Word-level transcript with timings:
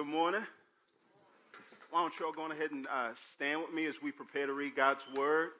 Good 0.00 0.06
morning. 0.06 0.40
Why 1.90 2.00
don't 2.00 2.14
you 2.18 2.24
all 2.24 2.32
go 2.32 2.50
ahead 2.50 2.70
and 2.70 2.86
uh, 2.86 3.10
stand 3.36 3.60
with 3.60 3.74
me 3.74 3.84
as 3.84 3.96
we 4.02 4.12
prepare 4.12 4.46
to 4.46 4.54
read 4.54 4.74
God's 4.74 5.02
Word? 5.14 5.50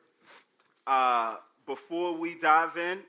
Uh, 0.86 1.36
before 1.66 2.16
we 2.16 2.36
dive 2.40 2.74
in, 2.78 3.00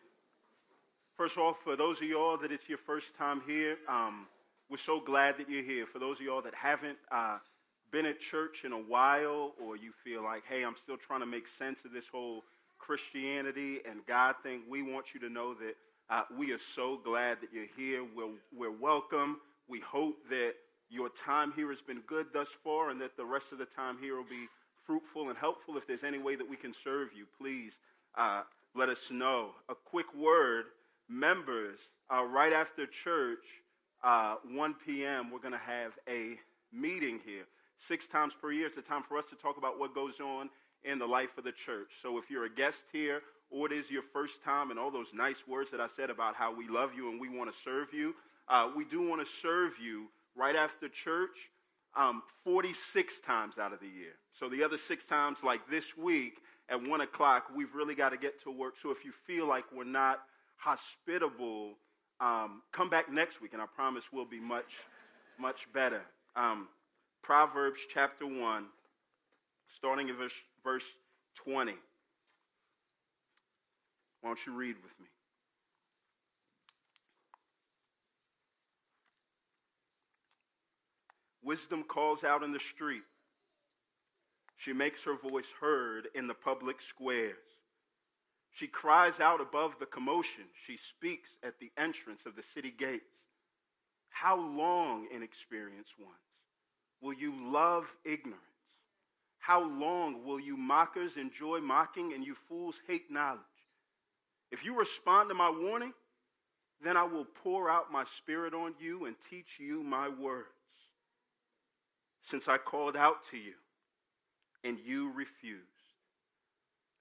first 1.15 1.37
of 1.37 1.43
all, 1.43 1.57
for 1.63 1.77
those 1.77 2.01
of 2.01 2.03
y'all 2.03 2.35
that 2.35 2.51
it's 2.51 2.67
your 2.67 2.79
first 2.79 3.05
time 3.17 3.41
here, 3.47 3.77
um, 3.87 4.27
we're 4.69 4.75
so 4.75 4.99
glad 4.99 5.37
that 5.37 5.49
you're 5.49 5.63
here. 5.63 5.85
For 5.85 5.99
those 5.99 6.17
of 6.17 6.25
y'all 6.25 6.41
that 6.41 6.53
haven't 6.53 6.97
uh, 7.09 7.37
been 7.93 8.05
at 8.05 8.19
church 8.19 8.65
in 8.65 8.73
a 8.73 8.81
while, 8.81 9.53
or 9.65 9.77
you 9.77 9.93
feel 10.03 10.21
like, 10.21 10.43
hey, 10.49 10.65
I'm 10.65 10.75
still 10.83 10.97
trying 10.97 11.21
to 11.21 11.25
make 11.25 11.45
sense 11.57 11.79
of 11.85 11.93
this 11.93 12.03
whole 12.11 12.43
Christianity 12.77 13.79
and 13.89 14.05
God 14.05 14.35
thing, 14.43 14.63
we 14.69 14.81
want 14.81 15.05
you 15.13 15.21
to 15.21 15.29
know 15.29 15.53
that 15.53 15.77
uh, 16.09 16.23
we 16.37 16.51
are 16.51 16.59
so 16.75 16.99
glad 17.01 17.37
that 17.39 17.53
you're 17.53 17.71
here. 17.77 18.03
We're, 18.03 18.33
we're 18.53 18.77
welcome. 18.77 19.37
We 19.69 19.79
hope 19.79 20.17
that 20.29 20.55
your 20.91 21.09
time 21.25 21.53
here 21.55 21.69
has 21.69 21.79
been 21.81 22.01
good 22.05 22.27
thus 22.33 22.49
far 22.63 22.89
and 22.89 22.99
that 23.01 23.15
the 23.15 23.25
rest 23.25 23.51
of 23.51 23.57
the 23.57 23.65
time 23.65 23.97
here 23.99 24.17
will 24.17 24.23
be 24.23 24.47
fruitful 24.85 25.29
and 25.29 25.37
helpful. 25.37 25.77
If 25.77 25.87
there's 25.87 26.03
any 26.03 26.19
way 26.19 26.35
that 26.35 26.47
we 26.47 26.57
can 26.57 26.73
serve 26.83 27.09
you, 27.15 27.25
please 27.39 27.71
uh, 28.17 28.43
let 28.75 28.89
us 28.89 28.99
know. 29.09 29.51
A 29.69 29.75
quick 29.75 30.13
word 30.13 30.65
members, 31.09 31.77
uh, 32.13 32.23
right 32.25 32.51
after 32.51 32.85
church, 33.03 33.43
uh, 34.03 34.35
1 34.53 34.75
p.m., 34.85 35.31
we're 35.31 35.39
going 35.39 35.53
to 35.53 35.57
have 35.57 35.93
a 36.09 36.35
meeting 36.73 37.19
here. 37.25 37.43
Six 37.87 38.05
times 38.07 38.33
per 38.41 38.51
year, 38.51 38.67
it's 38.67 38.77
a 38.77 38.81
time 38.81 39.03
for 39.07 39.17
us 39.17 39.25
to 39.29 39.35
talk 39.35 39.57
about 39.57 39.79
what 39.79 39.95
goes 39.95 40.19
on 40.19 40.49
in 40.83 40.99
the 40.99 41.05
life 41.05 41.29
of 41.37 41.43
the 41.45 41.53
church. 41.65 41.87
So 42.01 42.17
if 42.17 42.29
you're 42.29 42.45
a 42.45 42.53
guest 42.53 42.83
here 42.91 43.21
or 43.49 43.67
it 43.67 43.73
is 43.73 43.89
your 43.89 44.03
first 44.13 44.43
time 44.43 44.71
and 44.71 44.79
all 44.79 44.91
those 44.91 45.07
nice 45.13 45.47
words 45.47 45.71
that 45.71 45.79
I 45.79 45.87
said 45.95 46.09
about 46.09 46.35
how 46.35 46.53
we 46.53 46.67
love 46.67 46.91
you 46.95 47.09
and 47.09 47.19
we 47.19 47.29
want 47.29 47.49
to 47.49 47.55
serve 47.63 47.93
you, 47.93 48.13
uh, 48.49 48.69
we 48.75 48.85
do 48.85 49.07
want 49.07 49.25
to 49.25 49.31
serve 49.41 49.73
you 49.81 50.07
right 50.35 50.55
after 50.55 50.87
church 50.89 51.35
um, 51.95 52.23
46 52.43 53.13
times 53.25 53.57
out 53.57 53.73
of 53.73 53.79
the 53.79 53.87
year. 53.87 54.13
So 54.39 54.49
the 54.49 54.63
other 54.63 54.77
six 54.87 55.03
times, 55.05 55.37
like 55.43 55.59
this 55.69 55.85
week 55.97 56.33
at 56.69 56.81
1 56.81 57.01
o'clock, 57.01 57.47
we've 57.55 57.73
really 57.75 57.95
got 57.95 58.09
to 58.09 58.17
get 58.17 58.41
to 58.43 58.51
work. 58.51 58.75
So 58.81 58.91
if 58.91 59.03
you 59.03 59.11
feel 59.27 59.47
like 59.47 59.65
we're 59.75 59.83
not 59.83 60.21
hospitable, 60.57 61.73
um, 62.19 62.61
come 62.71 62.89
back 62.89 63.11
next 63.11 63.41
week, 63.41 63.53
and 63.53 63.61
I 63.61 63.65
promise 63.75 64.03
we'll 64.13 64.25
be 64.25 64.39
much, 64.39 64.71
much 65.39 65.67
better. 65.73 66.01
Um, 66.35 66.67
Proverbs 67.23 67.79
chapter 67.93 68.25
1, 68.25 68.65
starting 69.75 70.09
in 70.09 70.15
verse, 70.15 70.31
verse 70.63 70.83
20. 71.43 71.73
Why 74.21 74.29
don't 74.29 74.39
you 74.45 74.53
read 74.53 74.75
with 74.75 74.99
me? 74.99 75.07
Wisdom 81.43 81.83
calls 81.83 82.23
out 82.23 82.43
in 82.43 82.51
the 82.51 82.59
street. 82.73 83.03
She 84.57 84.73
makes 84.73 85.03
her 85.03 85.15
voice 85.17 85.47
heard 85.59 86.07
in 86.13 86.27
the 86.27 86.35
public 86.35 86.77
squares. 86.87 87.35
She 88.53 88.67
cries 88.67 89.19
out 89.19 89.41
above 89.41 89.73
the 89.79 89.87
commotion. 89.87 90.43
She 90.67 90.77
speaks 90.95 91.29
at 91.43 91.59
the 91.59 91.71
entrance 91.77 92.21
of 92.25 92.35
the 92.35 92.43
city 92.53 92.71
gates. 92.77 93.05
How 94.09 94.37
long, 94.37 95.07
inexperienced 95.13 95.97
ones, 95.97 96.11
will 97.01 97.13
you 97.13 97.33
love 97.51 97.85
ignorance? 98.05 98.41
How 99.39 99.63
long 99.63 100.23
will 100.25 100.39
you 100.39 100.57
mockers 100.57 101.17
enjoy 101.17 101.59
mocking 101.59 102.13
and 102.13 102.23
you 102.23 102.35
fools 102.47 102.75
hate 102.87 103.09
knowledge? 103.09 103.39
If 104.51 104.63
you 104.63 104.77
respond 104.77 105.29
to 105.29 105.35
my 105.35 105.49
warning, 105.49 105.93
then 106.83 106.97
I 106.97 107.03
will 107.03 107.25
pour 107.43 107.69
out 107.69 107.91
my 107.91 108.03
spirit 108.17 108.53
on 108.53 108.75
you 108.79 109.05
and 109.05 109.15
teach 109.29 109.59
you 109.59 109.81
my 109.81 110.09
words 110.09 110.49
since 112.29 112.47
I 112.47 112.57
called 112.57 112.95
out 112.95 113.17
to 113.31 113.37
you 113.37 113.53
and 114.63 114.77
you 114.85 115.11
refused. 115.13 115.65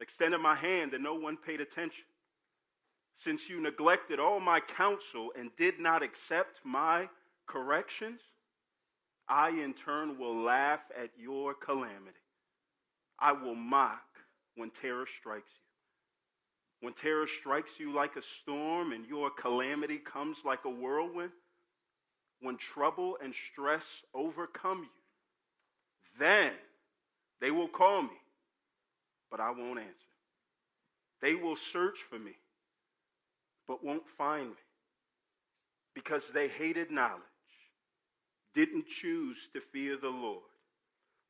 Extended 0.01 0.39
my 0.39 0.55
hand 0.55 0.95
and 0.95 1.05
no 1.05 1.15
one 1.15 1.37
paid 1.37 1.61
attention. 1.61 2.05
Since 3.23 3.49
you 3.51 3.61
neglected 3.61 4.19
all 4.19 4.41
my 4.41 4.61
counsel 4.61 5.31
and 5.39 5.51
did 5.59 5.79
not 5.79 6.03
accept 6.03 6.61
my 6.65 7.09
corrections, 7.47 8.21
I 9.29 9.51
in 9.51 9.75
turn 9.75 10.19
will 10.19 10.43
laugh 10.43 10.81
at 11.01 11.11
your 11.19 11.55
calamity. 11.55 12.17
I 13.19 13.33
will 13.33 13.55
mock 13.55 14.03
when 14.57 14.71
terror 14.71 15.07
strikes 15.21 15.51
you. 15.53 16.87
When 16.87 16.95
terror 16.95 17.27
strikes 17.41 17.73
you 17.79 17.93
like 17.93 18.17
a 18.17 18.23
storm 18.41 18.93
and 18.93 19.07
your 19.07 19.31
calamity 19.31 19.99
comes 19.99 20.39
like 20.47 20.65
a 20.65 20.71
whirlwind, 20.71 21.33
when 22.41 22.57
trouble 22.57 23.19
and 23.23 23.35
stress 23.53 23.83
overcome 24.15 24.79
you, 24.79 25.00
then 26.21 26.53
they 27.41 27.51
will 27.51 27.69
call 27.69 28.03
me, 28.03 28.19
but 29.31 29.41
I 29.41 29.51
won't 29.51 29.79
answer. 29.79 29.95
They 31.23 31.35
will 31.35 31.57
search 31.73 31.99
for 32.09 32.19
me, 32.19 32.33
but 33.67 33.85
won't 33.85 34.09
find 34.17 34.51
me 34.51 34.57
because 35.95 36.23
they 36.33 36.49
hated 36.49 36.91
knowledge, 36.91 37.21
didn't 38.55 38.87
choose 39.01 39.37
to 39.53 39.61
fear 39.73 39.97
the 39.97 40.09
Lord, 40.09 40.43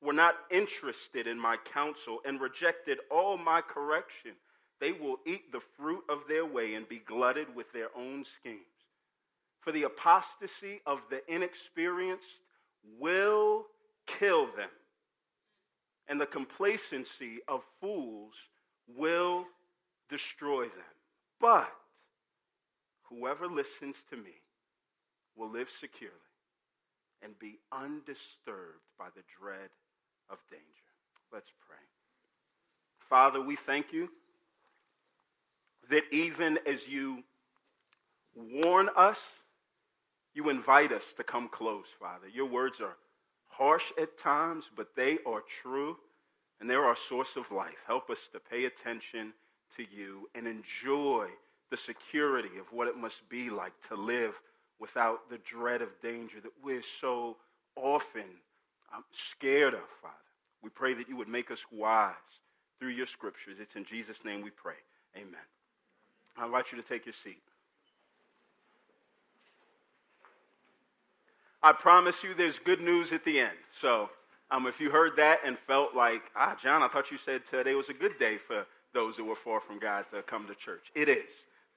were 0.03 0.13
not 0.13 0.35
interested 0.51 1.27
in 1.27 1.39
my 1.39 1.57
counsel, 1.73 2.21
and 2.25 2.41
rejected 2.41 2.99
all 3.11 3.37
my 3.37 3.61
correction. 3.61 4.33
They 4.81 4.93
will 4.93 5.17
eat 5.27 5.53
the 5.53 5.61
fruit 5.77 6.03
of 6.09 6.21
their 6.29 6.47
way 6.47 6.75
and 6.75 6.89
be 6.89 7.01
glutted 7.07 7.55
with 7.55 7.71
their 7.73 7.89
own 7.97 8.25
schemes. 8.41 8.61
For 9.61 9.73
the 9.73 9.83
apostasy 9.83 10.81
of 10.87 11.01
the 11.11 11.21
inexperienced 11.33 12.25
will 12.99 13.67
kill 14.07 14.47
them 14.57 14.71
and 16.11 16.21
the 16.21 16.27
complacency 16.27 17.39
of 17.47 17.63
fools 17.81 18.35
will 18.97 19.47
destroy 20.11 20.65
them. 20.65 20.97
But 21.41 21.73
whoever 23.05 23.47
listens 23.47 23.95
to 24.11 24.17
me 24.17 24.35
will 25.37 25.51
live 25.51 25.69
securely 25.81 26.15
and 27.23 27.39
be 27.39 27.61
undisturbed 27.71 28.83
by 28.99 29.07
the 29.15 29.23
dread 29.41 29.71
of 30.29 30.39
danger. 30.51 30.65
Let's 31.33 31.51
pray. 31.67 31.79
Father, 33.09 33.41
we 33.41 33.55
thank 33.55 33.93
you 33.93 34.09
that 35.91 36.03
even 36.11 36.59
as 36.67 36.89
you 36.89 37.23
warn 38.35 38.89
us, 38.97 39.19
you 40.35 40.49
invite 40.49 40.91
us 40.91 41.05
to 41.17 41.23
come 41.23 41.49
close, 41.49 41.87
Father. 42.01 42.27
Your 42.29 42.47
words 42.47 42.81
are 42.81 42.97
harsh 43.51 43.85
at 44.01 44.19
times, 44.19 44.65
but 44.77 44.89
they 44.97 45.19
are 45.27 45.43
true 45.63 45.97
and 46.61 46.69
they're 46.69 46.85
our 46.85 46.97
source 47.09 47.37
of 47.37 47.51
life. 47.51 47.77
Help 47.87 48.11
us 48.11 48.19
to 48.33 48.41
pay 48.41 48.65
attention 48.65 49.33
to 49.77 49.85
you 49.95 50.29
and 50.35 50.47
enjoy 50.47 51.27
the 51.71 51.77
security 51.77 52.59
of 52.59 52.67
what 52.73 52.89
it 52.89 52.97
must 52.97 53.29
be 53.29 53.51
like 53.51 53.73
to 53.89 53.95
live 53.95 54.35
without 54.79 55.29
the 55.31 55.39
dread 55.39 55.83
of 55.83 55.89
danger 56.03 56.41
that 56.43 56.53
we're 56.63 56.83
so 57.01 57.37
often 57.77 58.25
um, 58.95 59.05
scared 59.31 59.75
of, 59.75 59.81
Father. 60.03 60.15
We 60.63 60.71
pray 60.71 60.95
that 60.95 61.09
you 61.09 61.17
would 61.17 61.29
make 61.29 61.51
us 61.51 61.61
wise 61.71 62.15
through 62.79 62.91
your 62.91 63.07
scriptures. 63.07 63.59
It's 63.61 63.77
in 63.77 63.85
Jesus' 63.85 64.25
name 64.25 64.43
we 64.43 64.51
pray. 64.51 64.75
Amen. 65.17 65.47
I 66.37 66.47
invite 66.47 66.67
you 66.73 66.81
to 66.81 66.87
take 66.87 67.07
your 67.07 67.15
seat. 67.23 67.43
I 71.63 71.73
promise 71.73 72.23
you 72.23 72.33
there's 72.33 72.59
good 72.59 72.81
news 72.81 73.13
at 73.13 73.25
the 73.25 73.39
end. 73.41 73.57
So 73.83 74.09
um, 74.51 74.67
if 74.67 74.81
you 74.81 74.91
heard 74.91 75.17
that 75.17 75.41
and 75.45 75.59
felt 75.67 75.95
like, 75.95 76.23
ah, 76.35 76.57
John, 76.63 76.83
I 76.83 76.89
thought 76.89 77.11
you 77.11 77.19
said 77.19 77.43
today 77.51 77.75
was 77.75 77.91
a 77.91 77.95
good 77.95 78.19
day 78.19 78.39
for 78.39 78.65
those 78.95 79.17
who 79.17 79.27
were 79.27 79.37
far 79.37 79.61
from 79.61 79.79
God 79.79 80.07
to 80.13 80.23
come 80.23 80.47
to 80.47 80.55
church. 80.55 80.87
It 80.95 81.09
is. 81.09 81.29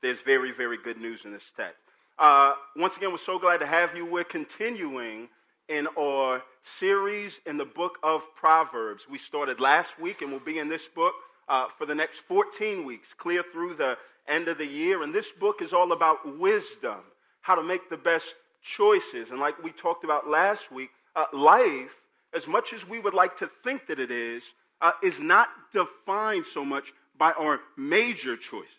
There's 0.02 0.20
very, 0.22 0.52
very 0.52 0.78
good 0.78 0.98
news 0.98 1.26
in 1.26 1.34
this 1.34 1.44
text. 1.58 1.80
Uh, 2.18 2.54
once 2.78 2.96
again, 2.96 3.12
we're 3.12 3.18
so 3.18 3.38
glad 3.38 3.60
to 3.60 3.66
have 3.66 3.96
you. 3.96 4.06
We're 4.06 4.24
continuing 4.24 5.28
in 5.68 5.88
our 6.00 6.42
series 6.64 7.40
in 7.46 7.58
the 7.58 7.66
book 7.66 7.98
of 8.04 8.22
Proverbs. 8.36 9.04
We 9.10 9.18
started 9.18 9.60
last 9.60 10.00
week 10.00 10.22
and 10.22 10.32
we'll 10.32 10.40
be 10.40 10.60
in 10.60 10.70
this 10.70 10.88
book 10.96 11.14
uh, 11.50 11.68
for 11.78 11.86
the 11.86 11.96
next 11.96 12.20
14 12.28 12.86
weeks, 12.86 13.10
clear 13.18 13.44
through 13.52 13.76
the 13.76 13.98
end 14.30 14.48
of 14.48 14.58
the 14.58 14.66
year. 14.66 15.04
And 15.04 15.14
this 15.14 15.32
book 15.34 15.62
is 15.62 15.74
all 15.74 15.92
about 15.92 16.40
wisdom, 16.40 17.00
how 17.42 17.56
to 17.56 17.64
make 17.64 17.90
the 17.90 17.98
best 17.98 18.34
choices. 18.64 19.30
And 19.30 19.40
like 19.40 19.62
we 19.64 19.72
talked 19.72 20.04
about 20.04 20.28
last 20.28 20.72
week, 20.72 20.90
uh, 21.16 21.26
life, 21.34 21.92
as 22.34 22.48
much 22.48 22.74
as 22.74 22.88
we 22.88 23.00
would 23.00 23.14
like 23.14 23.38
to 23.38 23.50
think 23.64 23.88
that 23.88 24.00
it 24.00 24.12
is, 24.12 24.44
uh, 24.82 24.92
is 25.02 25.20
not 25.20 25.50
defined 25.74 26.46
so 26.54 26.66
much 26.66 26.86
by 27.18 27.32
our 27.34 27.60
major 27.78 28.36
choices. 28.36 28.70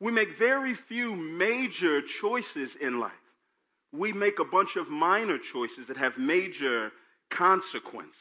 We 0.00 0.12
make 0.12 0.38
very 0.38 0.74
few 0.74 1.14
major 1.14 2.02
choices 2.02 2.76
in 2.76 3.00
life. 3.00 3.12
We 3.92 4.12
make 4.12 4.38
a 4.38 4.44
bunch 4.44 4.76
of 4.76 4.90
minor 4.90 5.38
choices 5.38 5.86
that 5.86 5.96
have 5.96 6.18
major 6.18 6.92
consequences. 7.30 8.12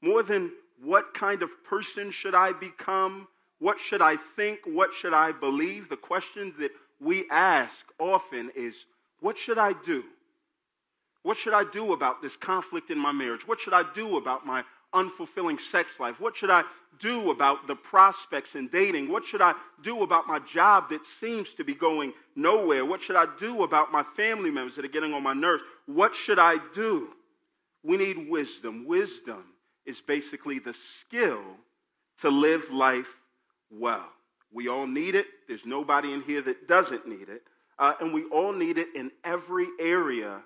More 0.00 0.22
than 0.22 0.52
what 0.82 1.12
kind 1.14 1.42
of 1.42 1.50
person 1.64 2.10
should 2.10 2.34
I 2.34 2.52
become? 2.52 3.28
What 3.58 3.78
should 3.80 4.02
I 4.02 4.16
think? 4.36 4.60
What 4.64 4.90
should 4.94 5.12
I 5.14 5.32
believe? 5.32 5.88
The 5.88 5.96
question 5.96 6.54
that 6.58 6.70
we 7.00 7.26
ask 7.30 7.72
often 7.98 8.50
is, 8.54 8.74
What 9.20 9.38
should 9.38 9.58
I 9.58 9.72
do? 9.84 10.04
What 11.22 11.36
should 11.36 11.54
I 11.54 11.64
do 11.64 11.92
about 11.92 12.22
this 12.22 12.36
conflict 12.36 12.90
in 12.90 12.98
my 12.98 13.10
marriage? 13.10 13.46
What 13.48 13.60
should 13.60 13.74
I 13.74 13.82
do 13.94 14.16
about 14.16 14.46
my 14.46 14.62
unfulfilling 14.94 15.58
sex 15.72 15.98
life? 15.98 16.20
What 16.20 16.36
should 16.36 16.50
I 16.50 16.62
do 17.00 17.30
about 17.30 17.66
the 17.66 17.74
prospects 17.74 18.54
in 18.54 18.68
dating? 18.68 19.10
What 19.10 19.24
should 19.24 19.42
I 19.42 19.54
do 19.82 20.02
about 20.02 20.28
my 20.28 20.38
job 20.38 20.90
that 20.90 21.00
seems 21.20 21.48
to 21.54 21.64
be 21.64 21.74
going 21.74 22.12
nowhere? 22.36 22.84
What 22.84 23.02
should 23.02 23.16
I 23.16 23.26
do 23.40 23.64
about 23.64 23.90
my 23.90 24.04
family 24.16 24.50
members 24.50 24.76
that 24.76 24.84
are 24.84 24.88
getting 24.88 25.12
on 25.12 25.22
my 25.22 25.34
nerves? 25.34 25.64
What 25.86 26.14
should 26.14 26.38
I 26.38 26.56
do? 26.74 27.08
We 27.82 27.96
need 27.96 28.30
wisdom. 28.30 28.86
Wisdom 28.86 29.42
is 29.84 30.00
basically 30.00 30.58
the 30.60 30.74
skill 31.00 31.42
to 32.20 32.30
live 32.30 32.70
life 32.70 33.06
well. 33.70 34.08
We 34.52 34.68
all 34.68 34.86
need 34.86 35.14
it. 35.14 35.26
There's 35.48 35.66
nobody 35.66 36.12
in 36.12 36.22
here 36.22 36.42
that 36.42 36.68
doesn't 36.68 37.06
need 37.06 37.28
it. 37.28 37.42
Uh, 37.78 37.94
and 38.00 38.12
we 38.12 38.24
all 38.26 38.52
need 38.52 38.78
it 38.78 38.88
in 38.94 39.10
every 39.24 39.66
area 39.78 40.40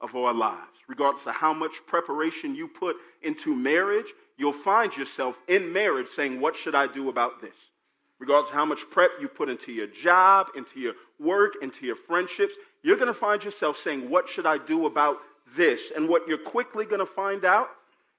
of 0.00 0.14
our 0.16 0.32
lives. 0.32 0.66
Regardless 0.88 1.26
of 1.26 1.34
how 1.34 1.52
much 1.52 1.72
preparation 1.86 2.54
you 2.54 2.66
put 2.66 2.96
into 3.22 3.54
marriage, 3.54 4.06
you'll 4.38 4.52
find 4.52 4.96
yourself 4.96 5.36
in 5.48 5.72
marriage 5.72 6.08
saying, 6.16 6.40
What 6.40 6.56
should 6.56 6.74
I 6.74 6.86
do 6.86 7.10
about 7.10 7.40
this? 7.40 7.54
Regardless 8.18 8.50
of 8.50 8.54
how 8.54 8.64
much 8.64 8.80
prep 8.90 9.10
you 9.20 9.28
put 9.28 9.48
into 9.48 9.72
your 9.72 9.86
job, 9.86 10.48
into 10.56 10.80
your 10.80 10.94
work, 11.18 11.54
into 11.62 11.86
your 11.86 11.96
friendships, 11.96 12.54
you're 12.82 12.96
going 12.96 13.08
to 13.08 13.14
find 13.14 13.42
yourself 13.44 13.78
saying, 13.78 14.08
What 14.08 14.28
should 14.28 14.46
I 14.46 14.58
do 14.58 14.86
about 14.86 15.18
this? 15.56 15.92
And 15.94 16.08
what 16.08 16.26
you're 16.26 16.38
quickly 16.38 16.86
going 16.86 17.00
to 17.00 17.12
find 17.12 17.44
out 17.44 17.68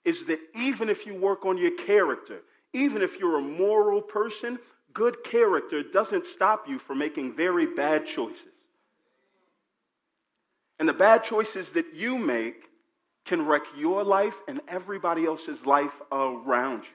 is 0.06 0.26
that 0.26 0.40
even 0.56 0.90
if 0.90 1.06
you 1.06 1.16
work 1.16 1.46
on 1.46 1.58
your 1.58 1.72
character, 1.72 2.42
even 2.74 3.02
if 3.02 3.20
you're 3.20 3.38
a 3.38 3.42
moral 3.42 4.02
person, 4.02 4.60
good 4.94 5.24
character 5.24 5.84
doesn't 5.84 6.26
stop 6.26 6.68
you 6.68 6.80
from 6.80 7.00
making 7.00 7.36
very 7.36 7.66
bad 7.66 8.06
choices. 8.08 8.42
And 10.80 10.90
the 10.90 10.94
bad 10.94 11.24
choices 11.24 11.72
that 11.74 11.94
you 11.94 12.18
make 12.18 12.70
can 13.26 13.46
wreck 13.46 13.64
your 13.78 14.04
life 14.04 14.34
and 14.48 14.62
everybody 14.68 15.26
else's 15.26 15.64
life 15.66 15.94
around 16.12 16.84
you. 16.84 16.90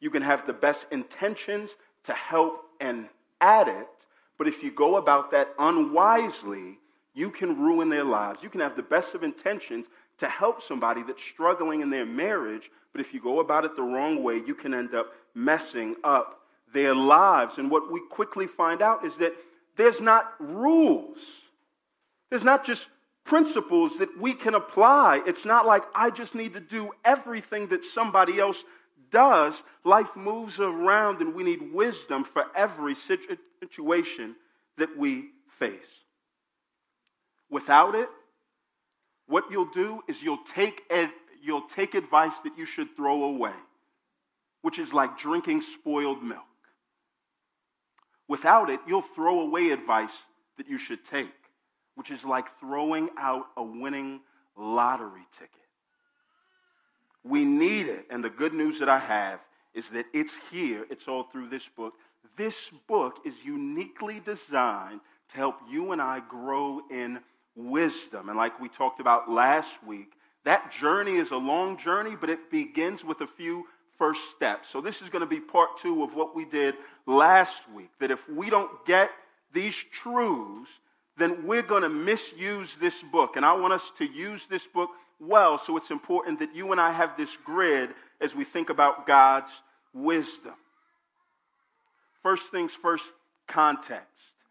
You 0.00 0.10
can 0.10 0.22
have 0.22 0.46
the 0.46 0.52
best 0.52 0.86
intentions 0.90 1.70
to 2.04 2.12
help 2.12 2.64
and 2.80 3.08
addict, 3.40 4.06
but 4.36 4.48
if 4.48 4.62
you 4.62 4.70
go 4.70 4.96
about 4.96 5.30
that 5.32 5.54
unwisely, 5.58 6.78
you 7.14 7.30
can 7.30 7.60
ruin 7.60 7.88
their 7.88 8.04
lives. 8.04 8.40
You 8.42 8.48
can 8.48 8.60
have 8.60 8.76
the 8.76 8.82
best 8.82 9.14
of 9.14 9.22
intentions 9.22 9.86
to 10.18 10.26
help 10.26 10.62
somebody 10.62 11.02
that's 11.02 11.22
struggling 11.32 11.80
in 11.80 11.90
their 11.90 12.06
marriage, 12.06 12.70
but 12.92 13.00
if 13.00 13.14
you 13.14 13.20
go 13.20 13.40
about 13.40 13.64
it 13.64 13.76
the 13.76 13.82
wrong 13.82 14.22
way, 14.22 14.42
you 14.44 14.54
can 14.54 14.74
end 14.74 14.94
up 14.94 15.12
messing 15.34 15.94
up 16.02 16.40
their 16.72 16.94
lives. 16.94 17.58
And 17.58 17.70
what 17.70 17.90
we 17.90 18.00
quickly 18.10 18.46
find 18.46 18.82
out 18.82 19.04
is 19.04 19.16
that 19.18 19.34
there's 19.76 20.00
not 20.00 20.34
rules 20.40 21.18
there's 22.30 22.44
not 22.44 22.64
just 22.64 22.88
principles 23.24 23.98
that 23.98 24.18
we 24.18 24.34
can 24.34 24.54
apply. 24.54 25.22
It's 25.26 25.44
not 25.44 25.66
like 25.66 25.82
I 25.94 26.10
just 26.10 26.34
need 26.34 26.54
to 26.54 26.60
do 26.60 26.90
everything 27.04 27.68
that 27.68 27.84
somebody 27.84 28.38
else 28.38 28.62
does. 29.10 29.54
Life 29.84 30.14
moves 30.14 30.60
around 30.60 31.20
and 31.20 31.34
we 31.34 31.42
need 31.42 31.72
wisdom 31.72 32.24
for 32.24 32.44
every 32.54 32.94
situation 32.94 34.34
that 34.76 34.96
we 34.96 35.30
face. 35.58 35.72
Without 37.50 37.94
it, 37.94 38.08
what 39.26 39.44
you'll 39.50 39.70
do 39.72 40.02
is 40.08 40.22
you'll 40.22 40.44
take, 40.54 40.82
ed- 40.90 41.10
you'll 41.42 41.68
take 41.68 41.94
advice 41.94 42.32
that 42.44 42.56
you 42.56 42.66
should 42.66 42.94
throw 42.96 43.24
away, 43.24 43.54
which 44.62 44.78
is 44.78 44.92
like 44.92 45.18
drinking 45.18 45.62
spoiled 45.62 46.22
milk. 46.22 46.47
Without 48.28 48.70
it, 48.70 48.80
you'll 48.86 49.02
throw 49.02 49.40
away 49.40 49.70
advice 49.70 50.12
that 50.58 50.68
you 50.68 50.78
should 50.78 51.04
take 51.10 51.30
which 51.98 52.12
is 52.12 52.24
like 52.24 52.46
throwing 52.60 53.08
out 53.18 53.46
a 53.56 53.62
winning 53.62 54.20
lottery 54.56 55.26
ticket. 55.36 55.50
We 57.24 57.44
need 57.44 57.88
it. 57.88 58.06
And 58.08 58.22
the 58.22 58.30
good 58.30 58.54
news 58.54 58.78
that 58.78 58.88
I 58.88 59.00
have 59.00 59.40
is 59.74 59.90
that 59.90 60.06
it's 60.14 60.32
here, 60.48 60.86
it's 60.90 61.08
all 61.08 61.24
through 61.24 61.48
this 61.48 61.64
book. 61.76 61.94
This 62.36 62.54
book 62.86 63.16
is 63.26 63.34
uniquely 63.44 64.20
designed 64.20 65.00
to 65.30 65.36
help 65.36 65.56
you 65.68 65.90
and 65.90 66.00
I 66.00 66.20
grow 66.20 66.82
in 66.88 67.18
wisdom. 67.56 68.28
And 68.28 68.38
like 68.38 68.60
we 68.60 68.68
talked 68.68 69.00
about 69.00 69.28
last 69.28 69.72
week, 69.84 70.12
that 70.44 70.72
journey 70.80 71.16
is 71.16 71.32
a 71.32 71.36
long 71.36 71.78
journey, 71.78 72.14
but 72.14 72.30
it 72.30 72.48
begins 72.48 73.02
with 73.02 73.22
a 73.22 73.26
few 73.26 73.64
first 73.98 74.20
steps. 74.36 74.68
So 74.70 74.80
this 74.80 75.02
is 75.02 75.08
going 75.08 75.20
to 75.20 75.26
be 75.26 75.40
part 75.40 75.78
two 75.80 76.02
of 76.02 76.14
what 76.14 76.34
we 76.34 76.44
did 76.44 76.74
last 77.06 77.60
week. 77.74 77.90
That 78.00 78.10
if 78.10 78.20
we 78.28 78.50
don't 78.50 78.86
get 78.86 79.10
these 79.52 79.74
truths, 80.02 80.70
then 81.18 81.46
we're 81.46 81.62
going 81.62 81.82
to 81.82 81.88
misuse 81.88 82.76
this 82.80 82.94
book. 83.12 83.36
And 83.36 83.44
I 83.44 83.54
want 83.54 83.72
us 83.72 83.90
to 83.98 84.04
use 84.04 84.46
this 84.48 84.66
book 84.66 84.90
well, 85.20 85.58
so 85.58 85.76
it's 85.76 85.90
important 85.90 86.38
that 86.38 86.54
you 86.54 86.70
and 86.70 86.80
I 86.80 86.92
have 86.92 87.16
this 87.16 87.36
grid 87.44 87.90
as 88.20 88.34
we 88.34 88.44
think 88.44 88.70
about 88.70 89.06
God's 89.06 89.50
wisdom. 89.92 90.54
First 92.22 92.44
things 92.52 92.70
first, 92.80 93.04
context. 93.48 94.06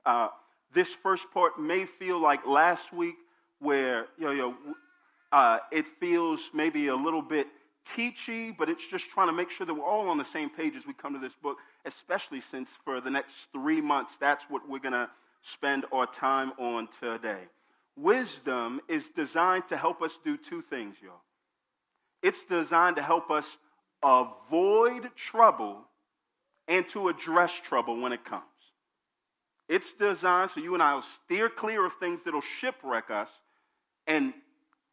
Uh, 0.05 0.27
this 0.73 0.89
first 1.03 1.23
part 1.33 1.59
may 1.59 1.85
feel 1.85 2.19
like 2.19 2.45
last 2.45 2.91
week, 2.91 3.15
where 3.59 4.07
you 4.19 4.35
know 4.35 4.55
uh, 5.31 5.59
it 5.71 5.85
feels 5.99 6.41
maybe 6.53 6.87
a 6.87 6.95
little 6.95 7.21
bit 7.21 7.47
teachy, 7.95 8.55
but 8.57 8.69
it's 8.69 8.85
just 8.89 9.05
trying 9.13 9.27
to 9.27 9.33
make 9.33 9.49
sure 9.51 9.65
that 9.65 9.73
we're 9.73 9.85
all 9.85 10.09
on 10.09 10.17
the 10.17 10.25
same 10.25 10.49
page 10.49 10.73
as 10.77 10.85
we 10.85 10.93
come 10.93 11.13
to 11.13 11.19
this 11.19 11.33
book, 11.41 11.57
especially 11.85 12.41
since 12.51 12.69
for 12.83 13.01
the 13.01 13.09
next 13.09 13.33
three 13.51 13.81
months, 13.81 14.13
that's 14.19 14.43
what 14.49 14.67
we're 14.67 14.79
going 14.79 14.93
to 14.93 15.09
spend 15.53 15.85
our 15.91 16.07
time 16.07 16.51
on 16.57 16.87
today. 16.99 17.43
Wisdom 17.95 18.79
is 18.87 19.03
designed 19.15 19.67
to 19.69 19.77
help 19.77 20.01
us 20.01 20.11
do 20.23 20.37
two 20.37 20.61
things, 20.61 20.95
y'all. 21.01 21.21
It's 22.21 22.43
designed 22.43 22.97
to 22.97 23.01
help 23.01 23.31
us 23.31 23.45
avoid 24.03 25.09
trouble 25.29 25.83
and 26.67 26.87
to 26.89 27.09
address 27.09 27.51
trouble 27.67 27.99
when 27.99 28.11
it 28.11 28.25
comes. 28.25 28.43
It's 29.69 29.91
designed 29.93 30.51
so 30.51 30.61
you 30.61 30.73
and 30.73 30.83
I 30.83 30.95
will 30.95 31.03
steer 31.25 31.49
clear 31.49 31.85
of 31.85 31.93
things 31.99 32.19
that'll 32.23 32.41
shipwreck 32.59 33.09
us. 33.09 33.29
And 34.05 34.33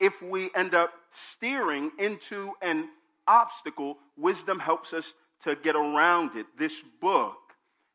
if 0.00 0.20
we 0.22 0.50
end 0.54 0.74
up 0.74 0.92
steering 1.12 1.90
into 1.98 2.52
an 2.62 2.88
obstacle, 3.26 3.98
wisdom 4.16 4.58
helps 4.58 4.92
us 4.92 5.12
to 5.44 5.56
get 5.56 5.76
around 5.76 6.36
it. 6.36 6.46
This 6.58 6.74
book 7.00 7.36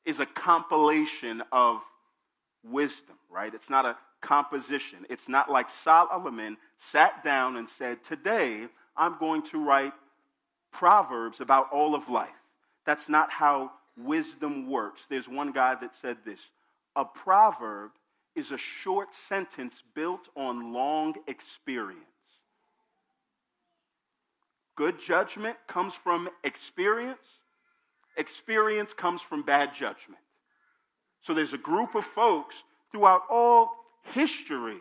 is 0.06 0.20
a 0.20 0.26
compilation 0.26 1.44
of 1.52 1.82
wisdom, 2.64 3.16
right? 3.30 3.54
It's 3.54 3.70
not 3.70 3.86
a 3.86 3.96
composition. 4.22 5.06
It's 5.10 5.28
not 5.28 5.50
like 5.50 5.68
Solomon 5.84 6.58
sat 6.92 7.24
down 7.24 7.58
and 7.58 7.68
said, 7.78 8.04
Today 8.08 8.66
I'm 8.98 9.18
going 9.20 9.44
to 9.52 9.64
write 9.64 9.94
proverbs 10.72 11.42
about 11.42 11.72
all 11.72 11.96
of 11.96 12.10
life. 12.10 12.30
That's 12.86 13.10
not 13.10 13.32
how 13.32 13.72
wisdom 13.98 14.70
works. 14.70 15.02
There's 15.10 15.28
one 15.28 15.52
guy 15.52 15.76
that 15.80 15.92
said 16.02 16.18
this 16.26 16.40
A 16.96 17.06
proverb 17.06 17.92
is 18.36 18.52
a 18.52 18.58
short 18.84 19.10
sentence 19.28 19.74
built 19.96 20.28
on 20.36 20.74
long 20.74 21.16
experience. 21.28 22.04
Good 24.76 24.96
judgment 25.06 25.58
comes 25.68 25.94
from 25.94 26.30
experience, 26.44 27.18
experience 28.16 28.94
comes 28.94 29.22
from 29.22 29.44
bad 29.44 29.74
judgment. 29.74 30.22
So 31.22 31.34
there's 31.34 31.54
a 31.54 31.58
group 31.58 31.96
of 31.96 32.06
folks 32.06 32.56
throughout 32.92 33.24
all 33.30 33.72
history 34.14 34.80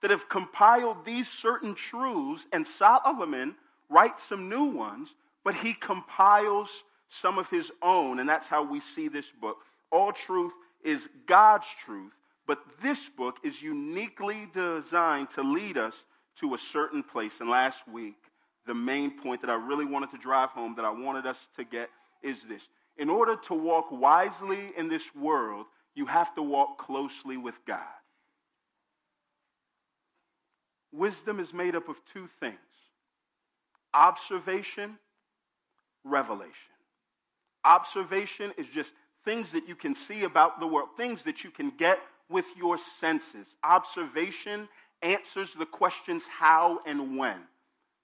that 0.00 0.10
have 0.10 0.28
compiled 0.28 1.04
these 1.04 1.28
certain 1.28 1.74
truths, 1.74 2.46
and 2.52 2.66
Solomon 2.66 3.54
writes 3.90 4.22
some 4.28 4.48
new 4.48 4.64
ones, 4.64 5.08
but 5.44 5.54
he 5.54 5.74
compiles 5.74 6.70
some 7.10 7.38
of 7.38 7.48
his 7.50 7.70
own, 7.82 8.20
and 8.20 8.28
that's 8.28 8.46
how 8.46 8.62
we 8.62 8.80
see 8.80 9.08
this 9.08 9.26
book. 9.40 9.58
All 9.90 10.12
truth 10.12 10.52
is 10.82 11.08
God's 11.26 11.66
truth, 11.84 12.12
but 12.46 12.58
this 12.82 12.98
book 13.16 13.36
is 13.44 13.60
uniquely 13.62 14.48
designed 14.54 15.30
to 15.30 15.42
lead 15.42 15.78
us 15.78 15.94
to 16.40 16.54
a 16.54 16.58
certain 16.72 17.02
place. 17.02 17.32
And 17.40 17.48
last 17.48 17.78
week, 17.92 18.16
the 18.66 18.74
main 18.74 19.20
point 19.20 19.40
that 19.42 19.50
I 19.50 19.54
really 19.54 19.84
wanted 19.84 20.10
to 20.10 20.18
drive 20.18 20.50
home, 20.50 20.74
that 20.76 20.84
I 20.84 20.90
wanted 20.90 21.26
us 21.26 21.38
to 21.56 21.64
get, 21.64 21.88
is 22.22 22.36
this 22.48 22.62
in 22.96 23.08
order 23.08 23.36
to 23.48 23.54
walk 23.54 23.86
wisely 23.90 24.72
in 24.76 24.88
this 24.88 25.02
world, 25.14 25.66
you 25.94 26.06
have 26.06 26.34
to 26.34 26.42
walk 26.42 26.78
closely 26.78 27.36
with 27.36 27.54
God. 27.66 27.80
Wisdom 30.92 31.40
is 31.40 31.52
made 31.52 31.74
up 31.74 31.88
of 31.88 31.96
two 32.12 32.28
things 32.40 32.58
observation, 33.94 34.98
revelation. 36.04 36.52
Observation 37.64 38.52
is 38.56 38.66
just 38.72 38.90
things 39.24 39.52
that 39.52 39.68
you 39.68 39.74
can 39.74 39.94
see 39.94 40.24
about 40.24 40.60
the 40.60 40.66
world, 40.66 40.90
things 40.96 41.22
that 41.24 41.42
you 41.44 41.50
can 41.50 41.72
get 41.78 41.98
with 42.30 42.46
your 42.56 42.78
senses. 43.00 43.46
Observation 43.64 44.68
answers 45.02 45.52
the 45.58 45.66
questions 45.66 46.22
how 46.24 46.80
and 46.86 47.18
when. 47.18 47.36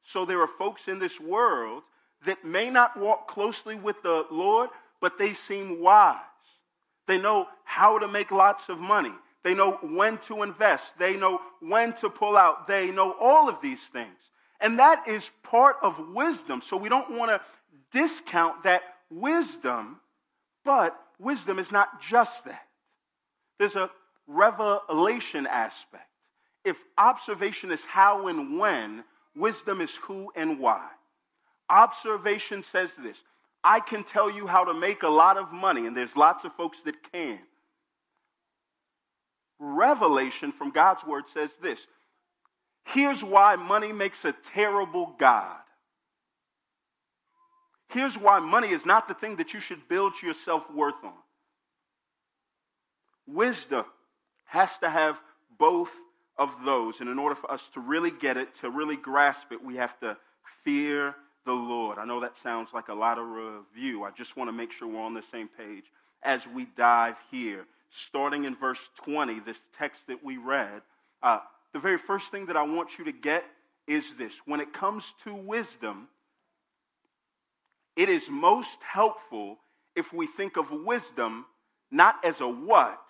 So 0.04 0.24
there 0.24 0.40
are 0.40 0.48
folks 0.58 0.88
in 0.88 0.98
this 0.98 1.18
world 1.20 1.82
that 2.24 2.44
may 2.44 2.70
not 2.70 2.98
walk 2.98 3.28
closely 3.28 3.76
with 3.76 4.02
the 4.02 4.26
Lord, 4.30 4.70
but 5.00 5.18
they 5.18 5.34
seem 5.34 5.80
wise. 5.80 6.16
They 7.06 7.18
know 7.18 7.46
how 7.64 7.98
to 7.98 8.08
make 8.08 8.30
lots 8.30 8.68
of 8.68 8.78
money. 8.78 9.12
They 9.44 9.54
know 9.54 9.78
when 9.82 10.18
to 10.26 10.42
invest. 10.42 10.98
They 10.98 11.16
know 11.16 11.40
when 11.60 11.92
to 11.98 12.10
pull 12.10 12.36
out. 12.36 12.66
They 12.66 12.90
know 12.90 13.14
all 13.20 13.48
of 13.48 13.60
these 13.62 13.78
things. 13.92 14.16
And 14.60 14.78
that 14.78 15.06
is 15.06 15.30
part 15.42 15.76
of 15.82 15.98
wisdom. 16.12 16.62
So 16.64 16.76
we 16.76 16.88
don't 16.88 17.16
want 17.16 17.30
to 17.30 17.40
discount 17.92 18.64
that 18.64 18.82
wisdom, 19.10 20.00
but 20.64 20.98
wisdom 21.18 21.58
is 21.58 21.70
not 21.70 22.00
just 22.02 22.44
that. 22.46 22.62
There's 23.58 23.76
a 23.76 23.90
revelation 24.26 25.46
aspect. 25.46 26.08
If 26.64 26.76
observation 26.98 27.70
is 27.70 27.84
how 27.84 28.26
and 28.26 28.58
when, 28.58 29.04
wisdom 29.36 29.80
is 29.80 29.94
who 29.94 30.32
and 30.34 30.58
why. 30.58 30.86
Observation 31.68 32.64
says 32.70 32.90
this 33.02 33.16
I 33.62 33.80
can 33.80 34.04
tell 34.04 34.30
you 34.30 34.46
how 34.46 34.64
to 34.64 34.74
make 34.74 35.02
a 35.02 35.08
lot 35.08 35.36
of 35.36 35.52
money, 35.52 35.86
and 35.86 35.96
there's 35.96 36.14
lots 36.16 36.44
of 36.44 36.52
folks 36.54 36.78
that 36.84 36.94
can. 37.12 37.38
Revelation 39.58 40.52
from 40.52 40.70
God's 40.70 41.04
word 41.04 41.24
says 41.32 41.50
this 41.62 41.80
here's 42.84 43.22
why 43.22 43.56
money 43.56 43.92
makes 43.92 44.24
a 44.24 44.34
terrible 44.54 45.14
God. 45.18 45.56
Here's 47.88 48.16
why 48.18 48.40
money 48.40 48.68
is 48.68 48.84
not 48.84 49.08
the 49.08 49.14
thing 49.14 49.36
that 49.36 49.54
you 49.54 49.60
should 49.60 49.88
build 49.88 50.12
your 50.22 50.34
self 50.44 50.62
worth 50.72 51.02
on. 51.04 51.12
Wisdom 53.26 53.84
has 54.46 54.70
to 54.78 54.90
have 54.90 55.16
both 55.58 55.90
of 56.38 56.50
those. 56.64 57.00
And 57.00 57.08
in 57.08 57.18
order 57.18 57.34
for 57.34 57.50
us 57.50 57.62
to 57.74 57.80
really 57.80 58.10
get 58.10 58.36
it, 58.36 58.48
to 58.60 58.70
really 58.70 58.96
grasp 58.96 59.52
it, 59.52 59.64
we 59.64 59.76
have 59.76 59.98
to 60.00 60.16
fear 60.64 61.14
the 61.44 61.52
Lord. 61.52 61.98
I 61.98 62.04
know 62.04 62.20
that 62.20 62.36
sounds 62.42 62.70
like 62.74 62.88
a 62.88 62.94
lot 62.94 63.18
of 63.18 63.26
review. 63.26 64.04
I 64.04 64.10
just 64.10 64.36
want 64.36 64.48
to 64.48 64.52
make 64.52 64.72
sure 64.72 64.88
we're 64.88 65.00
on 65.00 65.14
the 65.14 65.22
same 65.30 65.48
page 65.48 65.84
as 66.22 66.40
we 66.54 66.66
dive 66.76 67.16
here. 67.30 67.64
Starting 68.08 68.44
in 68.44 68.56
verse 68.56 68.80
20, 69.04 69.40
this 69.40 69.58
text 69.78 70.00
that 70.08 70.24
we 70.24 70.36
read, 70.36 70.82
uh, 71.22 71.38
the 71.72 71.78
very 71.78 71.98
first 71.98 72.30
thing 72.30 72.46
that 72.46 72.56
I 72.56 72.62
want 72.62 72.90
you 72.98 73.04
to 73.04 73.12
get 73.12 73.44
is 73.86 74.04
this. 74.18 74.32
When 74.44 74.60
it 74.60 74.72
comes 74.72 75.04
to 75.24 75.34
wisdom, 75.34 76.08
it 77.94 78.08
is 78.08 78.28
most 78.28 78.82
helpful 78.82 79.58
if 79.94 80.12
we 80.12 80.26
think 80.26 80.56
of 80.56 80.70
wisdom 80.70 81.46
not 81.90 82.16
as 82.24 82.40
a 82.40 82.48
what, 82.48 83.00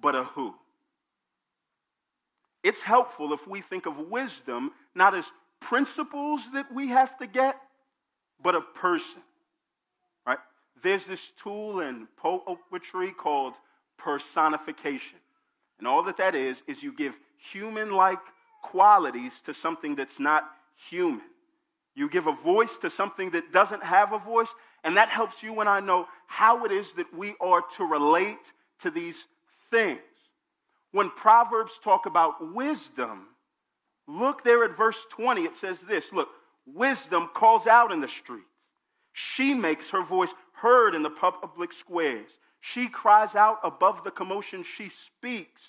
but 0.00 0.14
a 0.14 0.24
who. 0.24 0.54
It's 2.62 2.82
helpful 2.82 3.32
if 3.32 3.46
we 3.46 3.60
think 3.60 3.86
of 3.86 3.98
wisdom 3.98 4.72
not 4.94 5.14
as 5.14 5.24
principles 5.60 6.42
that 6.52 6.72
we 6.72 6.88
have 6.88 7.16
to 7.18 7.26
get, 7.26 7.56
but 8.42 8.54
a 8.54 8.60
person. 8.60 9.22
Right? 10.26 10.38
There's 10.82 11.04
this 11.06 11.32
tool 11.42 11.80
in 11.80 12.06
poetry 12.16 13.12
called 13.12 13.54
personification. 13.96 15.18
And 15.78 15.86
all 15.86 16.02
that 16.04 16.16
that 16.18 16.34
is, 16.34 16.62
is 16.66 16.82
you 16.82 16.92
give 16.92 17.14
human 17.52 17.92
like 17.92 18.18
qualities 18.62 19.32
to 19.46 19.54
something 19.54 19.94
that's 19.94 20.18
not 20.18 20.44
human. 20.88 21.22
You 21.94 22.08
give 22.08 22.26
a 22.26 22.32
voice 22.32 22.76
to 22.82 22.90
something 22.90 23.30
that 23.30 23.52
doesn't 23.52 23.82
have 23.82 24.12
a 24.12 24.18
voice, 24.18 24.48
and 24.84 24.96
that 24.96 25.08
helps 25.08 25.42
you 25.42 25.58
and 25.60 25.68
I 25.68 25.80
know 25.80 26.06
how 26.26 26.64
it 26.64 26.72
is 26.72 26.92
that 26.92 27.12
we 27.12 27.34
are 27.40 27.62
to 27.76 27.84
relate 27.84 28.38
to 28.82 28.90
these 28.90 29.24
things. 29.70 30.00
When 30.92 31.10
Proverbs 31.10 31.72
talk 31.82 32.06
about 32.06 32.54
wisdom, 32.54 33.26
Look 34.08 34.42
there 34.42 34.64
at 34.64 34.76
verse 34.76 34.96
20. 35.10 35.42
It 35.42 35.54
says 35.56 35.76
this 35.86 36.12
Look, 36.12 36.30
wisdom 36.66 37.28
calls 37.34 37.66
out 37.66 37.92
in 37.92 38.00
the 38.00 38.08
streets. 38.08 38.46
She 39.12 39.52
makes 39.54 39.90
her 39.90 40.02
voice 40.02 40.32
heard 40.52 40.94
in 40.94 41.02
the 41.02 41.10
public 41.10 41.72
squares. 41.72 42.30
She 42.60 42.88
cries 42.88 43.34
out 43.34 43.58
above 43.62 44.02
the 44.02 44.10
commotion. 44.10 44.64
She 44.76 44.90
speaks 45.06 45.60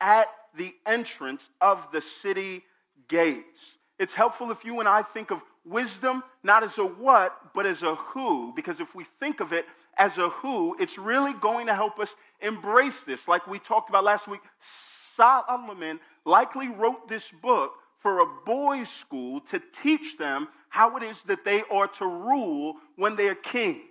at 0.00 0.28
the 0.56 0.72
entrance 0.86 1.42
of 1.60 1.84
the 1.92 2.00
city 2.00 2.62
gates. 3.08 3.58
It's 3.98 4.14
helpful 4.14 4.52
if 4.52 4.64
you 4.64 4.78
and 4.78 4.88
I 4.88 5.02
think 5.02 5.30
of 5.32 5.42
wisdom 5.64 6.22
not 6.44 6.62
as 6.62 6.78
a 6.78 6.84
what, 6.84 7.36
but 7.52 7.66
as 7.66 7.82
a 7.82 7.96
who, 7.96 8.52
because 8.54 8.80
if 8.80 8.94
we 8.94 9.04
think 9.18 9.40
of 9.40 9.52
it 9.52 9.66
as 9.98 10.16
a 10.16 10.28
who, 10.30 10.76
it's 10.78 10.96
really 10.96 11.32
going 11.34 11.66
to 11.66 11.74
help 11.74 11.98
us 11.98 12.14
embrace 12.40 12.98
this. 13.06 13.26
Like 13.26 13.46
we 13.46 13.58
talked 13.58 13.90
about 13.90 14.04
last 14.04 14.28
week, 14.28 14.40
Solomon 15.16 15.98
likely 16.24 16.68
wrote 16.68 17.08
this 17.08 17.24
book 17.42 17.72
for 18.00 18.20
a 18.20 18.26
boys' 18.46 18.88
school 18.88 19.40
to 19.50 19.60
teach 19.82 20.16
them 20.16 20.46
how 20.68 20.96
it 20.96 21.02
is 21.02 21.20
that 21.26 21.44
they 21.44 21.62
are 21.70 21.88
to 21.88 22.06
rule 22.06 22.74
when 22.96 23.16
they're 23.16 23.34
kings. 23.34 23.82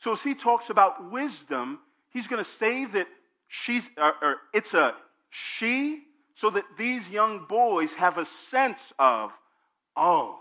So 0.00 0.12
as 0.12 0.22
he 0.22 0.34
talks 0.34 0.70
about 0.70 1.12
wisdom, 1.12 1.78
he's 2.10 2.26
going 2.26 2.42
to 2.42 2.50
say 2.50 2.86
that 2.86 3.06
she's, 3.48 3.88
or, 3.98 4.14
or 4.22 4.36
it's 4.54 4.72
a 4.72 4.94
she, 5.30 6.00
so 6.34 6.48
that 6.50 6.64
these 6.78 7.06
young 7.08 7.44
boys 7.46 7.92
have 7.94 8.16
a 8.16 8.26
sense 8.50 8.80
of, 8.98 9.30
oh, 9.96 10.40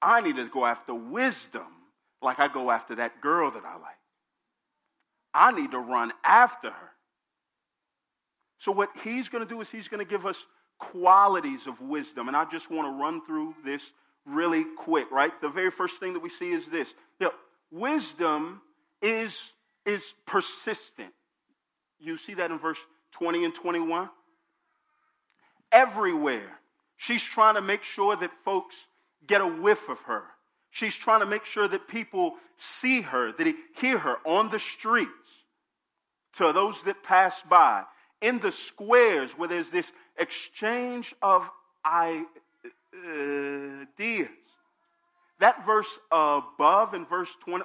I 0.00 0.20
need 0.20 0.36
to 0.36 0.48
go 0.48 0.64
after 0.64 0.94
wisdom 0.94 1.66
like 2.22 2.38
I 2.38 2.48
go 2.48 2.70
after 2.70 2.96
that 2.96 3.20
girl 3.20 3.50
that 3.50 3.64
I 3.64 3.74
like. 3.74 3.98
I 5.34 5.52
need 5.52 5.70
to 5.72 5.78
run 5.78 6.12
after 6.24 6.70
her. 6.70 6.90
So, 8.60 8.72
what 8.72 8.90
he's 9.04 9.28
going 9.28 9.46
to 9.46 9.48
do 9.48 9.60
is 9.60 9.70
he's 9.70 9.88
going 9.88 10.04
to 10.04 10.10
give 10.10 10.26
us 10.26 10.36
qualities 10.78 11.66
of 11.66 11.80
wisdom. 11.80 12.28
And 12.28 12.36
I 12.36 12.44
just 12.50 12.70
want 12.70 12.88
to 12.88 13.00
run 13.00 13.24
through 13.24 13.54
this 13.64 13.82
really 14.26 14.64
quick, 14.78 15.10
right? 15.10 15.32
The 15.40 15.48
very 15.48 15.70
first 15.70 15.98
thing 16.00 16.14
that 16.14 16.22
we 16.22 16.28
see 16.30 16.50
is 16.50 16.66
this. 16.66 16.88
You 17.20 17.26
know, 17.26 17.32
wisdom 17.70 18.60
is, 19.02 19.48
is 19.86 20.02
persistent. 20.26 21.12
You 22.00 22.16
see 22.16 22.34
that 22.34 22.50
in 22.50 22.58
verse 22.58 22.78
20 23.12 23.44
and 23.44 23.54
21? 23.54 24.08
Everywhere. 25.70 26.50
She's 26.96 27.22
trying 27.22 27.54
to 27.54 27.62
make 27.62 27.82
sure 27.82 28.16
that 28.16 28.30
folks 28.44 28.74
get 29.26 29.40
a 29.40 29.46
whiff 29.46 29.88
of 29.88 29.98
her. 30.00 30.24
She's 30.70 30.94
trying 30.94 31.20
to 31.20 31.26
make 31.26 31.44
sure 31.44 31.66
that 31.66 31.88
people 31.88 32.36
see 32.56 33.00
her, 33.00 33.32
that 33.32 33.54
hear 33.76 33.98
her 33.98 34.16
on 34.24 34.50
the 34.50 34.60
streets, 34.60 35.10
to 36.36 36.52
those 36.52 36.76
that 36.84 37.02
pass 37.02 37.34
by, 37.48 37.84
in 38.20 38.38
the 38.40 38.52
squares 38.52 39.30
where 39.36 39.48
there's 39.48 39.70
this 39.70 39.90
exchange 40.18 41.14
of 41.22 41.48
ideas. 41.84 42.28
That 45.40 45.64
verse 45.64 45.98
above 46.10 46.94
in 46.94 47.06
verse 47.06 47.30
20, 47.44 47.64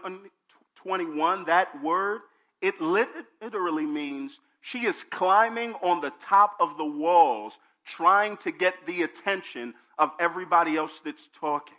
21, 0.75 1.45
that 1.45 1.83
word, 1.83 2.21
it 2.61 2.79
literally 2.79 3.85
means 3.85 4.39
she 4.61 4.85
is 4.85 5.03
climbing 5.09 5.73
on 5.81 6.01
the 6.01 6.13
top 6.21 6.55
of 6.59 6.77
the 6.77 6.85
walls, 6.85 7.53
trying 7.85 8.37
to 8.37 8.51
get 8.51 8.75
the 8.87 9.03
attention 9.03 9.73
of 9.99 10.11
everybody 10.19 10.77
else 10.77 11.01
that's 11.03 11.27
talking. 11.39 11.75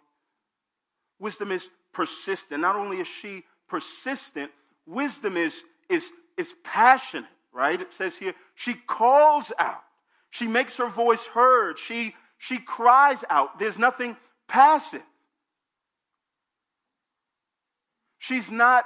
Wisdom 1.18 1.52
is 1.52 1.66
persistent. 1.92 2.60
Not 2.60 2.76
only 2.76 2.98
is 2.98 3.08
she 3.22 3.44
persistent, 3.68 4.50
wisdom 4.86 5.36
is, 5.36 5.54
is, 5.88 6.04
is 6.36 6.48
passionate, 6.62 7.30
right? 7.52 7.80
It 7.80 7.92
says 7.92 8.16
here, 8.16 8.34
she 8.54 8.74
calls 8.74 9.52
out. 9.58 9.82
She 10.30 10.46
makes 10.46 10.76
her 10.78 10.88
voice 10.88 11.24
heard. 11.26 11.78
She, 11.78 12.14
she 12.38 12.58
cries 12.58 13.22
out. 13.30 13.58
There's 13.58 13.78
nothing 13.78 14.16
passive. 14.48 15.02
She's 18.18 18.50
not 18.50 18.84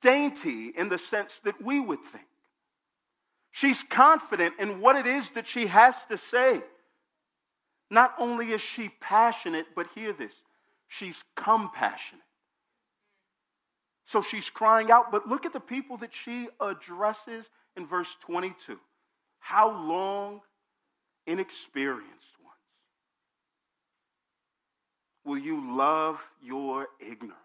dainty 0.00 0.72
in 0.76 0.88
the 0.88 0.98
sense 0.98 1.30
that 1.44 1.62
we 1.62 1.78
would 1.78 2.00
think. 2.10 2.24
She's 3.50 3.82
confident 3.90 4.54
in 4.58 4.80
what 4.80 4.96
it 4.96 5.06
is 5.06 5.28
that 5.30 5.46
she 5.46 5.66
has 5.66 5.94
to 6.08 6.18
say. 6.18 6.62
Not 7.92 8.14
only 8.18 8.52
is 8.52 8.62
she 8.62 8.88
passionate, 9.02 9.66
but 9.76 9.86
hear 9.94 10.14
this, 10.14 10.32
she's 10.88 11.22
compassionate. 11.36 12.24
So 14.06 14.22
she's 14.22 14.48
crying 14.48 14.90
out, 14.90 15.12
but 15.12 15.28
look 15.28 15.44
at 15.44 15.52
the 15.52 15.60
people 15.60 15.98
that 15.98 16.08
she 16.24 16.48
addresses 16.58 17.44
in 17.76 17.86
verse 17.86 18.08
22. 18.24 18.78
How 19.40 19.70
long, 19.70 20.40
inexperienced 21.26 22.08
ones, 22.42 22.56
will 25.26 25.38
you 25.38 25.76
love 25.76 26.18
your 26.42 26.86
ignorance? 26.98 27.36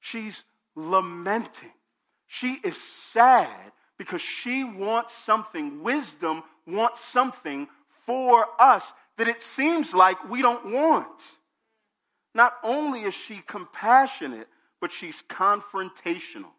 She's 0.00 0.42
lamenting. 0.74 1.70
She 2.26 2.58
is 2.64 2.76
sad 3.12 3.70
because 3.98 4.20
she 4.20 4.64
wants 4.64 5.14
something. 5.14 5.84
Wisdom 5.84 6.42
wants 6.66 7.04
something 7.04 7.68
for 8.06 8.46
us 8.58 8.84
that 9.18 9.28
it 9.28 9.42
seems 9.42 9.92
like 9.92 10.28
we 10.28 10.42
don't 10.42 10.72
want. 10.72 11.20
Not 12.34 12.54
only 12.62 13.02
is 13.02 13.14
she 13.14 13.42
compassionate, 13.46 14.48
but 14.80 14.90
she's 14.90 15.22
confrontational. 15.28 16.50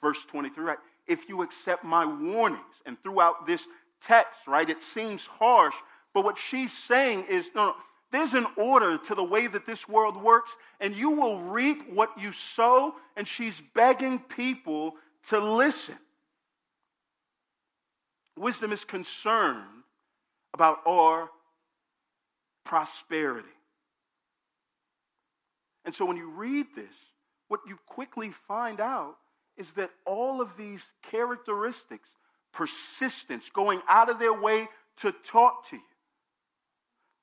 Verse 0.00 0.18
23, 0.30 0.64
right? 0.64 0.78
if 1.08 1.28
you 1.28 1.42
accept 1.42 1.82
my 1.82 2.04
warnings. 2.04 2.62
And 2.86 2.96
throughout 3.02 3.46
this 3.46 3.66
text, 4.02 4.40
right, 4.46 4.68
it 4.68 4.82
seems 4.82 5.22
harsh, 5.24 5.74
but 6.14 6.22
what 6.22 6.36
she's 6.50 6.72
saying 6.86 7.24
is 7.28 7.46
no, 7.54 7.66
no, 7.66 7.74
there's 8.12 8.34
an 8.34 8.46
order 8.56 8.96
to 8.96 9.14
the 9.14 9.24
way 9.24 9.46
that 9.48 9.66
this 9.66 9.88
world 9.88 10.22
works, 10.22 10.50
and 10.80 10.94
you 10.94 11.10
will 11.10 11.42
reap 11.42 11.90
what 11.92 12.10
you 12.18 12.32
sow. 12.32 12.94
And 13.16 13.26
she's 13.26 13.60
begging 13.74 14.18
people 14.18 14.94
to 15.28 15.38
listen. 15.38 15.96
Wisdom 18.40 18.72
is 18.72 18.84
concerned 18.84 19.64
about 20.54 20.78
our 20.86 21.28
prosperity. 22.64 23.48
And 25.84 25.94
so 25.94 26.04
when 26.04 26.16
you 26.16 26.30
read 26.30 26.66
this, 26.76 26.92
what 27.48 27.60
you 27.66 27.78
quickly 27.86 28.32
find 28.46 28.80
out 28.80 29.16
is 29.56 29.70
that 29.76 29.90
all 30.06 30.40
of 30.40 30.50
these 30.56 30.82
characteristics, 31.10 32.08
persistence, 32.52 33.44
going 33.54 33.80
out 33.88 34.10
of 34.10 34.18
their 34.18 34.38
way 34.38 34.68
to 34.98 35.12
talk 35.30 35.68
to 35.70 35.76
you, 35.76 35.82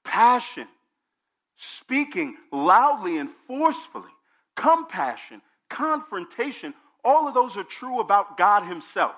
passion, 0.03 0.67
speaking 1.57 2.35
loudly 2.51 3.17
and 3.17 3.29
forcefully, 3.47 4.11
compassion, 4.55 5.41
confrontation, 5.69 6.73
all 7.03 7.27
of 7.27 7.33
those 7.33 7.55
are 7.57 7.63
true 7.63 7.99
about 7.99 8.37
God 8.37 8.63
Himself. 8.65 9.15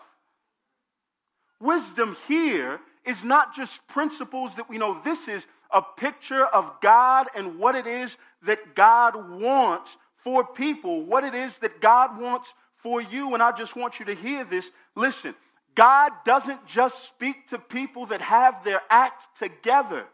Wisdom 1.59 2.15
here 2.27 2.79
is 3.05 3.23
not 3.23 3.55
just 3.55 3.85
principles 3.87 4.55
that 4.55 4.69
we 4.69 4.77
know 4.77 5.01
this 5.03 5.27
is 5.27 5.47
a 5.71 5.81
picture 5.81 6.45
of 6.45 6.71
God 6.81 7.27
and 7.35 7.57
what 7.57 7.75
it 7.75 7.87
is 7.87 8.15
that 8.45 8.75
God 8.75 9.29
wants 9.39 9.95
for 10.23 10.45
people, 10.45 11.03
what 11.03 11.23
it 11.23 11.33
is 11.33 11.57
that 11.59 11.81
God 11.81 12.19
wants 12.19 12.53
for 12.77 13.01
you. 13.01 13.33
And 13.33 13.41
I 13.41 13.51
just 13.51 13.75
want 13.75 13.99
you 13.99 14.05
to 14.05 14.15
hear 14.15 14.43
this. 14.43 14.69
Listen, 14.95 15.33
God 15.73 16.11
doesn't 16.25 16.65
just 16.67 17.07
speak 17.07 17.49
to 17.49 17.57
people 17.57 18.07
that 18.07 18.21
have 18.21 18.63
their 18.63 18.81
act 18.89 19.23
together. 19.39 20.05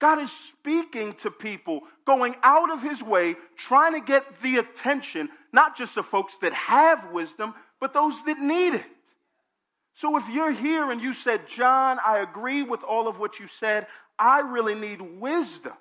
God 0.00 0.20
is 0.20 0.32
speaking 0.32 1.14
to 1.22 1.30
people, 1.30 1.82
going 2.04 2.34
out 2.42 2.72
of 2.72 2.82
his 2.82 3.02
way, 3.02 3.36
trying 3.56 3.92
to 3.92 4.00
get 4.00 4.24
the 4.42 4.56
attention, 4.56 5.28
not 5.52 5.76
just 5.76 5.96
of 5.96 6.06
folks 6.06 6.34
that 6.42 6.52
have 6.52 7.12
wisdom, 7.12 7.54
but 7.78 7.94
those 7.94 8.14
that 8.24 8.40
need 8.40 8.74
it. 8.74 8.84
So 9.94 10.16
if 10.16 10.28
you're 10.28 10.52
here 10.52 10.90
and 10.90 11.00
you 11.00 11.14
said, 11.14 11.48
John, 11.48 11.98
I 12.04 12.18
agree 12.18 12.62
with 12.62 12.82
all 12.82 13.08
of 13.08 13.18
what 13.18 13.38
you 13.38 13.46
said, 13.60 13.86
I 14.18 14.40
really 14.40 14.74
need 14.74 15.00
wisdom. 15.00 15.74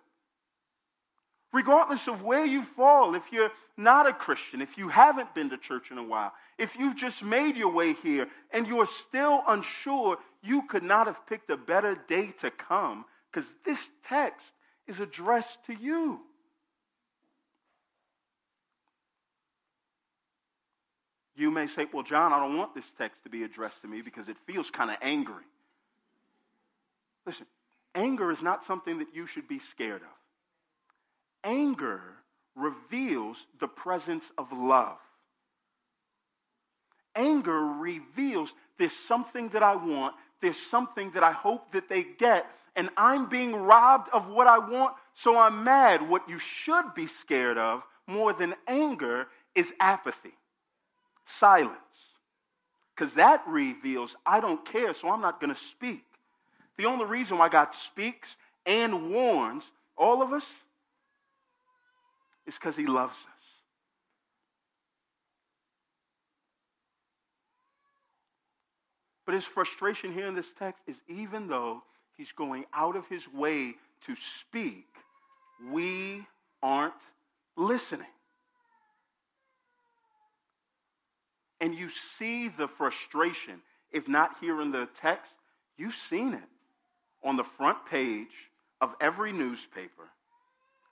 Regardless 1.53 2.07
of 2.07 2.23
where 2.23 2.45
you 2.45 2.63
fall, 2.63 3.15
if 3.15 3.23
you're 3.31 3.51
not 3.75 4.07
a 4.07 4.13
Christian, 4.13 4.61
if 4.61 4.77
you 4.77 4.87
haven't 4.87 5.33
been 5.35 5.49
to 5.49 5.57
church 5.57 5.91
in 5.91 5.97
a 5.97 6.03
while, 6.03 6.31
if 6.57 6.75
you've 6.77 6.95
just 6.95 7.23
made 7.23 7.57
your 7.57 7.71
way 7.71 7.93
here 7.93 8.27
and 8.51 8.67
you're 8.67 8.87
still 8.87 9.43
unsure, 9.47 10.17
you 10.41 10.63
could 10.67 10.83
not 10.83 11.07
have 11.07 11.25
picked 11.27 11.49
a 11.49 11.57
better 11.57 11.97
day 12.07 12.33
to 12.41 12.51
come 12.51 13.05
because 13.31 13.51
this 13.65 13.89
text 14.07 14.45
is 14.87 14.99
addressed 14.99 15.57
to 15.67 15.73
you. 15.73 16.21
You 21.41 21.49
may 21.49 21.65
say, 21.65 21.87
Well, 21.91 22.03
John, 22.03 22.33
I 22.33 22.39
don't 22.39 22.55
want 22.55 22.75
this 22.75 22.85
text 22.99 23.23
to 23.23 23.29
be 23.31 23.41
addressed 23.41 23.81
to 23.81 23.87
me 23.87 24.03
because 24.03 24.29
it 24.29 24.37
feels 24.45 24.69
kind 24.69 24.91
of 24.91 24.97
angry. 25.01 25.43
Listen, 27.25 27.47
anger 27.95 28.29
is 28.29 28.43
not 28.43 28.63
something 28.65 28.99
that 28.99 29.15
you 29.15 29.25
should 29.25 29.47
be 29.47 29.57
scared 29.71 30.03
of. 30.03 31.49
Anger 31.49 31.99
reveals 32.55 33.37
the 33.59 33.67
presence 33.67 34.31
of 34.37 34.51
love. 34.53 34.97
Anger 37.15 37.59
reveals 37.59 38.53
there's 38.77 38.93
something 39.07 39.49
that 39.49 39.63
I 39.63 39.77
want, 39.77 40.13
there's 40.43 40.59
something 40.69 41.09
that 41.15 41.23
I 41.23 41.31
hope 41.31 41.71
that 41.73 41.89
they 41.89 42.05
get, 42.19 42.45
and 42.75 42.91
I'm 42.95 43.29
being 43.29 43.55
robbed 43.55 44.09
of 44.13 44.27
what 44.27 44.45
I 44.45 44.59
want, 44.59 44.93
so 45.15 45.39
I'm 45.39 45.63
mad. 45.63 46.07
What 46.07 46.29
you 46.29 46.37
should 46.37 46.93
be 46.95 47.07
scared 47.07 47.57
of 47.57 47.81
more 48.05 48.31
than 48.31 48.53
anger 48.67 49.25
is 49.55 49.73
apathy, 49.79 50.33
silence. 51.37 51.77
Because 52.95 53.15
that 53.15 53.43
reveals 53.47 54.15
I 54.25 54.39
don't 54.39 54.63
care, 54.65 54.93
so 54.93 55.09
I'm 55.09 55.21
not 55.21 55.39
going 55.39 55.53
to 55.53 55.59
speak. 55.59 56.03
The 56.77 56.85
only 56.85 57.05
reason 57.05 57.37
why 57.37 57.49
God 57.49 57.69
speaks 57.85 58.27
and 58.65 59.11
warns 59.11 59.63
all 59.97 60.21
of 60.21 60.33
us 60.33 60.43
is 62.45 62.55
because 62.55 62.75
He 62.75 62.85
loves 62.85 63.13
us. 63.13 63.41
But 69.31 69.35
his 69.35 69.45
frustration 69.45 70.13
here 70.13 70.27
in 70.27 70.35
this 70.35 70.51
text 70.59 70.81
is 70.87 70.97
even 71.07 71.47
though 71.47 71.83
he's 72.17 72.33
going 72.33 72.65
out 72.73 72.97
of 72.97 73.07
his 73.07 73.31
way 73.31 73.75
to 74.05 74.15
speak, 74.41 74.87
we 75.71 76.25
aren't 76.61 76.93
listening. 77.55 78.07
And 81.61 81.75
you 81.75 81.89
see 82.17 82.49
the 82.49 82.67
frustration, 82.67 83.61
if 83.91 84.07
not 84.07 84.31
here 84.41 84.61
in 84.61 84.71
the 84.71 84.89
text, 84.99 85.31
you've 85.77 85.95
seen 86.09 86.33
it 86.33 86.49
on 87.23 87.37
the 87.37 87.43
front 87.43 87.77
page 87.89 88.33
of 88.81 88.95
every 88.99 89.31
newspaper. 89.31 90.09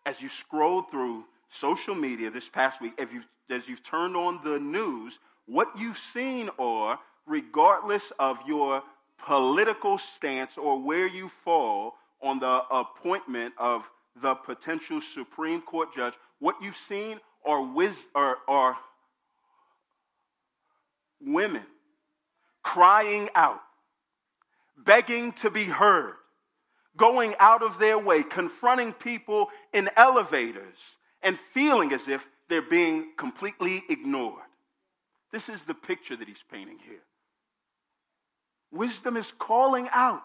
As 0.05 0.21
you 0.21 0.29
scroll 0.29 0.83
through 0.83 1.25
social 1.49 1.95
media 1.95 2.29
this 2.29 2.47
past 2.47 2.79
week, 2.79 2.93
as 2.99 3.07
you've, 3.11 3.25
as 3.49 3.67
you've 3.67 3.83
turned 3.83 4.15
on 4.15 4.39
the 4.43 4.59
news, 4.59 5.17
what 5.47 5.67
you've 5.75 5.99
seen 6.13 6.51
are 6.59 6.99
regardless 7.25 8.03
of 8.19 8.37
your 8.47 8.83
political 9.25 9.97
stance 9.97 10.51
or 10.55 10.79
where 10.79 11.07
you 11.07 11.31
fall 11.43 11.95
on 12.21 12.39
the 12.39 12.61
appointment 12.71 13.53
of 13.57 13.83
the 14.21 14.35
potential 14.35 15.01
Supreme 15.01 15.61
Court 15.61 15.89
judge, 15.95 16.13
what 16.39 16.55
you've 16.61 16.77
seen 16.87 17.19
are, 17.45 17.61
wis- 17.61 18.05
are, 18.13 18.37
are 18.47 18.77
women 21.21 21.63
crying 22.63 23.29
out, 23.35 23.61
begging 24.77 25.33
to 25.33 25.49
be 25.49 25.65
heard, 25.65 26.15
going 26.97 27.35
out 27.39 27.63
of 27.63 27.79
their 27.79 27.97
way, 27.97 28.23
confronting 28.23 28.93
people 28.93 29.47
in 29.73 29.89
elevators, 29.95 30.77
and 31.21 31.37
feeling 31.53 31.93
as 31.93 32.07
if 32.07 32.23
they're 32.47 32.61
being 32.61 33.11
completely 33.17 33.83
ignored. 33.89 34.41
This 35.31 35.49
is 35.49 35.63
the 35.63 35.73
picture 35.73 36.15
that 36.15 36.27
he's 36.27 36.43
painting 36.51 36.79
here. 36.85 37.01
Wisdom 38.71 39.17
is 39.17 39.31
calling 39.37 39.87
out. 39.91 40.21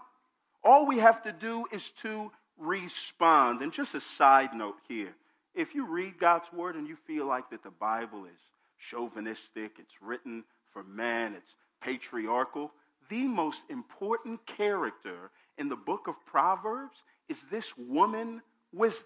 All 0.63 0.87
we 0.87 0.99
have 0.99 1.23
to 1.25 1.33
do 1.33 1.67
is 1.73 1.91
to 2.03 2.31
respond. 2.59 3.63
And 3.63 3.73
just 3.73 3.95
a 3.95 4.01
side 4.01 4.55
note 4.55 4.77
here 4.89 5.15
if 5.55 5.75
you 5.75 5.87
read 5.87 6.19
God's 6.19 6.51
word 6.53 6.75
and 6.75 6.89
you 6.89 6.97
feel 7.07 7.27
like 7.27 7.51
that 7.51 7.63
the 7.63 7.71
Bible 7.71 8.25
is 8.25 8.41
chauvinistic, 8.91 9.73
it's 9.79 10.03
written 10.03 10.45
for 10.73 10.83
men, 10.83 11.35
it's 11.35 11.55
patriarchal, 11.81 12.73
the 13.11 13.27
most 13.27 13.63
important 13.69 14.45
character 14.47 15.31
in 15.59 15.69
the 15.69 15.77
book 15.77 16.09
of 16.09 16.15
Proverbs 16.27 16.97
is 17.29 17.41
this 17.51 17.71
woman 17.77 18.41
wisdom. 18.73 19.05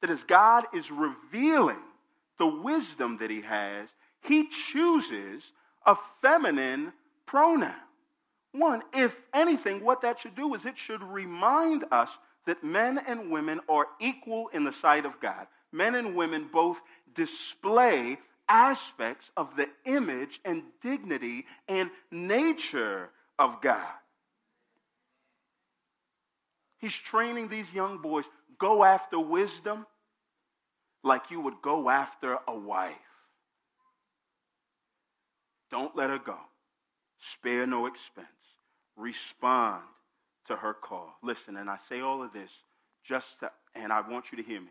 That 0.00 0.10
as 0.10 0.22
God 0.24 0.66
is 0.74 0.90
revealing 0.90 1.82
the 2.38 2.46
wisdom 2.46 3.18
that 3.18 3.30
he 3.30 3.42
has, 3.42 3.88
he 4.22 4.48
chooses 4.72 5.42
a 5.86 5.96
feminine 6.20 6.92
pronoun. 7.26 7.74
One, 8.52 8.82
if 8.92 9.16
anything, 9.32 9.82
what 9.82 10.02
that 10.02 10.20
should 10.20 10.36
do 10.36 10.54
is 10.54 10.66
it 10.66 10.76
should 10.76 11.02
remind 11.02 11.84
us 11.90 12.10
that 12.46 12.62
men 12.62 12.98
and 12.98 13.30
women 13.30 13.60
are 13.68 13.86
equal 14.00 14.48
in 14.48 14.64
the 14.64 14.72
sight 14.72 15.06
of 15.06 15.20
God. 15.20 15.46
Men 15.72 15.94
and 15.94 16.14
women 16.14 16.48
both 16.52 16.78
display 17.14 18.18
aspects 18.52 19.30
of 19.36 19.56
the 19.56 19.66
image 19.86 20.40
and 20.44 20.62
dignity 20.82 21.46
and 21.68 21.90
nature 22.10 23.08
of 23.38 23.60
God. 23.62 23.80
He's 26.78 26.94
training 26.94 27.48
these 27.48 27.72
young 27.72 27.98
boys 27.98 28.24
go 28.58 28.84
after 28.84 29.18
wisdom 29.18 29.86
like 31.02 31.30
you 31.30 31.40
would 31.40 31.62
go 31.62 31.88
after 31.88 32.38
a 32.46 32.54
wife. 32.54 32.94
Don't 35.70 35.96
let 35.96 36.10
her 36.10 36.18
go. 36.18 36.36
Spare 37.20 37.66
no 37.66 37.86
expense 37.86 38.28
respond 38.96 39.82
to 40.48 40.56
her 40.56 40.74
call. 40.74 41.14
Listen, 41.22 41.56
and 41.56 41.70
I 41.70 41.76
say 41.88 42.00
all 42.00 42.22
of 42.22 42.32
this 42.32 42.50
just 43.04 43.26
to, 43.40 43.50
and 43.74 43.92
I 43.92 44.08
want 44.08 44.26
you 44.30 44.42
to 44.42 44.44
hear 44.44 44.60
me. 44.60 44.70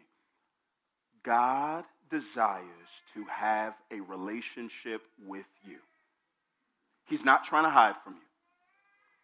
God 1.23 1.83
desires 2.11 2.89
to 3.13 3.25
have 3.25 3.73
a 3.91 3.99
relationship 4.01 5.01
with 5.25 5.45
you. 5.65 5.77
He's 7.07 7.25
not 7.25 7.45
trying 7.45 7.63
to 7.63 7.69
hide 7.69 7.95
from 8.03 8.13
you. 8.13 8.19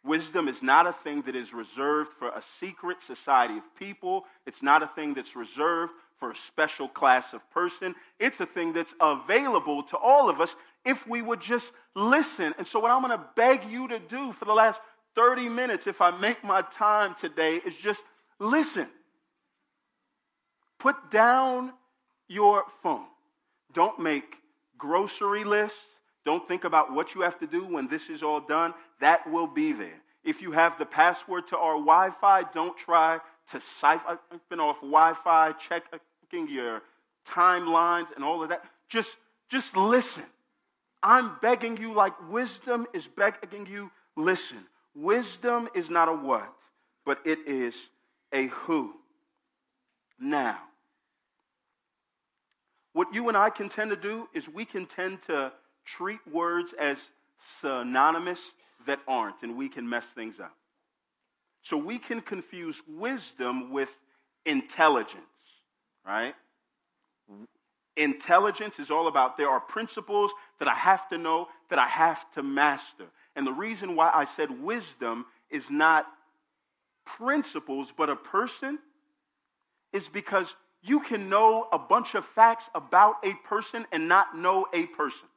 Wisdom 0.03 0.47
is 0.47 0.63
not 0.63 0.87
a 0.87 0.93
thing 0.93 1.21
that 1.23 1.35
is 1.35 1.53
reserved 1.53 2.11
for 2.17 2.29
a 2.29 2.41
secret 2.59 2.97
society 3.05 3.57
of 3.57 3.63
people. 3.77 4.25
It's 4.45 4.63
not 4.63 4.81
a 4.81 4.87
thing 4.87 5.13
that's 5.13 5.35
reserved 5.35 5.91
for 6.19 6.31
a 6.31 6.35
special 6.47 6.87
class 6.87 7.33
of 7.33 7.41
person. 7.51 7.93
It's 8.19 8.39
a 8.39 8.45
thing 8.45 8.73
that's 8.73 8.93
available 9.01 9.83
to 9.83 9.97
all 9.97 10.29
of 10.29 10.39
us 10.41 10.55
if 10.85 11.05
we 11.07 11.21
would 11.21 11.41
just 11.41 11.67
listen. 11.95 12.53
And 12.57 12.65
so, 12.65 12.79
what 12.79 12.91
I'm 12.91 13.01
going 13.01 13.17
to 13.17 13.25
beg 13.35 13.69
you 13.69 13.87
to 13.89 13.99
do 13.99 14.31
for 14.33 14.45
the 14.45 14.53
last 14.53 14.79
30 15.15 15.49
minutes, 15.49 15.87
if 15.87 15.99
I 15.99 16.17
make 16.17 16.43
my 16.43 16.61
time 16.61 17.15
today, 17.19 17.55
is 17.55 17.75
just 17.75 18.01
listen. 18.39 18.87
Put 20.79 21.11
down 21.11 21.73
your 22.27 22.63
phone. 22.83 23.05
Don't 23.73 23.99
make 23.99 24.35
grocery 24.77 25.43
lists. 25.43 25.77
Don't 26.25 26.47
think 26.47 26.63
about 26.63 26.93
what 26.93 27.15
you 27.15 27.21
have 27.21 27.39
to 27.39 27.47
do 27.47 27.65
when 27.65 27.87
this 27.87 28.09
is 28.09 28.21
all 28.23 28.41
done. 28.41 28.73
That 28.99 29.29
will 29.31 29.47
be 29.47 29.71
there. 29.71 30.01
If 30.23 30.41
you 30.41 30.51
have 30.51 30.77
the 30.77 30.85
password 30.85 31.47
to 31.49 31.57
our 31.57 31.75
Wi 31.75 32.09
Fi, 32.19 32.43
don't 32.53 32.77
try 32.77 33.19
to 33.51 33.61
siphon 33.79 34.59
off 34.59 34.75
Wi 34.81 35.13
Fi, 35.23 35.53
checking 35.53 36.49
your 36.49 36.81
timelines 37.25 38.07
and 38.15 38.25
all 38.25 38.43
of 38.43 38.49
that. 38.49 38.63
Just, 38.89 39.15
just 39.49 39.75
listen. 39.77 40.23
I'm 41.01 41.37
begging 41.41 41.77
you, 41.77 41.93
like 41.93 42.13
wisdom 42.29 42.87
is 42.93 43.07
begging 43.07 43.65
you, 43.67 43.91
listen. 44.15 44.65
Wisdom 44.95 45.69
is 45.75 45.89
not 45.89 46.09
a 46.09 46.13
what, 46.13 46.51
but 47.05 47.19
it 47.23 47.39
is 47.47 47.73
a 48.33 48.47
who. 48.47 48.93
Now, 50.19 50.57
what 52.97 53.13
you 53.13 53.27
and 53.27 53.37
I 53.37 53.51
can 53.51 53.69
tend 53.69 53.91
to 53.91 53.95
do 53.95 54.27
is 54.33 54.49
we 54.49 54.65
can 54.65 54.87
tend 54.87 55.19
to 55.27 55.51
treat 55.85 56.17
words 56.33 56.73
as 56.79 56.97
synonymous 57.61 58.39
that 58.87 58.97
aren't, 59.07 59.35
and 59.43 59.55
we 59.55 59.69
can 59.69 59.87
mess 59.87 60.03
things 60.15 60.39
up. 60.39 60.55
So 61.61 61.77
we 61.77 61.99
can 61.99 62.21
confuse 62.21 62.81
wisdom 62.87 63.71
with 63.71 63.89
intelligence, 64.47 65.21
right? 66.07 66.33
Intelligence 67.97 68.79
is 68.79 68.89
all 68.89 69.07
about 69.07 69.37
there 69.37 69.49
are 69.49 69.59
principles 69.59 70.31
that 70.57 70.67
I 70.67 70.73
have 70.73 71.07
to 71.09 71.19
know, 71.19 71.49
that 71.69 71.77
I 71.77 71.87
have 71.87 72.19
to 72.31 72.41
master. 72.41 73.05
And 73.35 73.45
the 73.45 73.53
reason 73.53 73.95
why 73.95 74.09
I 74.11 74.25
said 74.25 74.63
wisdom 74.63 75.27
is 75.51 75.69
not 75.69 76.07
principles, 77.05 77.93
but 77.95 78.09
a 78.09 78.15
person 78.15 78.79
is 79.93 80.07
because 80.07 80.51
you 80.83 80.99
can 80.99 81.29
know 81.29 81.67
a 81.71 81.79
bunch 81.79 82.15
of 82.15 82.25
facts 82.25 82.69
about 82.75 83.15
a 83.23 83.33
person 83.47 83.85
and 83.91 84.07
not 84.07 84.37
know 84.37 84.67
a 84.73 84.85
person. 84.85 85.27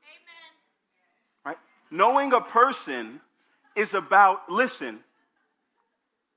Amen. 1.45 1.45
Right? 1.45 1.57
Knowing 1.91 2.33
a 2.33 2.41
person 2.41 3.21
is 3.75 3.95
about, 3.95 4.51
listen, 4.51 5.01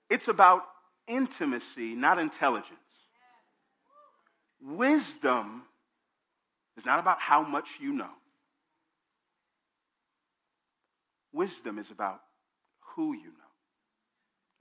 it's 0.09 0.27
about 0.27 0.63
intimacy, 1.07 1.95
not 1.95 2.19
intelligence. 2.19 2.79
Wisdom 4.61 5.63
is 6.77 6.85
not 6.85 6.99
about 6.99 7.19
how 7.19 7.43
much 7.43 7.67
you 7.81 7.91
know. 7.91 8.09
Wisdom 11.33 11.79
is 11.79 11.89
about 11.91 12.21
who 12.95 13.13
you 13.13 13.25
know. 13.25 13.51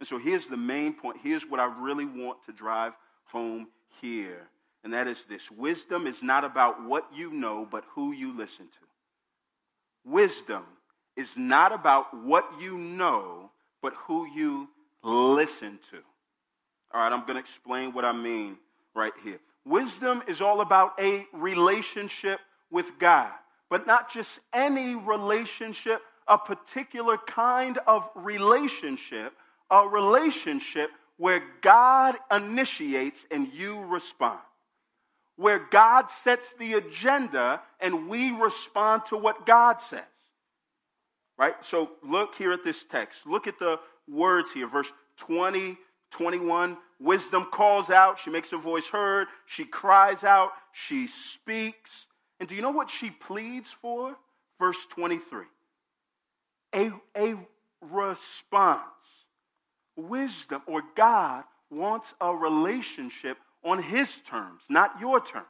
And 0.01 0.09
so 0.09 0.19
here's 0.19 0.47
the 0.47 0.57
main 0.57 0.95
point. 0.95 1.19
Here's 1.23 1.49
what 1.49 1.61
I 1.61 1.67
really 1.67 2.07
want 2.07 2.39
to 2.47 2.53
drive 2.53 2.93
home 3.27 3.69
here. 4.01 4.49
And 4.85 4.93
that 4.95 5.07
is 5.07 5.19
this 5.29 5.51
wisdom 5.51 6.07
is 6.07 6.23
not 6.23 6.45
about 6.45 6.85
what 6.85 7.07
you 7.15 7.33
know, 7.33 7.67
but 7.71 7.85
who 7.95 8.13
you 8.13 8.37
listen 8.37 8.67
to. 8.67 10.11
Wisdom 10.11 10.65
is 11.17 11.29
not 11.37 11.73
about 11.73 12.15
what 12.25 12.45
you 12.61 12.77
know, 12.77 13.51
but 13.81 13.93
who 14.07 14.27
you 14.27 14.69
listen 15.05 15.79
to. 15.91 15.99
All 16.93 17.01
right, 17.01 17.13
I'm 17.13 17.23
going 17.23 17.35
to 17.35 17.41
explain 17.41 17.93
what 17.93 18.05
I 18.05 18.13
mean 18.13 18.57
right 18.95 19.13
here. 19.23 19.39
Wisdom 19.65 20.23
is 20.27 20.41
all 20.41 20.61
about 20.61 20.95
a 20.99 21.25
relationship 21.33 22.41
with 22.71 22.87
God, 22.99 23.31
but 23.71 23.87
not 23.87 24.13
just 24.13 24.41
any 24.53 24.95
relationship, 24.95 26.01
a 26.27 26.37
particular 26.37 27.19
kind 27.19 27.79
of 27.87 28.09
relationship, 28.17 29.33
a 29.71 29.87
relationship 29.87 30.91
where 31.17 31.43
God 31.61 32.17
initiates 32.35 33.25
and 33.31 33.53
you 33.53 33.81
respond. 33.81 34.41
Where 35.37 35.67
God 35.71 36.11
sets 36.11 36.53
the 36.59 36.75
agenda 36.75 37.61
and 37.81 38.09
we 38.09 38.31
respond 38.31 39.03
to 39.09 39.17
what 39.17 39.47
God 39.47 39.81
says. 39.89 40.01
Right? 41.39 41.55
So 41.63 41.91
look 42.03 42.35
here 42.35 42.53
at 42.53 42.65
this 42.65 42.85
text. 42.91 43.27
Look 43.27 43.47
at 43.47 43.59
the 43.59 43.81
words 44.09 44.53
here, 44.53 44.69
verse 44.69 44.93
20, 45.19 45.77
21. 46.13 46.77
Wisdom 47.01 47.47
calls 47.53 47.91
out, 47.91 48.19
she 48.23 48.31
makes 48.31 48.51
her 48.51 48.59
voice 48.59 48.87
heard, 48.87 49.27
she 49.47 49.65
cries 49.65 50.23
out, 50.23 50.51
she 50.73 51.09
speaks. 51.09 51.91
And 52.39 52.49
do 52.49 52.55
you 52.55 52.63
know 52.63 52.71
what 52.71 52.91
she 52.91 53.11
pleads 53.11 53.69
for? 53.81 54.15
Verse 54.59 54.79
23 54.91 55.47
a, 56.75 56.91
a 57.17 57.37
response. 57.81 58.81
Wisdom 59.97 60.63
or 60.67 60.83
God 60.97 61.45
wants 61.71 62.13
a 62.21 62.35
relationship 62.35 63.39
on 63.65 63.83
his 63.83 64.09
terms, 64.29 64.63
not 64.69 65.01
your 65.01 65.21
terms. 65.25 65.47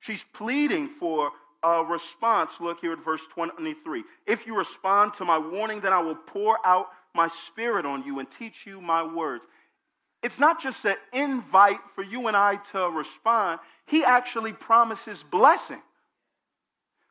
She's 0.00 0.24
pleading 0.32 0.88
for 0.88 1.30
a 1.62 1.84
response. 1.84 2.52
Look 2.60 2.80
here 2.80 2.92
at 2.92 3.04
verse 3.04 3.20
23. 3.34 4.02
If 4.26 4.46
you 4.46 4.56
respond 4.56 5.14
to 5.14 5.24
my 5.24 5.38
warning, 5.38 5.80
then 5.80 5.92
I 5.92 6.00
will 6.00 6.14
pour 6.14 6.58
out 6.64 6.86
my 7.14 7.28
spirit 7.46 7.84
on 7.84 8.04
you 8.04 8.18
and 8.18 8.30
teach 8.30 8.66
you 8.66 8.80
my 8.80 9.02
words. 9.02 9.44
It's 10.22 10.38
not 10.38 10.62
just 10.62 10.84
an 10.84 10.96
invite 11.12 11.80
for 11.94 12.02
you 12.02 12.28
and 12.28 12.36
I 12.36 12.56
to 12.72 12.88
respond, 12.90 13.60
he 13.86 14.04
actually 14.04 14.52
promises 14.52 15.24
blessing. 15.30 15.80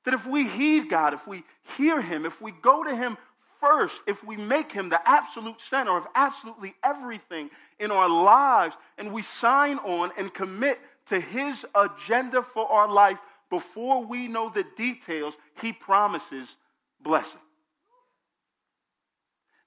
That 0.05 0.13
if 0.13 0.25
we 0.25 0.47
heed 0.47 0.89
God, 0.89 1.13
if 1.13 1.27
we 1.27 1.43
hear 1.77 2.01
him, 2.01 2.25
if 2.25 2.41
we 2.41 2.51
go 2.51 2.83
to 2.83 2.95
him 2.95 3.17
first, 3.59 3.95
if 4.07 4.23
we 4.23 4.37
make 4.37 4.71
him 4.71 4.89
the 4.89 5.09
absolute 5.09 5.59
center 5.69 5.95
of 5.97 6.05
absolutely 6.15 6.73
everything 6.83 7.49
in 7.79 7.91
our 7.91 8.09
lives, 8.09 8.75
and 8.97 9.13
we 9.13 9.21
sign 9.21 9.77
on 9.79 10.11
and 10.17 10.33
commit 10.33 10.79
to 11.07 11.19
his 11.19 11.65
agenda 11.75 12.43
for 12.53 12.67
our 12.71 12.89
life 12.89 13.17
before 13.49 14.05
we 14.05 14.27
know 14.27 14.49
the 14.49 14.65
details, 14.77 15.33
he 15.61 15.73
promises 15.73 16.55
blessing. 17.01 17.39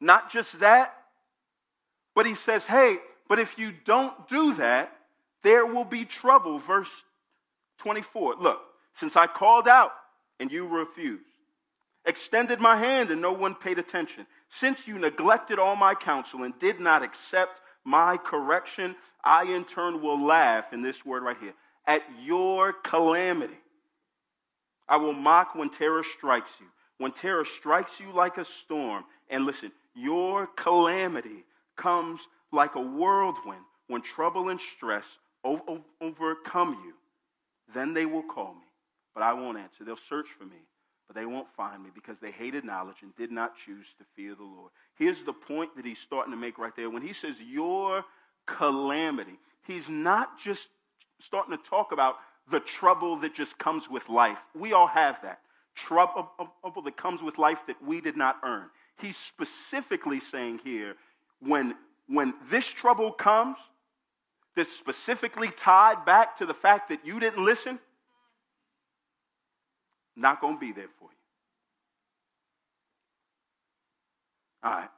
Not 0.00 0.32
just 0.32 0.60
that, 0.60 0.94
but 2.14 2.26
he 2.26 2.34
says, 2.34 2.64
hey, 2.64 2.98
but 3.28 3.38
if 3.38 3.58
you 3.58 3.72
don't 3.84 4.28
do 4.28 4.54
that, 4.54 4.92
there 5.42 5.66
will 5.66 5.84
be 5.84 6.04
trouble. 6.04 6.58
Verse 6.58 6.90
24. 7.78 8.36
Look, 8.40 8.60
since 8.94 9.16
I 9.16 9.26
called 9.26 9.66
out 9.66 9.92
and 10.38 10.50
you 10.50 10.66
refused, 10.66 11.24
extended 12.04 12.60
my 12.60 12.76
hand 12.76 13.10
and 13.10 13.20
no 13.20 13.32
one 13.32 13.54
paid 13.54 13.78
attention, 13.78 14.26
since 14.50 14.86
you 14.86 14.98
neglected 14.98 15.58
all 15.58 15.76
my 15.76 15.94
counsel 15.94 16.42
and 16.42 16.58
did 16.58 16.80
not 16.80 17.02
accept 17.02 17.60
my 17.84 18.16
correction, 18.16 18.94
I 19.24 19.44
in 19.44 19.64
turn 19.64 20.02
will 20.02 20.20
laugh, 20.24 20.72
in 20.72 20.82
this 20.82 21.04
word 21.04 21.22
right 21.22 21.36
here, 21.40 21.54
at 21.86 22.02
your 22.22 22.72
calamity. 22.72 23.58
I 24.88 24.96
will 24.96 25.12
mock 25.12 25.54
when 25.54 25.70
terror 25.70 26.04
strikes 26.16 26.50
you. 26.60 26.66
When 26.98 27.12
terror 27.12 27.44
strikes 27.44 27.98
you 27.98 28.12
like 28.12 28.38
a 28.38 28.44
storm, 28.44 29.04
and 29.30 29.46
listen, 29.46 29.72
your 29.94 30.46
calamity 30.46 31.44
comes 31.76 32.20
like 32.52 32.74
a 32.74 32.80
whirlwind 32.80 33.64
when 33.88 34.02
trouble 34.02 34.48
and 34.50 34.60
stress 34.76 35.04
overcome 35.44 36.78
you. 36.84 36.94
Then 37.74 37.94
they 37.94 38.06
will 38.06 38.22
call 38.22 38.54
me, 38.54 38.66
but 39.14 39.22
I 39.22 39.32
won't 39.32 39.58
answer. 39.58 39.84
They'll 39.84 39.96
search 40.08 40.28
for 40.38 40.44
me, 40.44 40.58
but 41.12 41.20
they 41.20 41.26
won't 41.26 41.48
find 41.56 41.82
me 41.82 41.90
because 41.94 42.16
they 42.20 42.30
hated 42.30 42.64
knowledge 42.64 42.96
and 43.02 43.14
did 43.16 43.30
not 43.30 43.52
choose 43.66 43.86
to 43.98 44.04
fear 44.16 44.34
the 44.34 44.42
Lord. 44.42 44.70
Here's 44.96 45.22
the 45.24 45.32
point 45.32 45.76
that 45.76 45.84
he's 45.84 45.98
starting 45.98 46.32
to 46.32 46.38
make 46.38 46.58
right 46.58 46.74
there. 46.74 46.88
When 46.88 47.02
he 47.02 47.12
says 47.12 47.36
your 47.40 48.04
calamity, 48.46 49.38
he's 49.66 49.88
not 49.88 50.40
just 50.42 50.68
starting 51.20 51.56
to 51.56 51.62
talk 51.68 51.92
about 51.92 52.16
the 52.50 52.60
trouble 52.60 53.16
that 53.18 53.34
just 53.34 53.58
comes 53.58 53.90
with 53.90 54.08
life. 54.08 54.38
We 54.54 54.72
all 54.72 54.86
have 54.86 55.16
that. 55.22 55.40
Trouble 55.74 56.30
that 56.84 56.96
comes 56.96 57.22
with 57.22 57.38
life 57.38 57.58
that 57.66 57.76
we 57.84 58.00
did 58.00 58.16
not 58.16 58.36
earn. 58.44 58.66
He's 58.98 59.16
specifically 59.16 60.20
saying 60.30 60.60
here 60.64 60.94
when, 61.40 61.74
when 62.08 62.34
this 62.50 62.66
trouble 62.66 63.12
comes, 63.12 63.56
that's 64.56 64.72
specifically 64.72 65.50
tied 65.56 66.04
back 66.04 66.38
to 66.38 66.46
the 66.46 66.54
fact 66.54 66.88
that 66.88 67.04
you 67.04 67.20
didn't 67.20 67.44
listen, 67.44 67.78
not 70.16 70.40
going 70.40 70.54
to 70.54 70.60
be 70.60 70.72
there 70.72 70.88
for 70.98 71.04
you. 71.04 71.16
All 74.64 74.72
right. 74.72 74.90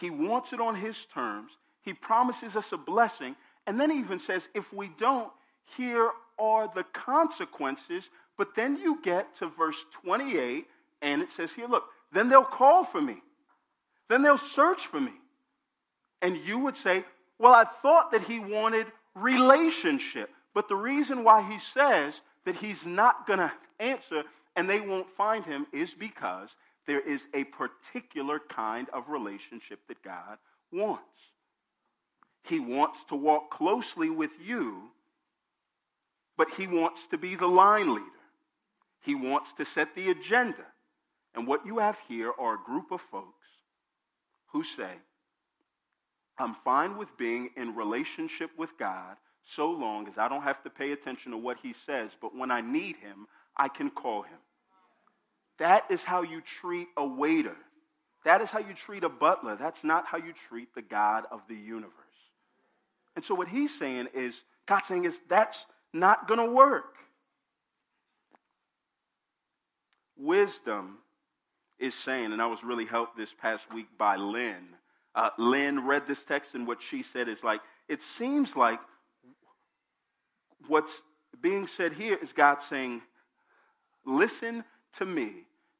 He 0.00 0.10
wants 0.10 0.52
it 0.52 0.60
on 0.60 0.74
his 0.74 1.06
terms. 1.14 1.50
He 1.82 1.92
promises 1.92 2.56
us 2.56 2.72
a 2.72 2.76
blessing. 2.76 3.36
And 3.66 3.80
then 3.80 3.90
he 3.90 3.98
even 3.98 4.18
says, 4.18 4.48
if 4.54 4.72
we 4.72 4.90
don't, 4.98 5.30
here 5.76 6.10
are 6.38 6.70
the 6.74 6.84
consequences. 6.92 8.04
But 8.36 8.54
then 8.56 8.76
you 8.76 9.00
get 9.02 9.36
to 9.38 9.46
verse 9.46 9.76
28, 10.02 10.66
and 11.02 11.22
it 11.22 11.30
says 11.30 11.52
here, 11.52 11.68
look, 11.68 11.84
then 12.12 12.28
they'll 12.28 12.44
call 12.44 12.84
for 12.84 13.00
me. 13.00 13.22
Then 14.08 14.22
they'll 14.22 14.36
search 14.36 14.86
for 14.86 15.00
me. 15.00 15.12
And 16.20 16.36
you 16.44 16.58
would 16.58 16.76
say, 16.76 17.04
well, 17.38 17.54
I 17.54 17.64
thought 17.82 18.12
that 18.12 18.22
he 18.22 18.40
wanted 18.40 18.86
relationship. 19.14 20.30
But 20.54 20.68
the 20.68 20.76
reason 20.76 21.24
why 21.24 21.48
he 21.48 21.58
says 21.58 22.14
that 22.44 22.56
he's 22.56 22.84
not 22.84 23.26
going 23.26 23.38
to 23.38 23.52
answer 23.80 24.22
and 24.56 24.68
they 24.68 24.80
won't 24.80 25.08
find 25.16 25.44
him 25.44 25.66
is 25.72 25.94
because 25.94 26.50
there 26.86 27.00
is 27.00 27.26
a 27.34 27.44
particular 27.44 28.40
kind 28.48 28.88
of 28.92 29.08
relationship 29.08 29.80
that 29.88 30.02
God 30.02 30.38
wants. 30.72 31.02
He 32.42 32.60
wants 32.60 33.04
to 33.08 33.16
walk 33.16 33.50
closely 33.50 34.10
with 34.10 34.32
you, 34.44 34.90
but 36.36 36.50
he 36.50 36.66
wants 36.66 37.00
to 37.10 37.18
be 37.18 37.34
the 37.36 37.46
line 37.46 37.94
leader. 37.94 38.04
He 39.00 39.14
wants 39.14 39.52
to 39.54 39.64
set 39.64 39.94
the 39.94 40.10
agenda. 40.10 40.64
And 41.34 41.46
what 41.46 41.66
you 41.66 41.78
have 41.78 41.98
here 42.06 42.32
are 42.38 42.54
a 42.54 42.64
group 42.64 42.92
of 42.92 43.00
folks 43.10 43.46
who 44.52 44.62
say, 44.62 44.92
I'm 46.38 46.54
fine 46.64 46.96
with 46.96 47.16
being 47.16 47.50
in 47.56 47.74
relationship 47.74 48.50
with 48.58 48.70
God 48.78 49.16
so 49.44 49.70
long 49.70 50.08
as 50.08 50.16
I 50.18 50.28
don't 50.28 50.42
have 50.42 50.62
to 50.62 50.70
pay 50.70 50.92
attention 50.92 51.32
to 51.32 51.38
what 51.38 51.58
he 51.62 51.74
says, 51.86 52.10
but 52.20 52.36
when 52.36 52.50
I 52.50 52.60
need 52.60 52.96
him, 52.96 53.26
I 53.56 53.68
can 53.68 53.90
call 53.90 54.22
him. 54.22 54.38
That 55.58 55.84
is 55.90 56.02
how 56.02 56.22
you 56.22 56.42
treat 56.60 56.88
a 56.96 57.06
waiter. 57.06 57.56
That 58.24 58.40
is 58.40 58.50
how 58.50 58.58
you 58.58 58.74
treat 58.74 59.04
a 59.04 59.08
butler. 59.08 59.56
That's 59.56 59.84
not 59.84 60.06
how 60.06 60.18
you 60.18 60.32
treat 60.48 60.74
the 60.74 60.82
God 60.82 61.24
of 61.30 61.42
the 61.48 61.54
universe. 61.54 61.92
And 63.16 63.24
so 63.24 63.34
what 63.34 63.48
he's 63.48 63.70
saying 63.78 64.08
is, 64.14 64.34
God's 64.66 64.88
saying 64.88 65.04
is, 65.04 65.14
that's 65.28 65.64
not 65.92 66.26
going 66.26 66.40
to 66.40 66.50
work. 66.52 66.96
Wisdom 70.16 70.98
is 71.78 71.94
saying, 71.94 72.32
and 72.32 72.40
I 72.40 72.46
was 72.46 72.64
really 72.64 72.86
helped 72.86 73.16
this 73.16 73.32
past 73.40 73.64
week 73.72 73.86
by 73.98 74.16
Lynn. 74.16 74.68
Uh, 75.14 75.30
Lynn 75.38 75.86
read 75.86 76.08
this 76.08 76.24
text, 76.24 76.54
and 76.54 76.66
what 76.66 76.78
she 76.90 77.02
said 77.02 77.28
is 77.28 77.44
like, 77.44 77.60
it 77.88 78.02
seems 78.02 78.56
like 78.56 78.80
what's 80.68 80.92
being 81.40 81.66
said 81.66 81.92
here 81.92 82.16
is 82.20 82.32
God 82.32 82.58
saying, 82.68 83.02
listen 84.06 84.64
to 84.98 85.06
me, 85.06 85.32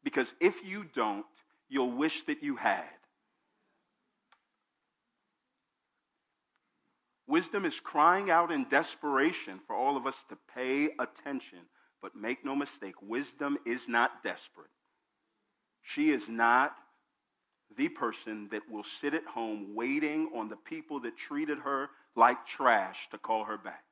because 0.03 0.33
if 0.41 0.55
you 0.65 0.85
don't, 0.95 1.27
you'll 1.69 1.93
wish 1.93 2.25
that 2.27 2.43
you 2.43 2.57
had. 2.57 2.85
Wisdom 7.27 7.65
is 7.65 7.79
crying 7.81 8.31
out 8.31 8.53
in 8.53 8.67
desperation 8.69 9.61
for 9.67 9.75
all 9.75 9.97
of 9.97 10.07
us 10.07 10.17
to 10.29 10.37
pay 10.55 10.91
attention. 10.99 11.61
But 12.03 12.15
make 12.15 12.45
no 12.45 12.55
mistake, 12.55 12.95
wisdom 13.01 13.57
is 13.65 13.81
not 13.89 14.23
desperate. 14.23 14.69
She 15.83 16.11
is 16.11 16.29
not 16.29 16.75
the 17.79 17.89
person 17.89 18.49
that 18.53 18.63
will 18.71 18.85
sit 19.01 19.15
at 19.15 19.25
home 19.25 19.75
waiting 19.75 20.31
on 20.37 20.51
the 20.51 20.57
people 20.57 21.01
that 21.01 21.17
treated 21.17 21.59
her 21.59 21.89
like 22.15 22.47
trash 22.47 22.97
to 23.11 23.19
call 23.19 23.45
her 23.45 23.57
back. 23.57 23.84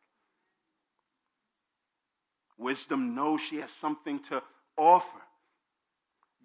Wisdom 2.59 3.15
knows 3.15 3.41
she 3.41 3.57
has 3.57 3.71
something 3.81 4.21
to 4.29 4.43
offer. 4.77 5.21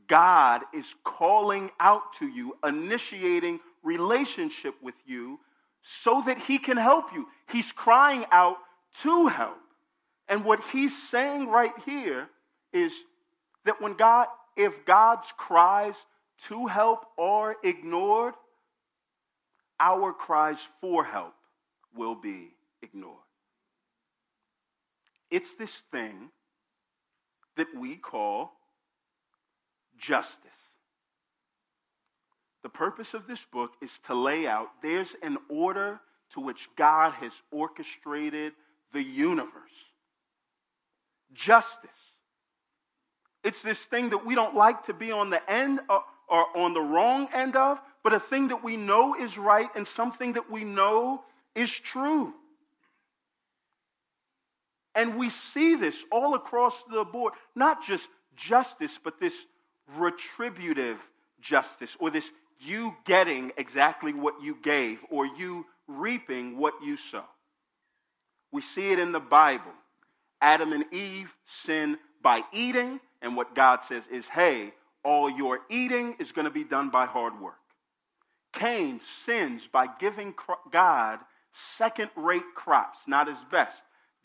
God 0.08 0.62
is 0.74 0.86
calling 1.04 1.70
out 1.80 2.14
to 2.20 2.28
you, 2.28 2.56
initiating 2.66 3.60
relationship 3.84 4.76
with 4.82 4.96
you 5.06 5.40
so 5.82 6.24
that 6.26 6.38
he 6.38 6.58
can 6.58 6.78
help 6.78 7.14
you. 7.14 7.28
He's 7.52 7.72
crying 7.72 8.26
out 8.32 8.58
to 9.02 9.28
help. 9.28 9.58
And 10.28 10.44
what 10.44 10.62
he's 10.72 10.98
saying 11.10 11.48
right 11.48 11.74
here 11.86 12.28
is 12.74 12.92
that 13.66 13.82
when 13.82 13.96
God, 13.96 14.28
if 14.56 14.86
God's 14.86 15.28
cries 15.38 15.96
to 16.48 16.68
help 16.68 17.06
are 17.18 17.56
ignored, 17.64 18.34
our 19.80 20.14
cries 20.14 20.60
for 20.82 21.04
help 21.04 21.34
will 21.96 22.16
be 22.16 22.50
ignored. 22.82 23.27
It's 25.30 25.54
this 25.56 25.74
thing 25.92 26.30
that 27.58 27.68
we 27.78 27.96
call 27.96 28.52
justice. 30.00 30.52
The 32.64 32.70
purpose 32.70 33.14
of 33.14 33.28
this 33.28 33.44
book 33.52 33.72
is 33.82 33.92
to 34.08 34.14
lay 34.14 34.48
out 34.48 34.68
there's 34.82 35.16
an 35.22 35.38
order 35.50 36.00
to 36.34 36.42
which 36.42 36.68
God 36.76 37.14
has 37.14 37.32
orchestrated 37.52 38.54
the 38.94 39.02
universe. 39.02 39.52
Justice. 41.34 41.90
It's 43.44 43.62
this 43.62 43.80
thing 43.80 44.10
that 44.10 44.26
we 44.26 44.36
don't 44.36 44.56
like 44.56 44.84
to 44.88 44.94
be 44.94 45.12
on 45.12 45.30
the 45.30 45.52
end 45.52 45.80
or 45.90 46.58
on 46.58 46.74
the 46.74 46.82
wrong 46.82 47.30
end 47.34 47.56
of, 47.56 47.80
but 48.04 48.14
a 48.14 48.20
thing 48.20 48.50
that 48.50 48.64
we 48.64 48.76
know 48.76 49.16
is 49.16 49.38
right 49.38 49.70
and 49.76 49.88
something 49.88 50.34
that 50.34 50.52
we 50.52 50.64
know 50.64 51.24
is 51.56 51.72
true. 51.72 52.34
And 54.98 55.16
we 55.16 55.30
see 55.30 55.76
this 55.76 55.96
all 56.12 56.34
across 56.34 56.74
the 56.92 57.06
board, 57.06 57.34
not 57.56 57.86
just 57.86 58.10
justice, 58.36 58.98
but 59.02 59.20
this 59.20 59.34
retributive 59.96 60.98
justice, 61.40 61.96
or 62.00 62.10
this 62.10 62.30
you 62.60 62.96
getting 63.06 63.52
exactly 63.58 64.12
what 64.12 64.42
you 64.42 64.58
gave, 64.64 64.98
or 65.12 65.28
you 65.28 65.68
reaping 65.88 66.58
what 66.58 66.74
you 66.84 66.98
sow. 67.12 67.24
We 68.52 68.62
see 68.62 68.92
it 68.92 68.98
in 68.98 69.12
the 69.12 69.20
Bible. 69.20 69.72
Adam 70.42 70.74
and 70.74 70.92
Eve 70.92 71.30
sin 71.46 72.00
by 72.24 72.42
eating, 72.52 73.00
and 73.22 73.38
what 73.38 73.54
God 73.54 73.82
says 73.88 74.04
is, 74.12 74.28
hey, 74.28 74.74
all 75.04 75.30
your 75.30 75.60
eating 75.70 76.16
is 76.20 76.32
going 76.32 76.46
to 76.46 76.52
be 76.52 76.64
done 76.64 76.90
by 76.90 77.06
hard 77.06 77.40
work. 77.40 77.60
Cain 78.54 79.00
sins 79.28 79.62
by 79.72 79.86
giving 80.00 80.34
God 80.72 81.20
second 81.78 82.10
rate 82.16 82.56
crops, 82.56 82.98
not 83.06 83.28
his 83.28 83.38
best. 83.52 83.78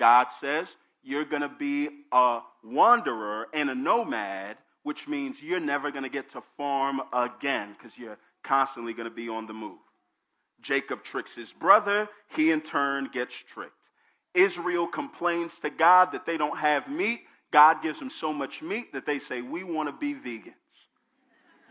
God 0.02 0.26
says 0.40 0.66
you're 1.04 1.24
going 1.24 1.42
to 1.42 1.48
be 1.48 1.88
a 2.10 2.40
wanderer 2.64 3.46
and 3.54 3.70
a 3.70 3.74
nomad, 3.76 4.56
which 4.82 5.06
means 5.06 5.40
you're 5.40 5.60
never 5.60 5.92
going 5.92 6.02
to 6.02 6.08
get 6.08 6.32
to 6.32 6.42
farm 6.56 7.00
again 7.12 7.76
because 7.78 7.96
you're 7.96 8.18
constantly 8.42 8.94
going 8.94 9.08
to 9.08 9.14
be 9.14 9.28
on 9.28 9.46
the 9.46 9.52
move. 9.52 9.78
Jacob 10.60 11.04
tricks 11.04 11.30
his 11.36 11.52
brother, 11.52 12.08
he 12.34 12.50
in 12.50 12.62
turn 12.62 13.10
gets 13.12 13.32
tricked. 13.54 13.76
Israel 14.34 14.88
complains 14.88 15.52
to 15.60 15.70
God 15.70 16.10
that 16.10 16.26
they 16.26 16.36
don't 16.36 16.58
have 16.58 16.88
meat. 16.88 17.20
God 17.52 17.80
gives 17.80 18.00
them 18.00 18.10
so 18.10 18.32
much 18.32 18.60
meat 18.60 18.92
that 18.94 19.06
they 19.06 19.20
say, 19.20 19.40
We 19.40 19.62
want 19.62 19.88
to 19.88 19.92
be 19.92 20.14
vegans. 20.14 20.54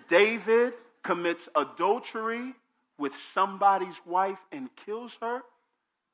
David 0.08 0.72
commits 1.04 1.50
adultery 1.54 2.54
with 2.98 3.12
somebody's 3.34 4.00
wife 4.06 4.40
and 4.54 4.70
kills 4.86 5.18
her 5.20 5.42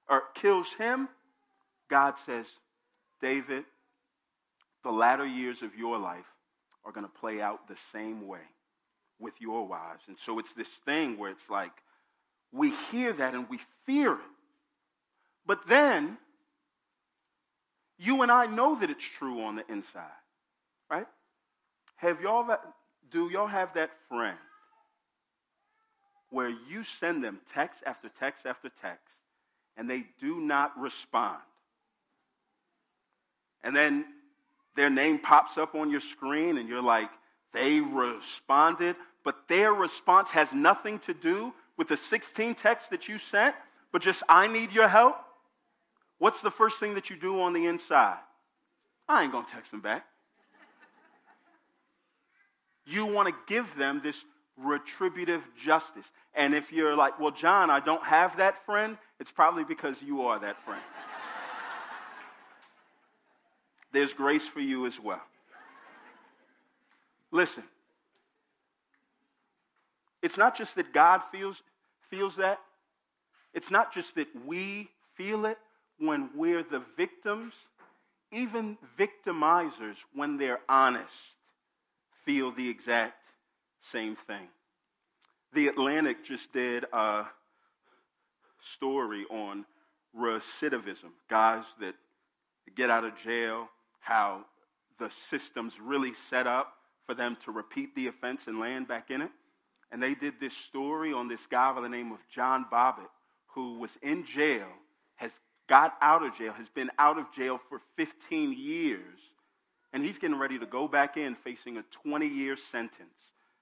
or 0.10 0.24
kills 0.34 0.68
him. 0.80 1.10
God 1.90 2.16
says, 2.26 2.46
David, 3.22 3.66
the 4.84 4.92
latter 4.92 5.26
years 5.26 5.62
of 5.62 5.76
your 5.76 5.98
life 5.98 6.26
are 6.86 6.92
going 6.92 7.06
to 7.06 7.20
play 7.20 7.42
out 7.42 7.68
the 7.68 7.76
same 7.92 8.28
way 8.28 8.42
with 9.20 9.34
your 9.40 9.68
wives. 9.68 10.04
And 10.08 10.18
so 10.26 10.40
it's 10.40 10.54
this 10.54 10.68
thing 10.86 11.18
where 11.18 11.32
it's 11.32 11.50
like 11.50 11.72
we 12.52 12.72
hear 12.92 13.14
that 13.14 13.34
and 13.34 13.50
we 13.50 13.60
fear 13.86 14.14
it. 14.14 14.20
But 15.46 15.68
then 15.68 16.18
you 17.98 18.22
and 18.22 18.32
I 18.32 18.46
know 18.46 18.80
that 18.80 18.90
it's 18.90 19.04
true 19.18 19.44
on 19.44 19.56
the 19.56 19.64
inside, 19.70 20.04
right? 20.90 21.08
Have 21.96 22.22
y'all 22.22 22.46
that, 22.48 22.62
do 23.12 23.30
y'all 23.32 23.48
have 23.48 23.74
that 23.74 23.90
friend 24.08 24.38
where 26.30 26.50
you 26.50 26.84
send 27.00 27.24
them 27.24 27.40
text 27.54 27.82
after 27.86 28.10
text 28.20 28.46
after 28.46 28.70
text 28.82 29.04
and 29.76 29.90
they 29.90 30.06
do 30.22 30.40
not 30.40 30.78
respond? 30.80 31.40
And 33.64 33.76
then 33.76 34.06
their 34.76 34.90
name 34.90 35.20
pops 35.20 35.58
up 35.58 35.76
on 35.76 35.90
your 35.90 36.02
screen 36.02 36.58
and 36.58 36.70
you're 36.70 36.82
like, 36.82 37.10
they 37.54 37.80
responded, 37.80 38.96
but 39.24 39.36
their 39.48 39.74
response 39.74 40.30
has 40.32 40.54
nothing 40.54 41.00
to 41.00 41.14
do 41.14 41.54
with 41.78 41.88
the 41.88 41.98
16 41.98 42.56
texts 42.56 42.90
that 42.90 43.08
you 43.08 43.18
sent, 43.18 43.56
but 43.92 44.02
just, 44.02 44.24
I 44.30 44.48
need 44.48 44.72
your 44.72 44.88
help. 44.88 45.18
What's 46.20 46.42
the 46.42 46.52
first 46.52 46.80
thing 46.80 46.96
that 46.96 47.10
you 47.10 47.16
do 47.16 47.42
on 47.42 47.54
the 47.54 47.66
inside? 47.66 48.18
I 49.08 49.24
ain't 49.24 49.32
going 49.32 49.46
to 49.46 49.52
text 49.52 49.72
them 49.72 49.82
back. 49.82 50.06
You 52.86 53.06
want 53.06 53.28
to 53.28 53.54
give 53.54 53.66
them 53.78 54.02
this 54.04 54.16
retributive 54.58 55.42
justice. 55.64 56.06
And 56.34 56.56
if 56.56 56.72
you're 56.72 56.96
like, 56.96 57.20
well, 57.20 57.32
John, 57.32 57.70
I 57.70 57.80
don't 57.80 58.04
have 58.04 58.38
that 58.38 58.66
friend, 58.66 58.98
it's 59.20 59.32
probably 59.32 59.64
because 59.64 60.02
you 60.02 60.22
are 60.24 60.40
that 60.40 60.64
friend 60.64 60.82
there's 63.92 64.14
grace 64.14 64.48
for 64.48 64.60
you 64.60 64.86
as 64.86 65.00
well. 65.00 65.22
Listen, 67.32 67.64
it's 70.22 70.38
not 70.38 70.58
just 70.58 70.76
that 70.76 70.94
God 70.94 71.22
feels, 71.32 71.62
feels 72.10 72.38
that, 72.38 72.60
it's 73.54 73.72
not 73.72 73.94
just 73.94 74.16
that 74.16 74.28
we 74.46 74.90
feel 75.16 75.46
it 75.46 75.58
when 76.00 76.30
we're 76.36 76.64
the 76.64 76.84
victims. 76.96 77.54
Even 78.32 78.78
victimizers, 79.00 79.96
when 80.14 80.38
they're 80.38 80.60
honest, 80.68 81.14
feel 82.26 82.52
the 82.52 82.70
exact 82.70 83.16
same 83.92 84.18
thing. 84.28 84.48
The 85.54 85.68
Atlantic 85.68 86.26
just 86.26 86.52
did 86.52 86.84
a 86.92 87.24
story 88.76 89.26
on 89.30 89.66
recidivism, 90.18 91.12
guys 91.30 91.64
that 91.80 91.96
get 92.76 92.90
out 92.90 93.06
of 93.06 93.14
jail 93.24 93.70
how 94.08 94.46
the 95.00 95.10
system's 95.30 95.74
really 95.82 96.14
set 96.30 96.48
up 96.48 96.74
for 97.06 97.16
them 97.16 97.38
to 97.46 97.52
repeat 97.52 97.96
the 97.96 98.08
offense 98.08 98.42
and 98.48 98.60
land 98.60 98.88
back 98.88 99.10
in 99.12 99.22
it. 99.22 99.32
And 99.92 100.02
they 100.02 100.16
did 100.16 100.34
this 100.40 100.54
story 100.68 101.14
on 101.14 101.28
this 101.28 101.42
guy 101.50 101.74
by 101.74 101.82
the 101.82 101.90
name 101.90 102.12
of 102.12 102.20
John 102.34 102.66
Bobbitt, 102.72 103.10
who 103.54 103.80
was 103.80 103.92
in 104.02 104.26
jail, 104.26 104.68
has 105.16 105.32
got 105.70 105.96
out 106.02 106.24
of 106.24 106.36
jail, 106.38 106.54
has 106.54 106.68
been 106.70 106.90
out 107.00 107.18
of 107.18 107.26
jail 107.36 107.60
for 107.70 107.82
15 107.96 108.54
years, 108.58 109.20
and 109.94 110.04
he's 110.04 110.18
getting 110.18 110.38
ready 110.38 110.60
to 110.60 110.66
go 110.66 110.88
back 110.88 111.18
in 111.18 111.36
facing 111.44 111.78
a 111.78 111.84
20 112.04 112.28
year 112.28 112.58
sentence 112.72 113.10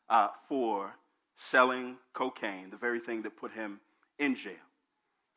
uh, 0.09 0.27
for 0.47 0.91
selling 1.37 1.97
cocaine, 2.13 2.69
the 2.69 2.77
very 2.77 2.99
thing 2.99 3.21
that 3.23 3.37
put 3.37 3.51
him 3.51 3.79
in 4.19 4.35
jail. 4.35 4.53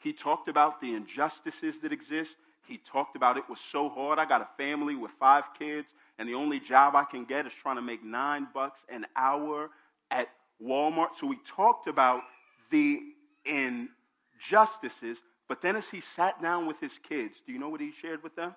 He 0.00 0.12
talked 0.12 0.48
about 0.48 0.80
the 0.80 0.94
injustices 0.94 1.74
that 1.82 1.92
exist. 1.92 2.30
He 2.68 2.78
talked 2.90 3.16
about 3.16 3.36
it 3.36 3.44
was 3.48 3.58
so 3.72 3.88
hard. 3.88 4.18
I 4.18 4.26
got 4.26 4.42
a 4.42 4.48
family 4.56 4.94
with 4.94 5.10
five 5.18 5.44
kids, 5.58 5.88
and 6.18 6.28
the 6.28 6.34
only 6.34 6.60
job 6.60 6.94
I 6.94 7.04
can 7.04 7.24
get 7.24 7.46
is 7.46 7.52
trying 7.62 7.76
to 7.76 7.82
make 7.82 8.04
nine 8.04 8.46
bucks 8.52 8.80
an 8.88 9.06
hour 9.16 9.70
at 10.10 10.28
Walmart. 10.62 11.16
So 11.18 11.30
he 11.30 11.38
talked 11.46 11.88
about 11.88 12.22
the 12.70 13.00
injustices, 13.46 15.18
but 15.48 15.62
then 15.62 15.76
as 15.76 15.88
he 15.88 16.00
sat 16.00 16.42
down 16.42 16.66
with 16.66 16.78
his 16.80 16.92
kids, 17.08 17.36
do 17.46 17.52
you 17.52 17.58
know 17.58 17.70
what 17.70 17.80
he 17.80 17.92
shared 18.02 18.22
with 18.22 18.36
them? 18.36 18.54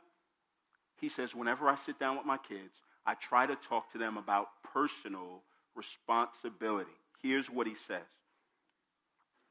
He 0.99 1.07
says, 1.09 1.33
Whenever 1.33 1.69
I 1.69 1.75
sit 1.75 1.97
down 1.99 2.17
with 2.17 2.25
my 2.25 2.37
kids, 2.37 2.73
I 3.05 3.15
try 3.15 3.45
to 3.45 3.55
talk 3.55 3.91
to 3.93 3.97
them 3.97 4.17
about 4.17 4.47
personal 4.73 5.41
responsibility. 5.75 6.91
Here's 7.23 7.49
what 7.49 7.65
he 7.65 7.75
says 7.87 8.03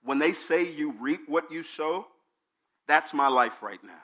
When 0.05 0.19
they 0.19 0.33
say 0.33 0.71
you 0.71 0.93
reap 1.01 1.29
what 1.29 1.51
you 1.51 1.63
sow, 1.63 2.07
that's 2.87 3.15
my 3.15 3.29
life 3.29 3.63
right 3.63 3.83
now. 3.83 4.03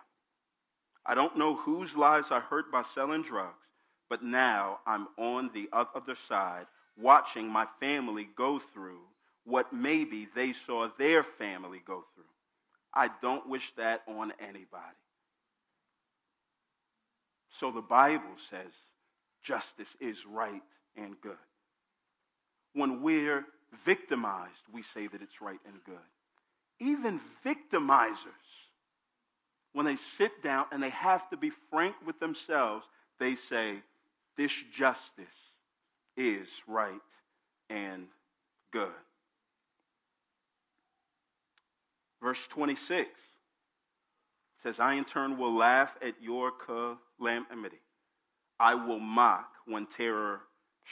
I 1.06 1.14
don't 1.14 1.38
know 1.38 1.54
whose 1.54 1.94
lives 1.94 2.28
I 2.30 2.40
hurt 2.40 2.72
by 2.72 2.82
selling 2.94 3.22
drugs, 3.22 3.54
but 4.10 4.24
now 4.24 4.80
I'm 4.86 5.06
on 5.16 5.50
the 5.54 5.68
other 5.72 6.16
side 6.28 6.66
watching 7.00 7.48
my 7.48 7.66
family 7.80 8.28
go 8.36 8.60
through 8.74 9.00
what 9.44 9.72
maybe 9.72 10.26
they 10.34 10.52
saw 10.66 10.88
their 10.98 11.24
family 11.38 11.80
go 11.86 12.04
through. 12.14 12.24
I 12.92 13.10
don't 13.22 13.48
wish 13.48 13.72
that 13.76 14.02
on 14.08 14.32
anybody. 14.40 14.96
So 17.60 17.70
the 17.70 17.82
Bible 17.82 18.24
says 18.50 18.72
justice 19.44 19.94
is 20.00 20.16
right 20.26 20.62
and 20.96 21.14
good. 21.20 21.36
When 22.74 23.02
we're 23.02 23.44
victimized, 23.84 24.52
we 24.72 24.82
say 24.94 25.06
that 25.06 25.22
it's 25.22 25.40
right 25.40 25.60
and 25.66 25.76
good. 25.84 25.96
Even 26.80 27.20
victimizers, 27.44 28.45
when 29.76 29.84
they 29.84 29.98
sit 30.16 30.42
down 30.42 30.64
and 30.72 30.82
they 30.82 30.88
have 30.88 31.28
to 31.28 31.36
be 31.36 31.52
frank 31.70 31.94
with 32.06 32.18
themselves, 32.18 32.86
they 33.20 33.36
say, 33.50 33.74
This 34.38 34.50
justice 34.74 35.26
is 36.16 36.48
right 36.66 36.94
and 37.68 38.06
good. 38.72 38.88
Verse 42.22 42.38
26 42.54 43.06
says, 44.62 44.76
I 44.80 44.94
in 44.94 45.04
turn 45.04 45.36
will 45.36 45.54
laugh 45.54 45.90
at 46.00 46.14
your 46.22 46.52
calamity. 47.18 47.76
I 48.58 48.76
will 48.76 48.98
mock 48.98 49.50
when 49.66 49.86
terror 49.94 50.40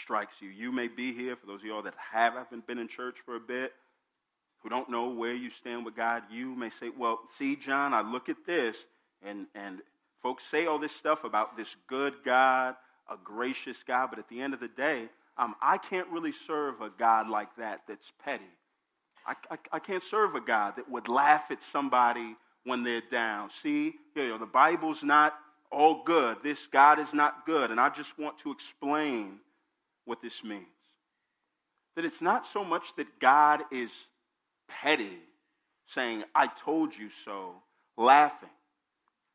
strikes 0.02 0.34
you. 0.40 0.50
You 0.50 0.70
may 0.72 0.88
be 0.88 1.14
here, 1.14 1.36
for 1.36 1.46
those 1.46 1.60
of 1.60 1.64
y'all 1.64 1.82
that 1.84 1.94
have, 2.12 2.34
haven't 2.34 2.66
been 2.66 2.76
in 2.78 2.88
church 2.88 3.16
for 3.24 3.36
a 3.36 3.40
bit, 3.40 3.72
who 4.64 4.70
don't 4.70 4.90
know 4.90 5.10
where 5.10 5.34
you 5.34 5.50
stand 5.50 5.84
with 5.84 5.94
God, 5.94 6.22
you 6.32 6.56
may 6.56 6.70
say, 6.80 6.90
Well, 6.98 7.20
see, 7.38 7.54
John, 7.54 7.94
I 7.94 8.00
look 8.00 8.28
at 8.28 8.38
this, 8.46 8.76
and, 9.22 9.46
and 9.54 9.78
folks 10.22 10.42
say 10.50 10.66
all 10.66 10.78
this 10.78 10.92
stuff 10.92 11.22
about 11.22 11.56
this 11.56 11.68
good 11.86 12.14
God, 12.24 12.74
a 13.08 13.16
gracious 13.22 13.76
God, 13.86 14.08
but 14.10 14.18
at 14.18 14.28
the 14.30 14.40
end 14.40 14.54
of 14.54 14.60
the 14.60 14.68
day, 14.68 15.08
um, 15.36 15.54
I 15.60 15.76
can't 15.78 16.08
really 16.08 16.32
serve 16.46 16.80
a 16.80 16.88
God 16.98 17.28
like 17.28 17.54
that 17.58 17.82
that's 17.86 18.10
petty. 18.24 18.44
I, 19.26 19.34
I, 19.50 19.58
I, 19.72 19.78
can't 19.80 20.02
serve 20.02 20.34
a 20.34 20.40
God 20.40 20.74
that 20.76 20.90
would 20.90 21.08
laugh 21.08 21.44
at 21.50 21.58
somebody 21.72 22.36
when 22.64 22.84
they're 22.84 23.02
down. 23.10 23.50
See, 23.62 23.94
you 24.16 24.28
know, 24.28 24.38
the 24.38 24.46
Bible's 24.46 25.02
not 25.02 25.34
all 25.70 26.04
good. 26.04 26.38
This 26.42 26.58
God 26.72 26.98
is 26.98 27.12
not 27.12 27.46
good. 27.46 27.70
And 27.70 27.80
I 27.80 27.88
just 27.90 28.16
want 28.18 28.38
to 28.40 28.52
explain 28.52 29.40
what 30.04 30.22
this 30.22 30.44
means. 30.44 30.66
That 31.96 32.04
it's 32.04 32.20
not 32.20 32.46
so 32.52 32.64
much 32.64 32.84
that 32.96 33.18
God 33.20 33.62
is 33.72 33.90
petty, 34.68 35.18
saying, 35.94 36.24
I 36.34 36.48
told 36.64 36.92
you 36.94 37.08
so, 37.24 37.54
laughing. 37.96 38.48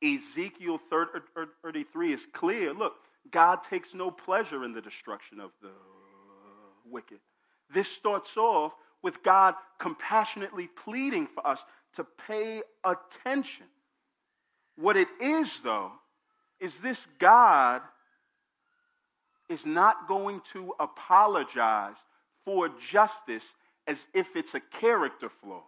Ezekiel 0.01 0.79
er, 0.91 1.23
er, 1.35 1.47
33 1.63 2.13
is 2.13 2.25
clear. 2.33 2.73
Look, 2.73 2.93
God 3.31 3.59
takes 3.69 3.93
no 3.93 4.11
pleasure 4.11 4.63
in 4.63 4.73
the 4.73 4.81
destruction 4.81 5.39
of 5.39 5.51
the 5.61 5.71
wicked. 6.89 7.19
This 7.73 7.87
starts 7.87 8.35
off 8.37 8.73
with 9.01 9.21
God 9.23 9.55
compassionately 9.79 10.67
pleading 10.67 11.27
for 11.33 11.45
us 11.45 11.59
to 11.95 12.05
pay 12.27 12.61
attention. 12.83 13.65
What 14.75 14.97
it 14.97 15.07
is, 15.21 15.51
though, 15.63 15.91
is 16.59 16.73
this 16.79 16.99
God 17.19 17.81
is 19.49 19.65
not 19.65 20.07
going 20.07 20.41
to 20.53 20.73
apologize 20.79 21.95
for 22.45 22.69
justice 22.91 23.43
as 23.89 24.05
if 24.13 24.27
it's 24.35 24.53
a 24.53 24.59
character 24.59 25.29
flaw. 25.41 25.63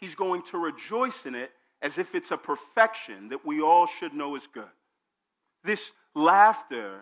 He's 0.00 0.14
going 0.14 0.42
to 0.50 0.58
rejoice 0.58 1.26
in 1.26 1.34
it 1.34 1.50
as 1.82 1.98
if 1.98 2.14
it's 2.14 2.30
a 2.30 2.36
perfection 2.36 3.28
that 3.28 3.44
we 3.44 3.60
all 3.60 3.86
should 4.00 4.14
know 4.14 4.36
is 4.36 4.42
good. 4.54 4.64
This 5.62 5.90
laughter 6.14 7.00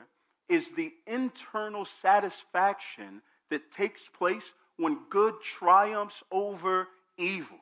is 0.48 0.68
the 0.76 0.92
internal 1.06 1.86
satisfaction 2.02 3.22
that 3.50 3.70
takes 3.72 4.00
place 4.18 4.42
when 4.76 4.98
good 5.08 5.34
triumphs 5.58 6.20
over 6.32 6.88
evil. 7.16 7.58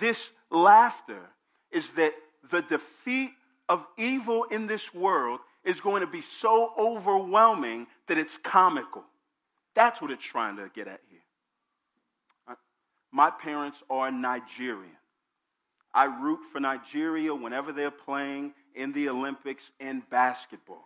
This 0.00 0.30
laughter 0.50 1.28
is 1.70 1.90
that 1.90 2.14
the 2.50 2.62
defeat 2.62 3.32
of 3.68 3.84
evil 3.98 4.44
in 4.44 4.66
this 4.66 4.94
world 4.94 5.40
is 5.62 5.80
going 5.82 6.00
to 6.00 6.06
be 6.06 6.22
so 6.22 6.72
overwhelming 6.78 7.86
that 8.08 8.16
it's 8.16 8.38
comical. 8.38 9.04
That's 9.74 10.00
what 10.00 10.10
it's 10.10 10.24
trying 10.24 10.56
to 10.56 10.70
get 10.74 10.88
at 10.88 11.00
here. 11.10 11.15
My 13.12 13.30
parents 13.30 13.78
are 13.88 14.10
Nigerian. 14.10 14.96
I 15.94 16.04
root 16.04 16.40
for 16.52 16.60
Nigeria 16.60 17.34
whenever 17.34 17.72
they're 17.72 17.90
playing 17.90 18.52
in 18.74 18.92
the 18.92 19.08
Olympics 19.08 19.62
in 19.80 20.02
basketball. 20.10 20.84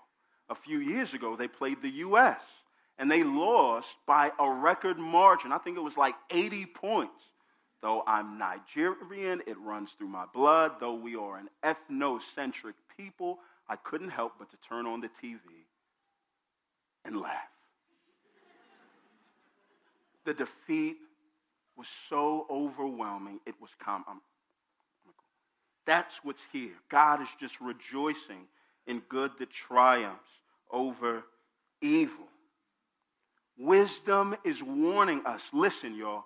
A 0.49 0.55
few 0.55 0.79
years 0.79 1.15
ago, 1.15 1.37
they 1.37 1.49
played 1.49 1.83
the 1.83 1.89
U.S., 1.89 2.41
and 2.99 3.11
they 3.11 3.25
lost 3.25 3.89
by 4.07 4.31
a 4.39 4.51
record 4.51 4.99
margin. 4.99 5.53
I 5.53 5.59
think 5.59 5.77
it 5.77 5.81
was 5.81 5.97
like 5.97 6.15
80 6.31 6.67
points. 6.67 7.23
Though 7.83 8.03
I'm 8.07 8.39
Nigerian, 8.39 9.43
it 9.47 9.57
runs 9.59 9.91
through 9.97 10.09
my 10.09 10.27
blood. 10.35 10.73
Though 10.81 10.95
we 10.95 11.17
are 11.17 11.39
an 11.39 11.49
ethnocentric 11.65 12.75
people, 12.97 13.39
I 13.69 13.77
couldn't 13.77 14.11
help 14.11 14.35
but 14.39 14.51
to 14.51 14.57
turn 14.69 14.87
on 14.87 15.01
the 15.01 15.09
TV 15.09 15.41
and 17.07 17.19
laugh. 17.19 17.49
the 20.25 20.35
defeat 20.35 20.97
was 21.81 21.89
so 22.11 22.47
overwhelming, 22.51 23.41
it 23.47 23.55
was 23.59 23.71
calm. 23.83 24.05
That's 25.87 26.15
what's 26.23 26.43
here. 26.53 26.75
God 26.91 27.23
is 27.23 27.29
just 27.41 27.59
rejoicing 27.59 28.43
in 28.87 29.01
good 29.09 29.31
that 29.39 29.49
triumphs 29.49 30.29
over 30.71 31.23
evil. 31.81 32.27
Wisdom 33.59 34.37
is 34.45 34.63
warning 34.63 35.23
us 35.25 35.41
listen, 35.55 35.95
y'all, 35.95 36.25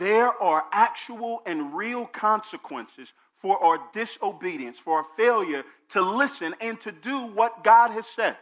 there 0.00 0.26
are 0.42 0.64
actual 0.72 1.42
and 1.46 1.72
real 1.76 2.04
consequences 2.06 3.12
for 3.40 3.62
our 3.62 3.78
disobedience, 3.94 4.78
for 4.80 4.98
our 4.98 5.06
failure 5.16 5.62
to 5.90 6.00
listen 6.02 6.56
and 6.60 6.80
to 6.80 6.90
do 6.90 7.26
what 7.26 7.62
God 7.62 7.92
has 7.92 8.06
said. 8.16 8.36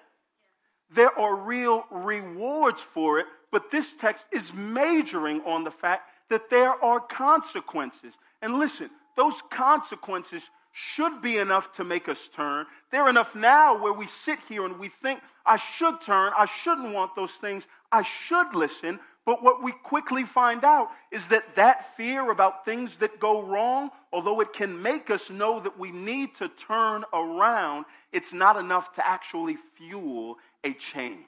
There 0.95 1.17
are 1.19 1.37
real 1.37 1.85
rewards 1.91 2.81
for 2.81 3.19
it, 3.19 3.27
but 3.53 3.71
this 3.71 3.87
text 4.01 4.25
is 4.33 4.51
majoring 4.55 5.43
on 5.43 5.65
the 5.65 5.71
fact 5.71 6.09
that 6.31 6.49
there 6.49 6.83
are 6.83 7.01
consequences. 7.01 8.15
And 8.41 8.59
listen, 8.59 8.89
those 9.17 9.43
consequences 9.51 10.43
should 10.73 11.21
be 11.21 11.39
enough 11.39 11.73
to 11.75 11.85
make 11.85 12.09
us 12.09 12.29
turn. 12.35 12.65
They're 12.91 13.09
enough 13.09 13.35
now 13.35 13.81
where 13.81 13.93
we 13.93 14.07
sit 14.07 14.39
here 14.49 14.65
and 14.65 14.79
we 14.79 14.91
think, 15.03 15.21
I 15.45 15.61
should 15.77 16.01
turn, 16.01 16.33
I 16.37 16.49
shouldn't 16.63 16.95
want 16.95 17.15
those 17.17 17.33
things, 17.33 17.67
I 17.93 18.07
should 18.27 18.55
listen. 18.55 19.01
But 19.27 19.43
what 19.43 19.63
we 19.63 19.73
quickly 19.73 20.25
find 20.25 20.65
out 20.65 20.89
is 21.13 21.27
that 21.29 21.55
that 21.57 21.97
fear 21.97 22.31
about 22.31 22.65
things 22.65 22.93
that 23.01 23.21
go 23.21 23.43
wrong, 23.43 23.91
although 24.13 24.41
it 24.41 24.53
can 24.53 24.81
make 24.81 25.11
us 25.11 25.29
know 25.29 25.61
that 25.61 25.79
we 25.79 25.91
need 25.91 26.31
to 26.39 26.49
turn 26.49 27.05
around, 27.13 27.85
it's 28.13 28.33
not 28.33 28.57
enough 28.57 28.93
to 28.95 29.07
actually 29.07 29.59
fuel 29.77 30.37
a 30.65 30.73
change. 30.73 31.27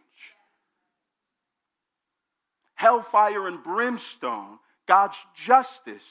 Hellfire 2.75 3.47
and 3.47 3.63
brimstone, 3.63 4.59
God's 4.93 5.17
justice, 5.47 6.03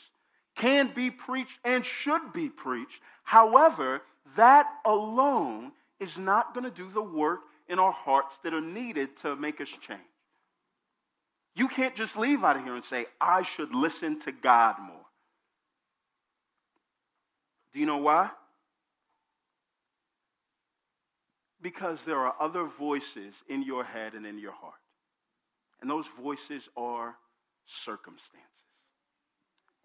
can 0.56 0.92
be 0.96 1.12
preached 1.12 1.56
and 1.64 1.86
should 1.86 2.34
be 2.34 2.50
preached. 2.50 3.00
However, 3.22 4.02
that 4.36 4.66
alone 4.84 5.72
is 6.00 6.18
not 6.18 6.56
going 6.56 6.64
to 6.64 6.72
do 6.72 6.90
the 6.90 7.00
work 7.04 7.42
in 7.70 7.78
our 7.78 7.92
hearts 7.92 8.36
that 8.44 8.56
are 8.56 8.60
needed 8.60 9.10
to 9.22 9.36
make 9.36 9.62
us 9.62 9.68
change. 9.88 10.02
You 11.54 11.68
can't 11.68 11.96
just 11.96 12.18
leave 12.18 12.44
out 12.44 12.58
of 12.58 12.64
here 12.64 12.76
and 12.76 12.84
say, 12.84 13.06
I 13.20 13.44
should 13.44 13.72
listen 13.76 14.20
to 14.22 14.32
God 14.32 14.78
more. 14.82 15.06
Do 17.74 17.80
you 17.80 17.86
know 17.86 17.98
why? 17.98 18.32
Because 21.62 22.00
there 22.04 22.18
are 22.18 22.34
other 22.40 22.68
voices 22.80 23.36
in 23.48 23.62
your 23.62 23.84
head 23.84 24.16
and 24.16 24.26
in 24.26 24.40
your 24.40 24.54
heart. 24.54 24.74
And 25.82 25.88
those 25.88 26.08
voices 26.20 26.68
are 26.76 27.16
circumstances. 27.86 28.61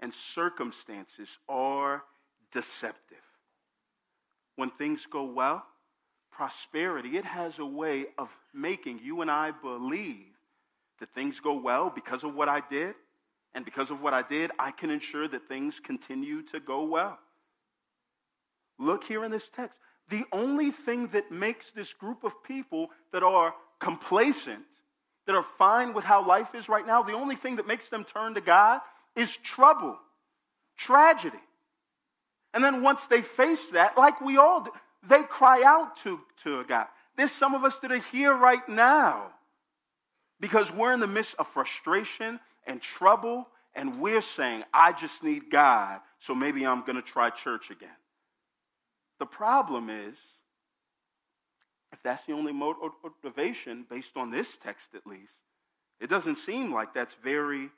And 0.01 0.13
circumstances 0.35 1.29
are 1.49 2.03
deceptive. 2.53 3.17
When 4.57 4.71
things 4.71 5.07
go 5.11 5.25
well, 5.25 5.65
prosperity, 6.33 7.17
it 7.17 7.25
has 7.25 7.59
a 7.59 7.67
way 7.67 8.07
of 8.19 8.29
making 8.55 9.01
you 9.03 9.23
and 9.23 9.31
I 9.31 9.51
believe 9.51 10.33
that 11.01 11.15
things 11.15 11.41
go 11.41 11.55
well 11.61 11.91
because 11.95 12.25
of 12.25 12.35
what 12.35 12.49
I 12.49 12.63
did. 12.71 12.95
And 13.55 13.65
because 13.65 13.91
of 13.91 14.03
what 14.03 14.13
I 14.13 14.21
did, 14.21 14.51
I 14.59 14.71
can 14.71 14.91
ensure 14.91 15.27
that 15.27 15.49
things 15.49 15.81
continue 15.83 16.43
to 16.53 16.61
go 16.61 16.85
well. 16.85 17.19
Look 18.79 19.05
here 19.05 19.25
in 19.25 19.31
this 19.31 19.49
text. 19.55 19.79
The 20.11 20.25
only 20.31 20.73
thing 20.73 21.09
that 21.15 21.33
makes 21.33 21.65
this 21.75 21.91
group 21.95 22.23
of 22.23 22.33
people 22.45 22.91
that 23.13 23.23
are 23.23 23.55
complacent, 23.81 24.63
that 25.27 25.35
are 25.35 25.47
fine 25.57 25.95
with 25.95 26.05
how 26.05 26.27
life 26.27 26.55
is 26.55 26.69
right 26.69 26.87
now, 26.87 27.03
the 27.03 27.15
only 27.15 27.37
thing 27.37 27.57
that 27.57 27.67
makes 27.67 27.89
them 27.89 28.05
turn 28.05 28.35
to 28.35 28.43
God 28.43 28.81
is 29.17 29.35
trouble, 29.43 29.99
tragedy. 30.77 31.37
And 32.55 32.64
then 32.64 32.83
once 32.83 33.07
they 33.07 33.23
face 33.23 33.64
that, 33.73 33.99
like 33.99 34.21
we 34.21 34.37
all 34.37 34.64
do, 34.64 34.71
they 35.09 35.23
cry 35.23 35.62
out 35.62 35.97
to, 36.05 36.21
to 36.45 36.64
God. 36.64 36.87
There's 37.17 37.33
some 37.33 37.55
of 37.55 37.64
us 37.64 37.77
that 37.79 37.93
are 37.93 38.03
here 38.12 38.35
right 38.35 38.67
now 38.69 39.29
because 40.41 40.71
we're 40.71 40.93
in 40.93 41.01
the 41.01 41.07
midst 41.07 41.35
of 41.39 41.47
frustration 41.49 42.39
and 42.67 42.83
trouble, 42.83 43.47
and 43.75 44.01
we're 44.01 44.21
saying, 44.21 44.64
I 44.73 44.93
just 44.93 45.23
need 45.23 45.51
God, 45.51 46.01
so 46.21 46.35
maybe 46.35 46.67
I'm 46.67 46.81
going 46.81 46.97
to 46.97 47.03
try 47.03 47.31
church 47.31 47.71
again. 47.71 47.89
The 49.19 49.27
problem 49.27 49.89
is, 49.89 50.14
if 51.93 52.03
that's 52.03 52.25
the 52.27 52.33
only 52.33 52.53
motivation, 52.53 53.87
based 53.89 54.11
on 54.17 54.31
this 54.31 54.49
text 54.62 54.87
at 54.95 55.07
least, 55.07 55.33
it 56.01 56.11
doesn't 56.11 56.39
seem 56.45 56.73
like 56.73 56.93
that's 56.93 57.14
very 57.23 57.71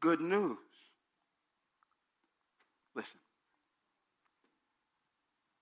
good 0.00 0.20
news. 0.20 0.58
Listen. 2.94 3.10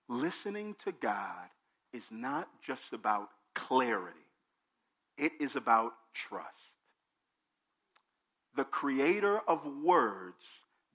Listening 0.09 0.75
to 0.83 0.91
God 0.91 1.47
is 1.93 2.03
not 2.11 2.47
just 2.65 2.93
about 2.93 3.29
clarity, 3.55 4.17
it 5.17 5.31
is 5.39 5.55
about 5.55 5.93
trust. 6.13 6.47
The 8.55 8.63
creator 8.65 9.39
of 9.47 9.59
words 9.83 10.43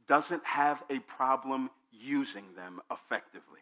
doesn't 0.09 0.45
have 0.45 0.82
a 0.91 0.99
problem 1.01 1.70
using 1.91 2.45
them 2.55 2.80
effectively. 2.91 3.61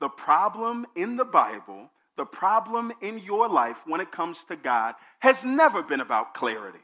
The 0.00 0.08
problem 0.08 0.86
in 0.96 1.16
the 1.16 1.24
Bible, 1.24 1.90
the 2.16 2.24
problem 2.24 2.92
in 3.02 3.18
your 3.18 3.48
life 3.48 3.76
when 3.86 4.00
it 4.00 4.12
comes 4.12 4.38
to 4.48 4.56
God, 4.56 4.94
has 5.18 5.44
never 5.44 5.82
been 5.82 6.00
about 6.00 6.34
clarity. 6.34 6.78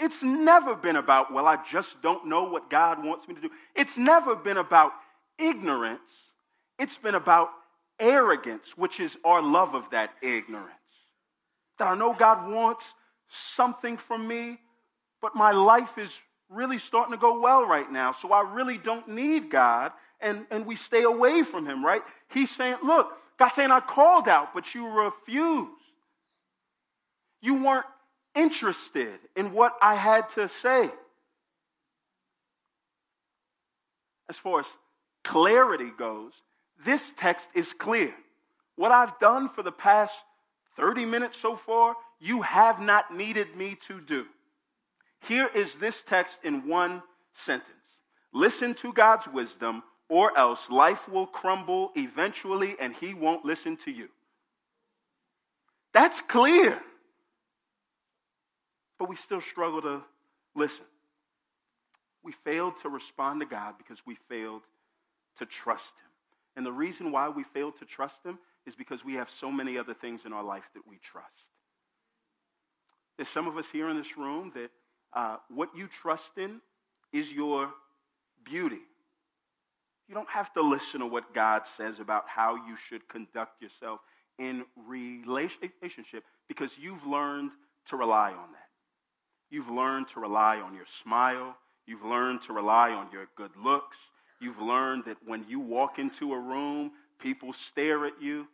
It's 0.00 0.22
never 0.22 0.74
been 0.74 0.96
about, 0.96 1.32
well, 1.32 1.46
I 1.46 1.58
just 1.70 2.00
don't 2.02 2.26
know 2.26 2.44
what 2.44 2.68
God 2.68 3.04
wants 3.04 3.28
me 3.28 3.34
to 3.34 3.40
do. 3.40 3.50
It's 3.74 3.96
never 3.96 4.34
been 4.34 4.56
about 4.56 4.92
ignorance. 5.38 6.00
It's 6.78 6.98
been 6.98 7.14
about 7.14 7.50
arrogance, 8.00 8.76
which 8.76 8.98
is 8.98 9.16
our 9.24 9.40
love 9.40 9.74
of 9.74 9.84
that 9.92 10.10
ignorance. 10.20 10.70
That 11.78 11.88
I 11.88 11.94
know 11.94 12.12
God 12.12 12.50
wants 12.50 12.84
something 13.28 13.96
from 13.96 14.26
me, 14.26 14.58
but 15.22 15.34
my 15.34 15.52
life 15.52 15.96
is 15.96 16.10
really 16.48 16.78
starting 16.78 17.12
to 17.12 17.18
go 17.18 17.40
well 17.40 17.64
right 17.64 17.90
now, 17.90 18.12
so 18.12 18.32
I 18.32 18.42
really 18.52 18.78
don't 18.78 19.08
need 19.08 19.50
God 19.50 19.92
and, 20.20 20.46
and 20.50 20.66
we 20.66 20.76
stay 20.76 21.02
away 21.02 21.42
from 21.42 21.66
him, 21.66 21.84
right? 21.84 22.02
He's 22.28 22.50
saying, 22.50 22.76
look, 22.82 23.12
God's 23.38 23.54
saying, 23.54 23.70
I 23.70 23.80
called 23.80 24.28
out, 24.28 24.54
but 24.54 24.74
you 24.74 24.86
refused. 24.86 25.70
You 27.40 27.62
weren't 27.62 27.86
interested 28.34 29.18
in 29.36 29.52
what 29.52 29.74
I 29.80 29.94
had 29.94 30.28
to 30.30 30.48
say. 30.48 30.90
As 34.28 34.36
far 34.36 34.60
as 34.60 34.66
clarity 35.22 35.90
goes, 35.96 36.32
this 36.84 37.12
text 37.16 37.48
is 37.54 37.72
clear. 37.72 38.14
What 38.76 38.92
I've 38.92 39.18
done 39.18 39.48
for 39.48 39.62
the 39.62 39.72
past 39.72 40.14
30 40.76 41.04
minutes 41.04 41.38
so 41.40 41.56
far, 41.56 41.94
you 42.20 42.42
have 42.42 42.80
not 42.80 43.14
needed 43.14 43.54
me 43.56 43.76
to 43.86 44.00
do. 44.00 44.24
Here 45.28 45.48
is 45.54 45.74
this 45.74 46.02
text 46.06 46.38
in 46.42 46.66
one 46.66 47.02
sentence 47.34 47.70
Listen 48.32 48.74
to 48.74 48.92
God's 48.92 49.28
wisdom, 49.28 49.82
or 50.08 50.36
else 50.36 50.68
life 50.68 51.08
will 51.08 51.26
crumble 51.26 51.92
eventually 51.94 52.76
and 52.80 52.92
he 52.92 53.14
won't 53.14 53.44
listen 53.44 53.76
to 53.84 53.92
you. 53.92 54.08
That's 55.92 56.20
clear. 56.22 56.80
But 58.98 59.08
we 59.08 59.16
still 59.16 59.40
struggle 59.40 59.82
to 59.82 60.02
listen. 60.54 60.84
We 62.22 62.32
failed 62.44 62.74
to 62.82 62.88
respond 62.88 63.40
to 63.40 63.46
God 63.46 63.74
because 63.76 63.98
we 64.06 64.16
failed 64.28 64.62
to 65.38 65.46
trust 65.46 65.82
him. 65.84 66.10
And 66.56 66.64
the 66.64 66.72
reason 66.72 67.12
why 67.12 67.28
we 67.28 67.44
failed 67.52 67.74
to 67.80 67.84
trust 67.84 68.16
him 68.24 68.38
is 68.66 68.74
because 68.74 69.04
we 69.04 69.14
have 69.14 69.28
so 69.40 69.50
many 69.50 69.76
other 69.76 69.94
things 69.94 70.20
in 70.24 70.32
our 70.32 70.44
life 70.44 70.62
that 70.74 70.86
we 70.88 70.98
trust. 71.12 71.28
There's 73.16 73.28
some 73.28 73.46
of 73.46 73.56
us 73.58 73.66
here 73.72 73.88
in 73.88 73.96
this 73.96 74.16
room 74.16 74.52
that 74.54 74.70
uh, 75.12 75.36
what 75.48 75.70
you 75.76 75.88
trust 76.02 76.30
in 76.36 76.60
is 77.12 77.30
your 77.30 77.70
beauty 78.44 78.80
you 80.08 80.14
don't 80.14 80.28
have 80.28 80.52
to 80.54 80.62
listen 80.62 81.00
to 81.00 81.06
what 81.06 81.34
God 81.34 81.62
says 81.76 81.98
about 81.98 82.24
how 82.26 82.56
you 82.56 82.76
should 82.88 83.08
conduct 83.08 83.62
yourself 83.62 84.00
in 84.38 84.64
relationship 84.86 86.24
because 86.46 86.76
you've 86.78 87.06
learned 87.06 87.50
to 87.88 87.96
rely 87.96 88.30
on 88.30 88.52
that. 88.52 88.63
You've 89.50 89.68
learned 89.68 90.08
to 90.08 90.20
rely 90.20 90.58
on 90.58 90.74
your 90.74 90.86
smile. 91.02 91.56
You've 91.86 92.04
learned 92.04 92.42
to 92.42 92.52
rely 92.52 92.90
on 92.90 93.08
your 93.12 93.26
good 93.36 93.50
looks. 93.62 93.96
You've 94.40 94.60
learned 94.60 95.04
that 95.06 95.18
when 95.24 95.44
you 95.48 95.60
walk 95.60 95.98
into 95.98 96.32
a 96.32 96.38
room, 96.38 96.92
people 97.18 97.52
stare 97.52 98.06
at 98.06 98.20
you. 98.20 98.46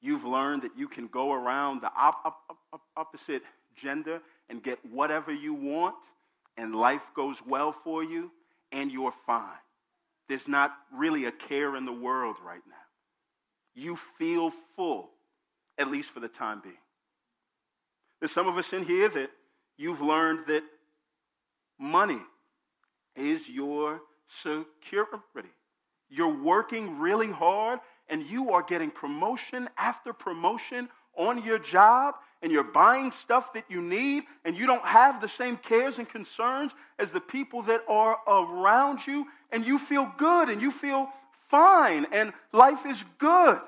You've 0.00 0.24
learned 0.24 0.62
that 0.62 0.76
you 0.76 0.88
can 0.88 1.08
go 1.08 1.32
around 1.32 1.80
the 1.80 1.90
op- 1.96 2.20
op- 2.24 2.56
op- 2.72 2.80
opposite 2.96 3.42
gender 3.74 4.20
and 4.48 4.62
get 4.62 4.78
whatever 4.90 5.32
you 5.32 5.54
want, 5.54 5.96
and 6.56 6.74
life 6.74 7.02
goes 7.14 7.36
well 7.46 7.72
for 7.72 8.04
you, 8.04 8.30
and 8.72 8.90
you're 8.90 9.14
fine. 9.26 9.58
There's 10.28 10.48
not 10.48 10.72
really 10.92 11.24
a 11.26 11.32
care 11.32 11.76
in 11.76 11.84
the 11.84 11.92
world 11.92 12.36
right 12.44 12.62
now. 12.68 12.74
You 13.74 13.96
feel 14.18 14.52
full, 14.76 15.10
at 15.78 15.88
least 15.88 16.10
for 16.10 16.20
the 16.20 16.28
time 16.28 16.60
being. 16.62 16.74
There's 18.20 18.32
some 18.32 18.48
of 18.48 18.56
us 18.56 18.72
in 18.72 18.84
here 18.84 19.08
that 19.08 19.30
you've 19.76 20.00
learned 20.00 20.46
that 20.48 20.62
money 21.78 22.20
is 23.14 23.48
your 23.48 24.00
security. 24.42 25.48
You're 26.08 26.42
working 26.42 26.98
really 26.98 27.30
hard 27.30 27.80
and 28.08 28.22
you 28.22 28.52
are 28.52 28.62
getting 28.62 28.90
promotion 28.90 29.68
after 29.76 30.12
promotion 30.12 30.88
on 31.16 31.44
your 31.44 31.58
job 31.58 32.14
and 32.42 32.52
you're 32.52 32.62
buying 32.62 33.10
stuff 33.10 33.52
that 33.54 33.64
you 33.68 33.80
need 33.80 34.24
and 34.44 34.56
you 34.56 34.66
don't 34.66 34.84
have 34.84 35.20
the 35.20 35.28
same 35.28 35.56
cares 35.56 35.98
and 35.98 36.08
concerns 36.08 36.72
as 36.98 37.10
the 37.10 37.20
people 37.20 37.62
that 37.62 37.82
are 37.88 38.18
around 38.28 39.00
you 39.06 39.26
and 39.50 39.66
you 39.66 39.78
feel 39.78 40.12
good 40.18 40.48
and 40.48 40.60
you 40.60 40.70
feel 40.70 41.08
fine 41.50 42.06
and 42.12 42.32
life 42.52 42.84
is 42.86 43.02
good. 43.18 43.58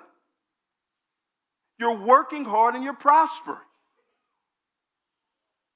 You're 1.79 1.99
working 1.99 2.45
hard 2.45 2.75
and 2.75 2.85
you're 2.85 2.95
prospering. 2.95 3.59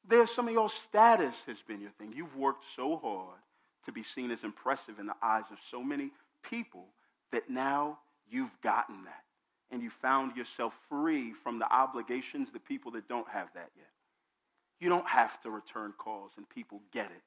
There's 0.09 0.31
some 0.31 0.49
of 0.49 0.55
your 0.55 0.69
status 0.69 1.35
has 1.47 1.59
been 1.67 1.81
your 1.81 1.93
thing. 1.99 2.13
You've 2.15 2.37
worked 2.37 2.65
so 2.75 2.97
hard 2.97 3.39
to 3.87 3.93
be 3.93 4.03
seen 4.03 4.31
as 4.31 4.45
impressive 4.45 4.99
in 4.99 5.07
the 5.07 5.15
eyes 5.23 5.45
of 5.51 5.59
so 5.71 5.83
many 5.83 6.11
people 6.43 6.87
that 7.33 7.49
now 7.49 7.99
you've 8.29 8.51
gotten 8.63 9.05
that 9.05 9.23
and 9.71 9.83
you 9.83 9.91
found 10.03 10.37
yourself 10.37 10.73
free 10.89 11.33
from 11.43 11.59
the 11.59 11.73
obligations 11.73 12.49
the 12.53 12.61
people 12.61 12.93
that 12.93 13.09
don't 13.09 13.29
have 13.29 13.49
that 13.55 13.71
yet. 13.77 13.87
You 14.81 14.89
don't 14.89 15.09
have 15.09 15.41
to 15.43 15.51
return 15.51 15.93
calls 15.97 16.33
and 16.37 16.49
people 16.49 16.81
get 16.93 17.07
it. 17.07 17.23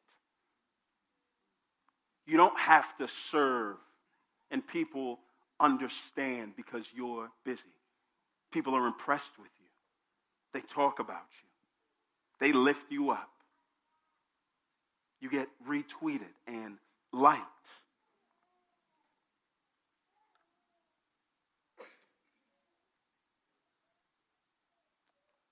You 2.28 2.38
don't 2.38 2.58
have 2.60 2.86
to 2.98 3.08
serve 3.32 3.78
and 4.52 4.66
people 4.66 5.20
understand 5.60 6.54
because 6.56 6.86
you're 6.94 7.30
busy. 7.46 7.62
People 8.52 8.76
are 8.76 8.88
impressed 8.88 9.38
with 9.40 9.50
you. 9.60 9.68
They 10.54 10.62
talk 10.74 11.00
about 11.00 11.26
you. 11.42 11.55
They 12.40 12.52
lift 12.52 12.92
you 12.92 13.12
up. 13.12 13.30
You 15.22 15.30
get 15.30 15.48
retweeted 15.68 16.22
and 16.48 16.78
liked. 17.14 17.42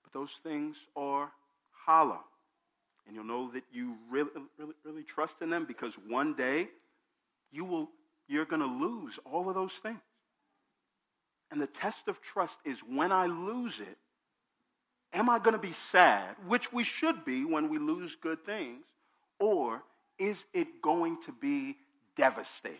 But 0.04 0.12
those 0.12 0.30
things 0.42 0.76
are 0.94 1.30
hollow. 1.86 2.20
And 3.06 3.14
you'll 3.14 3.24
know 3.24 3.50
that 3.52 3.64
you 3.72 3.96
really, 4.10 4.30
really, 4.58 4.74
really 4.84 5.02
trust 5.02 5.34
in 5.40 5.50
them 5.50 5.64
because 5.66 5.92
one 6.08 6.34
day 6.34 6.68
you 7.50 7.64
will, 7.64 7.88
you're 8.28 8.46
going 8.46 8.62
to 8.62 8.66
lose 8.66 9.18
all 9.30 9.48
of 9.48 9.54
those 9.54 9.72
things. 9.82 10.00
And 11.50 11.60
the 11.60 11.66
test 11.66 12.08
of 12.08 12.20
trust 12.20 12.56
is 12.64 12.78
when 12.80 13.12
I 13.12 13.26
lose 13.26 13.80
it, 13.80 13.98
am 15.14 15.30
I 15.30 15.38
going 15.38 15.52
to 15.52 15.58
be 15.58 15.72
sad, 15.90 16.36
which 16.46 16.72
we 16.72 16.84
should 16.84 17.24
be 17.24 17.44
when 17.44 17.68
we 17.70 17.78
lose 17.78 18.16
good 18.20 18.44
things, 18.44 18.82
or 19.38 19.82
is 20.18 20.44
it 20.52 20.82
going 20.82 21.18
to 21.26 21.32
be 21.32 21.76
devastating? 22.16 22.78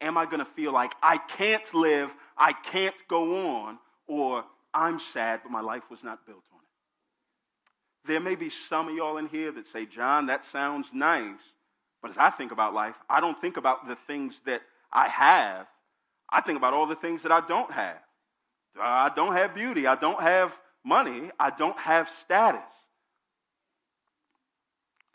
Am 0.00 0.18
I 0.18 0.24
going 0.24 0.38
to 0.38 0.50
feel 0.56 0.72
like 0.72 0.92
I 1.02 1.18
can't 1.18 1.74
live, 1.74 2.10
I 2.36 2.52
can't 2.52 2.94
go 3.08 3.48
on, 3.48 3.78
or 4.06 4.44
I'm 4.74 4.98
sad, 5.12 5.40
but 5.42 5.52
my 5.52 5.60
life 5.60 5.82
was 5.90 6.02
not 6.02 6.26
built 6.26 6.42
on 6.52 6.58
it? 6.58 8.08
There 8.08 8.20
may 8.20 8.34
be 8.34 8.50
some 8.68 8.88
of 8.88 8.94
y'all 8.94 9.18
in 9.18 9.28
here 9.28 9.52
that 9.52 9.70
say, 9.72 9.86
John, 9.86 10.26
that 10.26 10.46
sounds 10.46 10.86
nice. 10.92 11.38
But 12.02 12.12
as 12.12 12.16
I 12.16 12.30
think 12.30 12.50
about 12.50 12.72
life, 12.72 12.94
I 13.10 13.20
don't 13.20 13.38
think 13.40 13.58
about 13.58 13.86
the 13.86 13.96
things 14.06 14.34
that 14.46 14.62
I 14.90 15.08
have. 15.08 15.66
I 16.30 16.40
think 16.40 16.56
about 16.56 16.72
all 16.72 16.86
the 16.86 16.96
things 16.96 17.22
that 17.22 17.32
I 17.32 17.46
don't 17.46 17.70
have. 17.70 17.98
I 18.80 19.10
don't 19.14 19.34
have 19.34 19.54
beauty. 19.54 19.86
I 19.86 19.96
don't 19.96 20.20
have 20.20 20.52
money. 20.84 21.30
I 21.38 21.50
don't 21.50 21.78
have 21.78 22.08
status. 22.22 22.60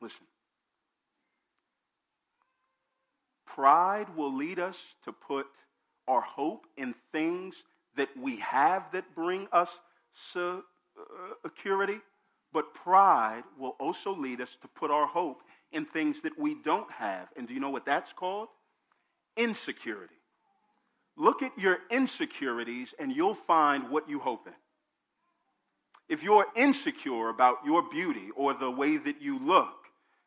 Listen. 0.01 0.25
Pride 3.47 4.07
will 4.15 4.35
lead 4.35 4.59
us 4.59 4.75
to 5.05 5.11
put 5.11 5.47
our 6.07 6.21
hope 6.21 6.65
in 6.77 6.93
things 7.11 7.55
that 7.95 8.09
we 8.21 8.37
have 8.37 8.83
that 8.91 9.15
bring 9.15 9.47
us 9.51 9.69
uh, 10.35 10.59
security, 11.43 11.99
but 12.53 12.73
pride 12.73 13.43
will 13.57 13.75
also 13.79 14.15
lead 14.15 14.41
us 14.41 14.49
to 14.61 14.67
put 14.67 14.91
our 14.91 15.07
hope 15.07 15.41
in 15.71 15.85
things 15.85 16.21
that 16.23 16.37
we 16.37 16.55
don't 16.63 16.89
have. 16.91 17.27
And 17.37 17.47
do 17.47 17.53
you 17.53 17.59
know 17.59 17.69
what 17.69 17.85
that's 17.85 18.11
called? 18.13 18.49
Insecurity. 19.37 20.15
Look 21.17 21.41
at 21.41 21.57
your 21.57 21.77
insecurities 21.89 22.93
and 22.99 23.11
you'll 23.11 23.35
find 23.35 23.89
what 23.89 24.09
you 24.09 24.19
hope 24.19 24.47
in. 24.47 24.53
If 26.07 26.23
you're 26.23 26.45
insecure 26.55 27.29
about 27.29 27.57
your 27.65 27.81
beauty 27.81 28.29
or 28.35 28.53
the 28.53 28.69
way 28.69 28.97
that 28.97 29.21
you 29.21 29.39
look, 29.39 29.73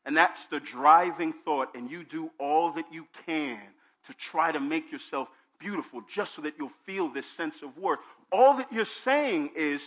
and 0.04 0.16
that's 0.16 0.46
the 0.46 0.60
driving 0.60 1.32
thought, 1.44 1.74
and 1.74 1.90
you 1.90 2.04
do 2.04 2.30
all 2.38 2.72
that 2.72 2.86
you 2.92 3.06
can 3.26 3.60
to 4.06 4.14
try 4.14 4.50
to 4.50 4.60
make 4.60 4.90
yourself 4.90 5.28
beautiful 5.58 6.02
just 6.12 6.34
so 6.34 6.42
that 6.42 6.54
you'll 6.58 6.72
feel 6.86 7.08
this 7.08 7.26
sense 7.36 7.56
of 7.62 7.76
worth, 7.76 7.98
all 8.32 8.56
that 8.56 8.72
you're 8.72 8.84
saying 8.84 9.50
is 9.56 9.80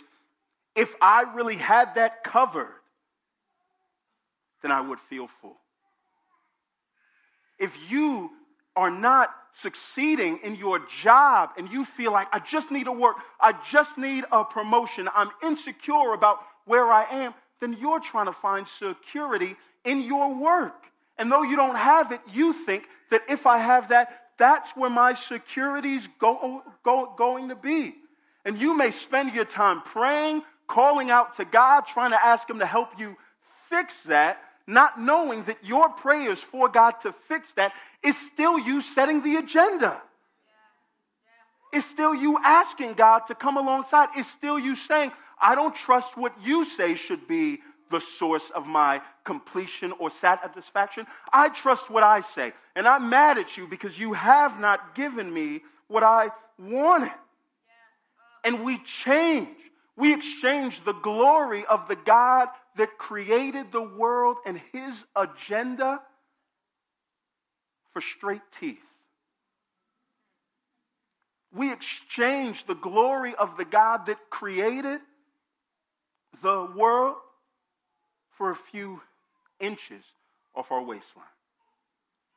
if 0.74 0.94
I 1.00 1.22
really 1.34 1.56
had 1.56 1.94
that 1.96 2.24
covered, 2.24 2.74
then 4.62 4.70
I 4.70 4.80
would 4.80 5.00
feel 5.10 5.28
full. 5.40 5.56
If 7.58 7.72
you 7.88 8.30
are 8.74 8.90
not 8.90 9.34
succeeding 9.60 10.38
in 10.42 10.56
your 10.56 10.80
job 11.02 11.50
and 11.58 11.68
you 11.70 11.84
feel 11.84 12.12
like, 12.12 12.28
I 12.32 12.38
just 12.38 12.70
need 12.70 12.84
to 12.84 12.92
work, 12.92 13.16
I 13.40 13.54
just 13.70 13.98
need 13.98 14.24
a 14.32 14.44
promotion, 14.44 15.08
I'm 15.14 15.30
insecure 15.42 16.14
about 16.14 16.38
where 16.64 16.90
I 16.90 17.04
am, 17.10 17.34
then 17.60 17.76
you're 17.80 18.00
trying 18.00 18.26
to 18.26 18.32
find 18.32 18.66
security 18.78 19.56
in 19.84 20.02
your 20.02 20.34
work. 20.34 20.84
And 21.18 21.30
though 21.30 21.42
you 21.42 21.56
don't 21.56 21.76
have 21.76 22.12
it, 22.12 22.20
you 22.32 22.52
think 22.52 22.84
that 23.10 23.22
if 23.28 23.46
I 23.46 23.58
have 23.58 23.90
that, 23.90 24.22
that's 24.38 24.70
where 24.70 24.90
my 24.90 25.14
security's 25.14 26.08
go, 26.18 26.62
go, 26.84 27.14
going 27.16 27.50
to 27.50 27.54
be. 27.54 27.94
And 28.44 28.58
you 28.58 28.76
may 28.76 28.90
spend 28.90 29.34
your 29.34 29.44
time 29.44 29.82
praying, 29.82 30.42
calling 30.66 31.10
out 31.10 31.36
to 31.36 31.44
God, 31.44 31.82
trying 31.82 32.10
to 32.10 32.24
ask 32.24 32.48
Him 32.48 32.58
to 32.58 32.66
help 32.66 32.98
you 32.98 33.16
fix 33.68 33.94
that, 34.06 34.38
not 34.66 35.00
knowing 35.00 35.44
that 35.44 35.64
your 35.64 35.88
prayers 35.88 36.40
for 36.40 36.68
God 36.68 36.92
to 37.02 37.14
fix 37.28 37.52
that 37.54 37.72
is 38.02 38.16
still 38.16 38.58
you 38.58 38.80
setting 38.80 39.22
the 39.22 39.36
agenda. 39.36 40.00
It's 41.72 41.86
still 41.86 42.14
you 42.14 42.38
asking 42.42 42.94
God 42.94 43.20
to 43.28 43.34
come 43.34 43.56
alongside. 43.56 44.08
It's 44.16 44.28
still 44.28 44.58
you 44.58 44.76
saying, 44.76 45.10
I 45.40 45.54
don't 45.54 45.74
trust 45.74 46.16
what 46.16 46.34
you 46.42 46.64
say 46.64 46.94
should 46.94 47.26
be 47.26 47.60
the 47.90 48.00
source 48.00 48.50
of 48.54 48.66
my 48.66 49.00
completion 49.24 49.92
or 49.98 50.10
satisfaction. 50.10 51.06
I 51.32 51.48
trust 51.48 51.90
what 51.90 52.02
I 52.02 52.20
say. 52.34 52.52
And 52.76 52.86
I'm 52.86 53.08
mad 53.08 53.38
at 53.38 53.56
you 53.56 53.66
because 53.66 53.98
you 53.98 54.12
have 54.12 54.58
not 54.60 54.94
given 54.94 55.32
me 55.32 55.62
what 55.88 56.02
I 56.02 56.30
wanted. 56.58 57.12
And 58.44 58.64
we 58.64 58.78
change. 59.04 59.48
We 59.96 60.14
exchange 60.14 60.84
the 60.84 60.94
glory 60.94 61.64
of 61.66 61.86
the 61.88 61.96
God 61.96 62.48
that 62.76 62.98
created 62.98 63.72
the 63.72 63.82
world 63.82 64.36
and 64.46 64.60
his 64.72 65.04
agenda 65.14 66.00
for 67.92 68.00
straight 68.00 68.42
teeth. 68.58 68.78
We 71.54 71.70
exchange 71.70 72.64
the 72.66 72.74
glory 72.74 73.34
of 73.34 73.56
the 73.58 73.66
God 73.66 74.06
that 74.06 74.18
created 74.30 75.00
the 76.42 76.68
world 76.74 77.16
for 78.38 78.50
a 78.50 78.58
few 78.70 79.00
inches 79.60 80.02
off 80.54 80.70
our 80.70 80.82
waistline. 80.82 81.24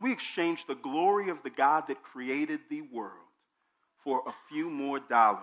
We 0.02 0.12
exchange 0.12 0.66
the 0.68 0.76
glory 0.76 1.30
of 1.30 1.38
the 1.44 1.50
God 1.50 1.86
that 1.88 2.04
created 2.04 2.60
the 2.70 2.82
world 2.82 3.12
for 4.04 4.22
a 4.28 4.34
few 4.50 4.70
more 4.70 5.00
dollars 5.00 5.40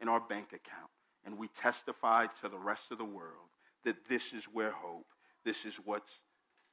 in 0.00 0.08
our 0.08 0.20
bank 0.20 0.48
account. 0.48 0.90
And 1.24 1.38
we 1.38 1.48
testify 1.60 2.26
to 2.40 2.48
the 2.48 2.58
rest 2.58 2.82
of 2.90 2.98
the 2.98 3.04
world 3.04 3.51
that 3.84 3.96
this 4.08 4.32
is 4.32 4.44
where 4.52 4.72
hope, 4.72 5.06
this 5.44 5.64
is 5.64 5.74
what 5.84 6.02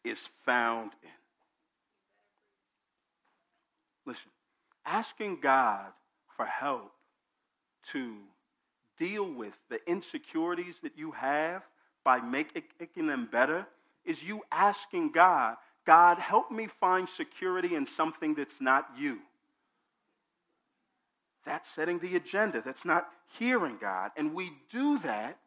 is 0.03 0.19
found 0.45 0.91
in. 1.03 1.09
Listen, 4.05 4.31
asking 4.85 5.39
God 5.41 5.91
for 6.35 6.45
help 6.45 6.91
to 7.91 8.15
deal 8.97 9.31
with 9.31 9.53
the 9.69 9.79
insecurities 9.87 10.75
that 10.83 10.97
you 10.97 11.11
have 11.11 11.63
by 12.03 12.19
making 12.19 12.63
them 13.07 13.27
better 13.31 13.65
is 14.05 14.21
you 14.23 14.41
asking 14.51 15.11
God, 15.11 15.55
God, 15.85 16.17
help 16.17 16.51
me 16.51 16.67
find 16.79 17.07
security 17.09 17.75
in 17.75 17.85
something 17.85 18.35
that's 18.35 18.59
not 18.59 18.87
you. 18.97 19.19
That's 21.45 21.67
setting 21.75 21.99
the 21.99 22.15
agenda. 22.15 22.61
That's 22.63 22.85
not 22.85 23.07
hearing 23.37 23.77
God. 23.79 24.11
And 24.17 24.33
we 24.33 24.51
do 24.71 24.99
that 24.99 25.37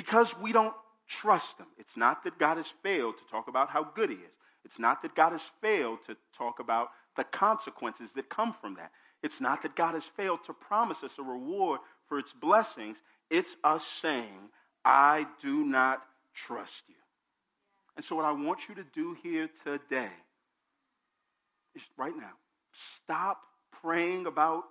because 0.00 0.34
we 0.40 0.50
don't 0.50 0.72
trust 1.20 1.58
Him. 1.58 1.66
It's 1.76 1.94
not 1.94 2.24
that 2.24 2.38
God 2.38 2.56
has 2.56 2.72
failed 2.82 3.16
to 3.18 3.30
talk 3.30 3.48
about 3.48 3.68
how 3.68 3.84
good 3.84 4.08
He 4.08 4.16
is. 4.16 4.32
It's 4.64 4.78
not 4.78 5.02
that 5.02 5.14
God 5.14 5.32
has 5.32 5.42
failed 5.60 5.98
to 6.06 6.16
talk 6.38 6.58
about 6.58 6.88
the 7.18 7.24
consequences 7.24 8.08
that 8.16 8.30
come 8.30 8.54
from 8.62 8.76
that. 8.76 8.92
It's 9.22 9.42
not 9.42 9.60
that 9.60 9.76
God 9.76 9.92
has 9.92 10.04
failed 10.16 10.38
to 10.46 10.54
promise 10.54 10.96
us 11.04 11.10
a 11.18 11.22
reward 11.22 11.80
for 12.08 12.18
its 12.18 12.32
blessings. 12.32 12.96
It's 13.28 13.54
us 13.62 13.84
saying, 14.00 14.48
I 14.86 15.26
do 15.42 15.66
not 15.66 16.00
trust 16.46 16.82
you. 16.88 16.94
And 17.96 18.02
so, 18.02 18.16
what 18.16 18.24
I 18.24 18.32
want 18.32 18.60
you 18.70 18.76
to 18.76 18.84
do 18.94 19.14
here 19.22 19.50
today 19.64 20.08
is 21.74 21.82
right 21.98 22.16
now, 22.16 22.32
stop 23.02 23.38
praying 23.82 24.24
about 24.24 24.62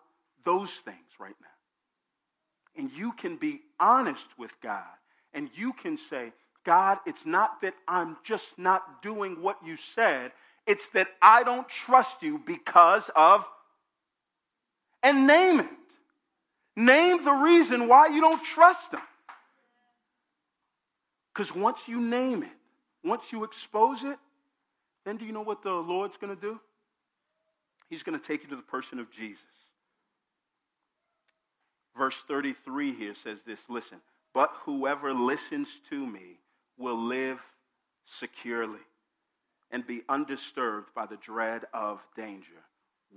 those 0.43 0.71
things 0.71 0.97
right 1.19 1.35
now. 1.39 2.81
And 2.81 2.91
you 2.91 3.11
can 3.11 3.35
be 3.35 3.61
honest 3.79 4.25
with 4.39 4.51
God 4.63 4.81
and 5.33 5.49
you 5.55 5.73
can 5.73 5.97
say, 6.09 6.31
God, 6.65 6.99
it's 7.05 7.25
not 7.25 7.61
that 7.61 7.73
I'm 7.87 8.17
just 8.23 8.45
not 8.57 9.01
doing 9.01 9.41
what 9.41 9.57
you 9.65 9.77
said, 9.95 10.31
it's 10.67 10.87
that 10.89 11.07
I 11.21 11.43
don't 11.43 11.67
trust 11.67 12.21
you 12.21 12.41
because 12.45 13.09
of, 13.15 13.45
and 15.01 15.25
name 15.25 15.61
it. 15.61 15.69
Name 16.75 17.23
the 17.23 17.31
reason 17.31 17.87
why 17.87 18.07
you 18.07 18.21
don't 18.21 18.43
trust 18.43 18.93
him. 18.93 19.01
Because 21.33 21.53
once 21.53 21.87
you 21.87 21.99
name 21.99 22.43
it, 22.43 22.49
once 23.03 23.31
you 23.31 23.43
expose 23.43 24.03
it, 24.03 24.17
then 25.05 25.17
do 25.17 25.25
you 25.25 25.31
know 25.31 25.41
what 25.41 25.63
the 25.63 25.71
Lord's 25.71 26.17
going 26.17 26.35
to 26.35 26.41
do? 26.41 26.59
He's 27.89 28.03
going 28.03 28.19
to 28.19 28.25
take 28.25 28.43
you 28.43 28.49
to 28.49 28.55
the 28.55 28.61
person 28.61 28.99
of 28.99 29.11
Jesus. 29.11 29.41
Verse 31.97 32.15
33 32.27 32.93
here 32.93 33.13
says 33.23 33.39
this 33.45 33.59
listen, 33.67 33.97
but 34.33 34.51
whoever 34.63 35.13
listens 35.13 35.67
to 35.89 36.05
me 36.05 36.39
will 36.77 36.97
live 36.97 37.39
securely 38.19 38.79
and 39.71 39.85
be 39.85 40.01
undisturbed 40.09 40.89
by 40.95 41.05
the 41.05 41.17
dread 41.17 41.63
of 41.73 41.99
danger. 42.15 42.63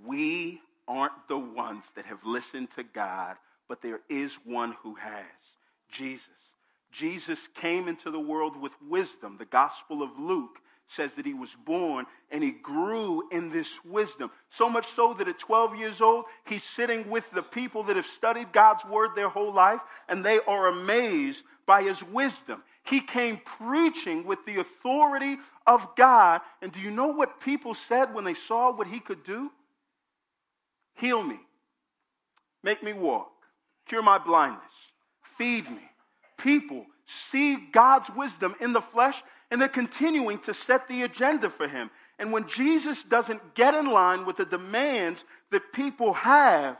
We 0.04 0.60
aren't 0.88 1.28
the 1.28 1.38
ones 1.38 1.84
that 1.96 2.06
have 2.06 2.24
listened 2.24 2.68
to 2.76 2.82
God, 2.82 3.36
but 3.68 3.82
there 3.82 4.00
is 4.08 4.32
one 4.44 4.74
who 4.82 4.94
has 4.96 5.24
Jesus. 5.92 6.26
Jesus 6.90 7.38
came 7.54 7.88
into 7.88 8.10
the 8.10 8.20
world 8.20 8.56
with 8.56 8.72
wisdom. 8.86 9.36
The 9.38 9.46
Gospel 9.46 10.02
of 10.02 10.10
Luke 10.18 10.58
says 10.96 11.12
that 11.14 11.26
he 11.26 11.34
was 11.34 11.50
born 11.66 12.06
and 12.30 12.42
he 12.42 12.50
grew 12.50 13.28
in 13.30 13.50
this 13.50 13.68
wisdom. 13.84 14.30
So 14.50 14.68
much 14.70 14.86
so 14.96 15.14
that 15.14 15.28
at 15.28 15.38
12 15.38 15.76
years 15.76 16.00
old, 16.00 16.26
he's 16.46 16.64
sitting 16.64 17.10
with 17.10 17.24
the 17.34 17.42
people 17.42 17.84
that 17.84 17.96
have 17.96 18.06
studied 18.06 18.52
God's 18.52 18.84
word 18.84 19.10
their 19.16 19.28
whole 19.28 19.52
life 19.52 19.80
and 20.08 20.24
they 20.24 20.40
are 20.46 20.68
amazed 20.68 21.44
by 21.66 21.82
his 21.82 22.02
wisdom. 22.02 22.62
He 22.84 23.00
came 23.00 23.40
preaching 23.58 24.24
with 24.26 24.44
the 24.46 24.60
authority 24.60 25.38
of 25.66 25.96
God. 25.96 26.40
And 26.62 26.72
do 26.72 26.80
you 26.80 26.90
know 26.90 27.08
what 27.08 27.40
people 27.40 27.74
said 27.74 28.14
when 28.14 28.24
they 28.24 28.34
saw 28.34 28.72
what 28.72 28.86
he 28.88 29.00
could 29.00 29.24
do? 29.24 29.50
Heal 30.96 31.22
me. 31.22 31.40
make 32.62 32.82
me 32.82 32.92
walk, 32.92 33.32
cure 33.88 34.02
my 34.02 34.18
blindness, 34.18 34.62
feed 35.38 35.68
me. 35.70 35.82
People 36.38 36.86
see 37.06 37.56
God's 37.72 38.10
wisdom 38.10 38.54
in 38.60 38.72
the 38.72 38.80
flesh 38.80 39.16
and 39.52 39.60
they're 39.60 39.68
continuing 39.68 40.38
to 40.38 40.54
set 40.54 40.88
the 40.88 41.02
agenda 41.02 41.50
for 41.50 41.68
him. 41.68 41.90
And 42.18 42.32
when 42.32 42.48
Jesus 42.48 43.04
doesn't 43.04 43.54
get 43.54 43.74
in 43.74 43.84
line 43.84 44.24
with 44.24 44.38
the 44.38 44.46
demands 44.46 45.22
that 45.50 45.74
people 45.74 46.14
have, 46.14 46.78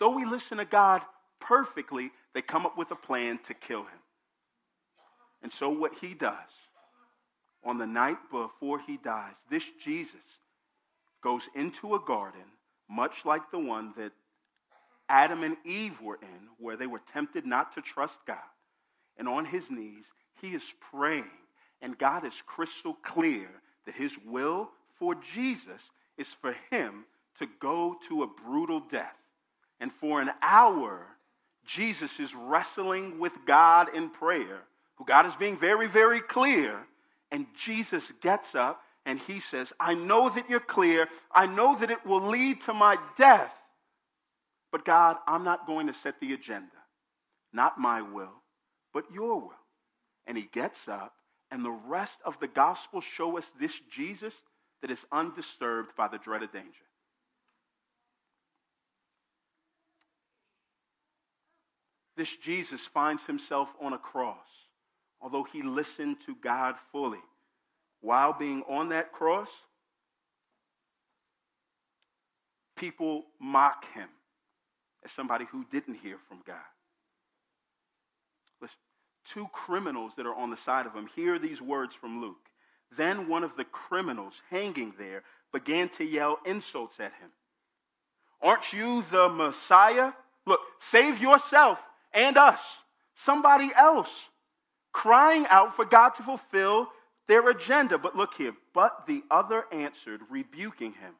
though 0.00 0.10
we 0.10 0.24
listen 0.24 0.58
to 0.58 0.64
God 0.64 1.02
perfectly, 1.40 2.10
they 2.34 2.42
come 2.42 2.66
up 2.66 2.76
with 2.76 2.90
a 2.90 2.96
plan 2.96 3.38
to 3.46 3.54
kill 3.54 3.82
him. 3.82 4.00
And 5.40 5.52
so, 5.52 5.68
what 5.68 5.92
he 6.00 6.14
does 6.14 6.34
on 7.64 7.78
the 7.78 7.86
night 7.86 8.18
before 8.32 8.80
he 8.80 8.96
dies, 8.96 9.34
this 9.48 9.62
Jesus 9.84 10.16
goes 11.22 11.42
into 11.54 11.94
a 11.94 12.00
garden, 12.00 12.42
much 12.90 13.24
like 13.24 13.52
the 13.52 13.60
one 13.60 13.94
that 13.96 14.10
Adam 15.08 15.44
and 15.44 15.56
Eve 15.64 16.00
were 16.02 16.18
in, 16.20 16.48
where 16.58 16.76
they 16.76 16.88
were 16.88 17.02
tempted 17.12 17.46
not 17.46 17.76
to 17.76 17.82
trust 17.82 18.16
God. 18.26 18.38
And 19.16 19.28
on 19.28 19.44
his 19.44 19.62
knees, 19.70 20.04
he 20.40 20.48
is 20.48 20.62
praying, 20.92 21.30
and 21.82 21.98
God 21.98 22.24
is 22.24 22.34
crystal 22.46 22.96
clear 23.02 23.48
that 23.86 23.94
his 23.94 24.12
will 24.26 24.70
for 24.98 25.14
Jesus 25.34 25.80
is 26.16 26.26
for 26.40 26.54
him 26.70 27.04
to 27.38 27.46
go 27.60 27.96
to 28.08 28.22
a 28.22 28.26
brutal 28.26 28.80
death. 28.90 29.14
And 29.80 29.92
for 29.92 30.20
an 30.20 30.30
hour, 30.42 31.06
Jesus 31.64 32.18
is 32.18 32.34
wrestling 32.34 33.20
with 33.20 33.32
God 33.46 33.94
in 33.94 34.10
prayer, 34.10 34.60
who 34.96 35.04
God 35.04 35.26
is 35.26 35.36
being 35.36 35.56
very, 35.56 35.86
very 35.86 36.20
clear. 36.20 36.76
And 37.30 37.46
Jesus 37.64 38.12
gets 38.20 38.54
up 38.54 38.82
and 39.06 39.18
he 39.20 39.40
says, 39.40 39.72
I 39.78 39.94
know 39.94 40.28
that 40.28 40.50
you're 40.50 40.60
clear. 40.60 41.08
I 41.30 41.46
know 41.46 41.76
that 41.78 41.90
it 41.90 42.04
will 42.04 42.26
lead 42.26 42.62
to 42.62 42.74
my 42.74 42.98
death. 43.16 43.52
But 44.72 44.84
God, 44.84 45.16
I'm 45.26 45.44
not 45.44 45.66
going 45.66 45.86
to 45.86 45.94
set 45.94 46.20
the 46.20 46.34
agenda. 46.34 46.66
Not 47.52 47.78
my 47.78 48.02
will, 48.02 48.42
but 48.92 49.04
your 49.12 49.40
will. 49.40 49.52
And 50.28 50.36
he 50.36 50.48
gets 50.52 50.78
up, 50.86 51.14
and 51.50 51.64
the 51.64 51.70
rest 51.70 52.14
of 52.24 52.38
the 52.38 52.46
gospel 52.46 53.00
show 53.00 53.38
us 53.38 53.50
this 53.58 53.72
Jesus 53.90 54.34
that 54.82 54.90
is 54.90 55.04
undisturbed 55.10 55.96
by 55.96 56.06
the 56.06 56.18
dread 56.18 56.42
of 56.44 56.52
danger. 56.52 56.68
This 62.16 62.28
Jesus 62.44 62.80
finds 62.92 63.22
himself 63.22 63.68
on 63.80 63.92
a 63.94 63.98
cross, 63.98 64.36
although 65.20 65.44
he 65.44 65.62
listened 65.62 66.16
to 66.26 66.34
God 66.42 66.74
fully. 66.92 67.22
While 68.00 68.32
being 68.32 68.62
on 68.68 68.90
that 68.90 69.12
cross, 69.12 69.48
people 72.76 73.24
mock 73.40 73.84
him 73.94 74.08
as 75.04 75.10
somebody 75.12 75.46
who 75.50 75.64
didn't 75.72 75.94
hear 75.94 76.18
from 76.28 76.42
God. 76.46 76.56
Two 79.32 79.48
criminals 79.52 80.12
that 80.16 80.26
are 80.26 80.34
on 80.34 80.50
the 80.50 80.56
side 80.56 80.86
of 80.86 80.94
him 80.94 81.08
hear 81.14 81.38
these 81.38 81.60
words 81.60 81.94
from 81.94 82.20
Luke. 82.20 82.48
Then 82.96 83.28
one 83.28 83.44
of 83.44 83.56
the 83.56 83.64
criminals 83.64 84.40
hanging 84.50 84.94
there 84.98 85.22
began 85.52 85.88
to 85.90 86.04
yell 86.04 86.38
insults 86.46 86.98
at 86.98 87.12
him. 87.14 87.30
Aren't 88.40 88.72
you 88.72 89.04
the 89.10 89.28
Messiah? 89.28 90.12
Look, 90.46 90.60
save 90.78 91.18
yourself 91.18 91.78
and 92.12 92.36
us, 92.38 92.60
somebody 93.16 93.70
else, 93.76 94.08
crying 94.92 95.46
out 95.48 95.76
for 95.76 95.84
God 95.84 96.10
to 96.10 96.22
fulfill 96.22 96.88
their 97.26 97.50
agenda. 97.50 97.98
But 97.98 98.16
look 98.16 98.34
here, 98.34 98.54
but 98.72 99.06
the 99.06 99.22
other 99.30 99.64
answered, 99.70 100.20
rebuking 100.30 100.92
him, 100.92 101.14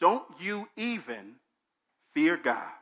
Don't 0.00 0.24
you 0.40 0.68
even 0.76 1.34
fear 2.14 2.36
God? 2.36 2.72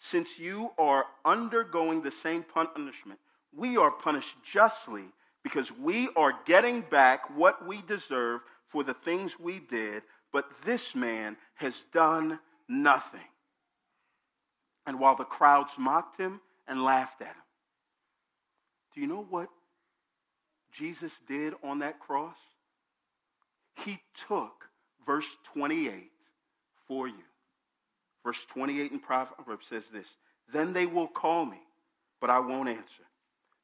Since 0.00 0.38
you 0.38 0.70
are 0.78 1.06
undergoing 1.24 2.02
the 2.02 2.10
same 2.10 2.42
punishment, 2.42 3.20
we 3.56 3.76
are 3.76 3.90
punished 3.90 4.34
justly 4.52 5.04
because 5.42 5.70
we 5.72 6.08
are 6.16 6.32
getting 6.46 6.82
back 6.82 7.36
what 7.36 7.66
we 7.66 7.82
deserve 7.82 8.40
for 8.68 8.84
the 8.84 8.94
things 8.94 9.38
we 9.38 9.60
did, 9.60 10.02
but 10.32 10.46
this 10.64 10.94
man 10.94 11.36
has 11.54 11.74
done 11.92 12.38
nothing. 12.68 13.20
And 14.86 14.98
while 14.98 15.16
the 15.16 15.24
crowds 15.24 15.70
mocked 15.78 16.18
him 16.18 16.40
and 16.66 16.82
laughed 16.82 17.20
at 17.20 17.28
him, 17.28 17.34
do 18.94 19.00
you 19.00 19.06
know 19.06 19.26
what 19.28 19.48
Jesus 20.72 21.12
did 21.28 21.54
on 21.62 21.80
that 21.80 22.00
cross? 22.00 22.36
He 23.84 23.98
took 24.28 24.52
verse 25.06 25.26
28 25.54 26.10
for 26.88 27.08
you. 27.08 27.14
Verse 28.24 28.38
28 28.52 28.92
in 28.92 28.98
Proverbs 29.00 29.66
says 29.68 29.84
this 29.92 30.06
Then 30.52 30.72
they 30.72 30.86
will 30.86 31.08
call 31.08 31.44
me, 31.44 31.60
but 32.20 32.30
I 32.30 32.38
won't 32.38 32.68
answer. 32.68 33.04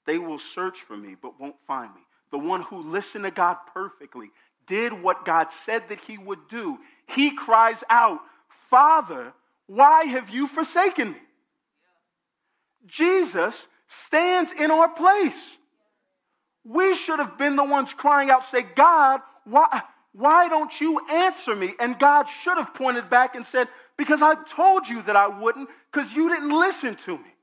They 0.08 0.16
will 0.16 0.38
search 0.38 0.78
for 0.88 0.96
me, 0.96 1.16
but 1.20 1.38
won't 1.38 1.60
find 1.66 1.94
me. 1.94 2.00
The 2.30 2.38
one 2.38 2.62
who 2.62 2.78
listened 2.78 3.24
to 3.24 3.30
God 3.30 3.58
perfectly, 3.74 4.30
did 4.66 4.90
what 4.90 5.26
God 5.26 5.48
said 5.66 5.82
that 5.90 6.00
he 6.00 6.16
would 6.16 6.48
do. 6.48 6.78
He 7.08 7.32
cries 7.32 7.84
out, 7.90 8.18
Father, 8.70 9.34
why 9.66 10.04
have 10.04 10.30
you 10.30 10.46
forsaken 10.46 11.12
me? 11.12 11.18
Jesus 12.86 13.54
stands 13.88 14.50
in 14.52 14.70
our 14.70 14.88
place. 14.88 15.36
We 16.64 16.94
should 16.94 17.18
have 17.18 17.36
been 17.36 17.56
the 17.56 17.64
ones 17.64 17.92
crying 17.92 18.30
out, 18.30 18.46
say, 18.46 18.62
God, 18.62 19.20
why, 19.44 19.82
why 20.12 20.48
don't 20.48 20.80
you 20.80 21.06
answer 21.06 21.54
me? 21.54 21.74
And 21.78 21.98
God 21.98 22.24
should 22.42 22.56
have 22.56 22.72
pointed 22.72 23.10
back 23.10 23.34
and 23.34 23.44
said, 23.44 23.68
Because 23.98 24.22
I 24.22 24.36
told 24.56 24.88
you 24.88 25.02
that 25.02 25.16
I 25.16 25.28
wouldn't, 25.28 25.68
because 25.92 26.10
you 26.14 26.30
didn't 26.30 26.58
listen 26.58 26.96
to 27.04 27.18
me. 27.18 27.34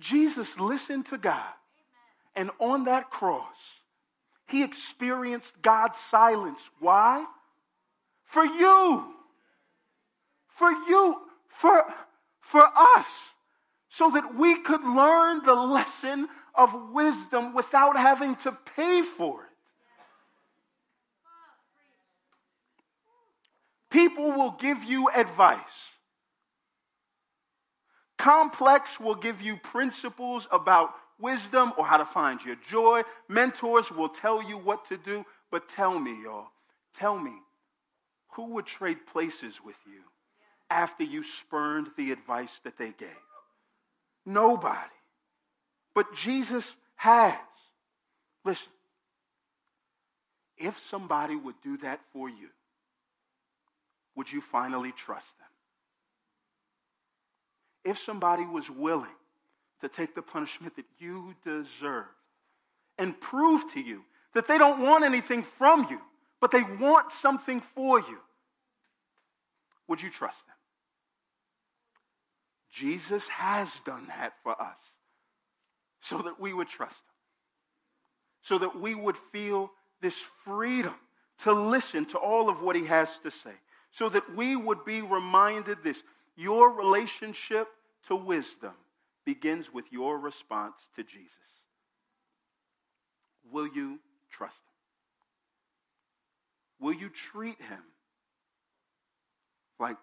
Jesus 0.00 0.58
listened 0.58 1.06
to 1.06 1.18
God. 1.18 1.52
And 2.36 2.50
on 2.58 2.84
that 2.84 3.10
cross, 3.10 3.56
he 4.48 4.62
experienced 4.62 5.60
God's 5.62 5.98
silence. 6.10 6.58
Why? 6.80 7.24
For 8.24 8.44
you. 8.44 9.04
For 10.48 10.70
you. 10.70 11.16
For, 11.48 11.84
for 12.40 12.64
us. 12.64 13.06
So 13.88 14.10
that 14.10 14.34
we 14.34 14.56
could 14.56 14.82
learn 14.84 15.44
the 15.44 15.54
lesson 15.54 16.28
of 16.54 16.90
wisdom 16.92 17.54
without 17.54 17.96
having 17.96 18.36
to 18.36 18.52
pay 18.76 19.02
for 19.02 19.42
it. 19.44 19.50
People 23.90 24.32
will 24.32 24.56
give 24.58 24.82
you 24.82 25.08
advice. 25.08 25.60
Complex 28.18 28.98
will 28.98 29.14
give 29.14 29.40
you 29.40 29.56
principles 29.56 30.48
about 30.50 30.90
wisdom 31.20 31.72
or 31.76 31.84
how 31.84 31.96
to 31.96 32.04
find 32.04 32.40
your 32.44 32.56
joy. 32.68 33.02
Mentors 33.28 33.90
will 33.90 34.08
tell 34.08 34.42
you 34.42 34.58
what 34.58 34.88
to 34.88 34.96
do. 34.96 35.24
But 35.50 35.68
tell 35.68 35.98
me, 35.98 36.16
y'all, 36.22 36.48
tell 36.98 37.18
me, 37.18 37.32
who 38.32 38.54
would 38.54 38.66
trade 38.66 39.06
places 39.12 39.54
with 39.64 39.76
you 39.86 40.00
after 40.70 41.04
you 41.04 41.22
spurned 41.22 41.88
the 41.96 42.10
advice 42.10 42.50
that 42.64 42.76
they 42.78 42.92
gave? 42.98 43.08
Nobody. 44.26 44.78
But 45.94 46.06
Jesus 46.16 46.74
has. 46.96 47.34
Listen, 48.44 48.72
if 50.58 50.78
somebody 50.90 51.36
would 51.36 51.54
do 51.62 51.76
that 51.78 52.00
for 52.12 52.28
you, 52.28 52.48
would 54.16 54.30
you 54.30 54.40
finally 54.40 54.92
trust 54.92 55.26
them? 55.38 55.48
If 57.92 57.98
somebody 57.98 58.44
was 58.44 58.68
willing 58.70 59.06
to 59.84 59.88
take 59.90 60.14
the 60.14 60.22
punishment 60.22 60.74
that 60.76 60.86
you 60.98 61.34
deserve 61.44 62.06
and 62.96 63.20
prove 63.20 63.62
to 63.74 63.80
you 63.80 64.02
that 64.32 64.48
they 64.48 64.56
don't 64.56 64.80
want 64.80 65.04
anything 65.04 65.44
from 65.58 65.86
you, 65.90 66.00
but 66.40 66.50
they 66.50 66.62
want 66.62 67.12
something 67.12 67.62
for 67.74 68.00
you, 68.00 68.18
would 69.86 70.00
you 70.00 70.10
trust 70.10 70.38
them? 70.46 70.56
Jesus 72.72 73.28
has 73.28 73.68
done 73.84 74.06
that 74.08 74.32
for 74.42 74.60
us 74.60 74.76
so 76.00 76.22
that 76.22 76.40
we 76.40 76.54
would 76.54 76.68
trust 76.68 76.94
him, 76.94 77.14
so 78.42 78.58
that 78.58 78.80
we 78.80 78.94
would 78.94 79.16
feel 79.32 79.70
this 80.00 80.16
freedom 80.46 80.94
to 81.42 81.52
listen 81.52 82.06
to 82.06 82.16
all 82.16 82.48
of 82.48 82.62
what 82.62 82.74
he 82.74 82.86
has 82.86 83.08
to 83.22 83.30
say, 83.30 83.54
so 83.92 84.08
that 84.08 84.34
we 84.34 84.56
would 84.56 84.82
be 84.86 85.02
reminded 85.02 85.76
this 85.84 86.02
your 86.36 86.70
relationship 86.70 87.68
to 88.08 88.16
wisdom 88.16 88.72
begins 89.24 89.72
with 89.72 89.84
your 89.90 90.18
response 90.18 90.76
to 90.96 91.02
Jesus. 91.02 91.30
Will 93.50 93.68
you 93.68 93.98
trust 94.30 94.54
him? 96.80 96.86
Will 96.86 96.94
you 96.94 97.10
treat 97.32 97.60
him 97.60 97.82
like 99.78 99.96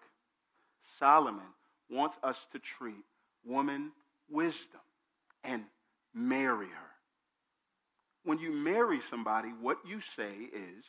Solomon 0.98 1.42
wants 1.90 2.16
us 2.22 2.38
to 2.52 2.58
treat 2.58 3.04
woman 3.44 3.92
wisdom 4.30 4.80
and 5.44 5.62
marry 6.14 6.66
her? 6.66 6.90
When 8.24 8.38
you 8.38 8.52
marry 8.52 9.00
somebody, 9.10 9.48
what 9.48 9.78
you 9.86 10.00
say 10.16 10.32
is, 10.32 10.84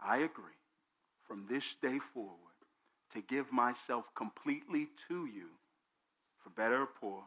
I 0.00 0.18
agree. 0.18 0.44
From 1.26 1.44
this 1.50 1.64
day 1.82 1.98
forward, 2.14 2.36
to 3.14 3.22
give 3.22 3.50
myself 3.52 4.04
completely 4.14 4.88
to 5.08 5.26
you 5.26 5.48
for 6.48 6.60
better 6.60 6.82
or 6.82 6.88
poor, 7.00 7.22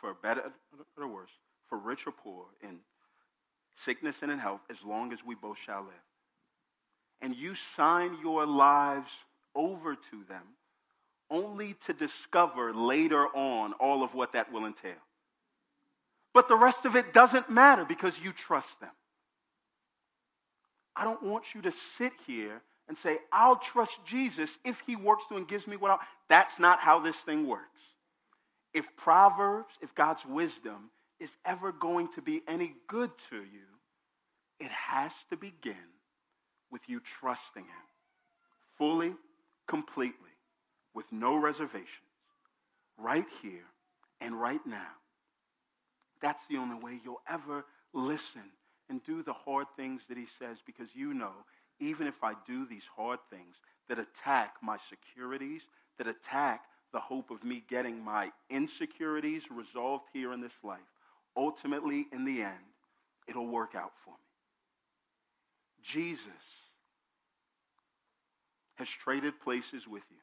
for 0.00 0.14
better 0.14 0.52
or 0.98 1.08
worse, 1.08 1.30
for 1.68 1.78
rich 1.78 2.06
or 2.06 2.12
poor, 2.12 2.44
in 2.62 2.78
sickness 3.76 4.16
and 4.22 4.30
in 4.30 4.38
health, 4.38 4.60
as 4.70 4.76
long 4.84 5.12
as 5.12 5.18
we 5.24 5.34
both 5.34 5.56
shall 5.64 5.82
live. 5.82 5.92
And 7.22 7.34
you 7.34 7.54
sign 7.76 8.18
your 8.22 8.46
lives 8.46 9.10
over 9.54 9.94
to 9.94 10.24
them 10.28 10.42
only 11.30 11.74
to 11.86 11.92
discover 11.92 12.72
later 12.72 13.26
on 13.34 13.72
all 13.74 14.02
of 14.02 14.14
what 14.14 14.32
that 14.32 14.52
will 14.52 14.66
entail. 14.66 14.92
But 16.32 16.48
the 16.48 16.56
rest 16.56 16.84
of 16.84 16.94
it 16.94 17.14
doesn't 17.14 17.50
matter 17.50 17.84
because 17.84 18.18
you 18.18 18.32
trust 18.32 18.80
them. 18.80 18.90
I 20.94 21.04
don't 21.04 21.22
want 21.22 21.44
you 21.54 21.62
to 21.62 21.72
sit 21.98 22.12
here 22.26 22.60
and 22.88 22.96
say, 22.96 23.18
I'll 23.32 23.56
trust 23.56 23.98
Jesus 24.06 24.50
if 24.64 24.80
he 24.86 24.94
works 24.96 25.24
through 25.26 25.38
and 25.38 25.48
gives 25.48 25.66
me 25.66 25.76
what 25.76 25.90
I 25.90 25.96
That's 26.28 26.58
not 26.58 26.78
how 26.78 27.00
this 27.00 27.16
thing 27.16 27.46
works. 27.46 27.64
If 28.76 28.84
Proverbs, 28.98 29.72
if 29.80 29.94
God's 29.94 30.26
wisdom 30.26 30.90
is 31.18 31.34
ever 31.46 31.72
going 31.72 32.08
to 32.14 32.20
be 32.20 32.42
any 32.46 32.74
good 32.88 33.10
to 33.30 33.36
you, 33.36 33.66
it 34.60 34.70
has 34.70 35.12
to 35.30 35.36
begin 35.38 35.88
with 36.70 36.82
you 36.86 37.00
trusting 37.18 37.62
him 37.62 37.86
fully, 38.76 39.14
completely, 39.66 40.12
with 40.94 41.06
no 41.10 41.36
reservations, 41.36 41.88
right 42.98 43.24
here 43.40 43.64
and 44.20 44.38
right 44.38 44.60
now. 44.66 44.92
That's 46.20 46.42
the 46.50 46.58
only 46.58 46.78
way 46.78 47.00
you'll 47.02 47.22
ever 47.26 47.64
listen 47.94 48.50
and 48.90 49.02
do 49.04 49.22
the 49.22 49.32
hard 49.32 49.68
things 49.78 50.02
that 50.10 50.18
he 50.18 50.26
says 50.38 50.58
because 50.66 50.88
you 50.94 51.14
know, 51.14 51.32
even 51.80 52.06
if 52.06 52.22
I 52.22 52.34
do 52.46 52.66
these 52.66 52.84
hard 52.94 53.20
things 53.30 53.56
that 53.88 53.98
attack 53.98 54.56
my 54.62 54.76
securities, 54.90 55.62
that 55.96 56.08
attack 56.08 56.64
the 56.96 57.00
hope 57.00 57.30
of 57.30 57.44
me 57.44 57.62
getting 57.68 58.02
my 58.02 58.30
insecurities 58.48 59.42
resolved 59.50 60.04
here 60.14 60.32
in 60.32 60.40
this 60.40 60.56
life, 60.64 60.78
ultimately, 61.36 62.06
in 62.10 62.24
the 62.24 62.40
end, 62.40 62.54
it'll 63.28 63.46
work 63.46 63.74
out 63.74 63.92
for 64.02 64.12
me. 64.12 64.16
Jesus 65.82 66.24
has 68.76 68.88
traded 69.04 69.38
places 69.40 69.86
with 69.86 70.04
you. 70.10 70.16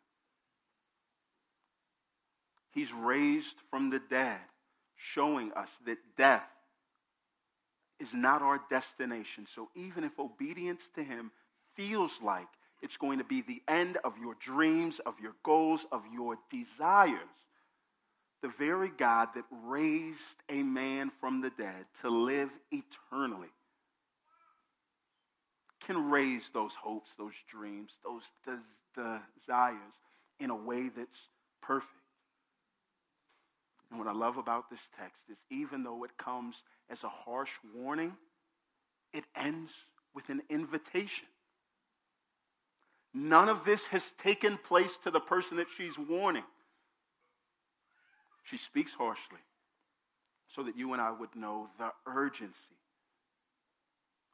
He's 2.71 2.91
raised 2.91 3.55
from 3.69 3.91
the 3.91 4.01
dead, 4.09 4.39
showing 5.13 5.51
us 5.51 5.69
that 5.86 5.99
death 6.17 6.41
is 7.99 8.15
not 8.15 8.41
our 8.41 8.59
destination. 8.71 9.45
So 9.53 9.69
even 9.76 10.03
if 10.03 10.17
obedience 10.17 10.82
to 10.95 11.03
Him 11.03 11.30
feels 11.76 12.19
like 12.24 12.47
it's 12.84 12.97
going 12.97 13.19
to 13.19 13.23
be 13.23 13.41
the 13.41 13.61
end 13.67 13.97
of 14.03 14.13
your 14.21 14.36
dreams, 14.36 14.99
of 15.05 15.15
your 15.21 15.34
goals, 15.43 15.86
of 15.91 16.03
your 16.13 16.38
desires, 16.51 17.17
the 18.41 18.51
very 18.59 18.89
God 18.89 19.29
that 19.36 19.45
raised 19.65 20.17
a 20.49 20.61
man 20.61 21.11
from 21.21 21.41
the 21.41 21.49
dead 21.49 21.86
to 22.01 22.09
live 22.09 22.49
eternally 22.71 23.47
can 25.86 26.09
raise 26.09 26.43
those 26.53 26.73
hopes, 26.75 27.09
those 27.17 27.34
dreams, 27.49 27.91
those 28.03 28.23
des- 28.45 29.19
desires 29.39 29.93
in 30.39 30.49
a 30.49 30.55
way 30.55 30.89
that's 30.89 31.19
perfect. 31.61 31.89
And 33.89 33.99
what 33.99 34.07
I 34.07 34.13
love 34.13 34.38
about 34.38 34.69
this 34.69 34.79
text 34.99 35.21
is 35.29 35.38
even 35.51 35.84
though 35.84 36.03
it 36.03 36.17
comes 36.17 36.55
as 36.89 37.03
a 37.03 37.09
harsh 37.09 37.51
warning, 37.75 38.13
it 39.13 39.23
ends 39.36 39.71
with 40.15 40.27
an 40.29 40.41
invitation. 40.49 41.27
None 43.14 43.49
of 43.49 43.64
this 43.64 43.86
has 43.88 44.11
taken 44.14 44.57
place 44.57 44.97
to 45.03 45.11
the 45.11 45.20
person 45.20 45.57
that 45.57 45.68
she's 45.78 45.97
warning. 45.97 46.43
She 48.43 48.57
speaks 48.57 48.93
harshly 48.93 49.39
so 50.55 50.64
that 50.64 50.78
you 50.78 50.93
and 50.93 51.01
I 51.01 51.11
would 51.11 51.36
know 51.36 51.68
the 51.78 51.91
urgency 52.07 52.55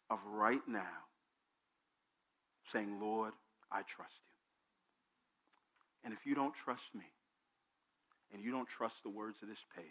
of 0.10 0.20
right 0.26 0.62
now 0.68 1.06
saying, 2.72 3.00
Lord, 3.02 3.34
I 3.72 3.82
trust 3.82 4.14
you. 4.26 4.34
And 6.06 6.14
if 6.14 6.26
you 6.26 6.34
don't 6.34 6.54
trust 6.64 6.84
me, 6.96 7.06
and 8.32 8.44
you 8.44 8.52
don't 8.52 8.68
trust 8.68 8.96
the 9.04 9.10
words 9.10 9.38
of 9.42 9.50
this 9.50 9.64
page, 9.76 9.86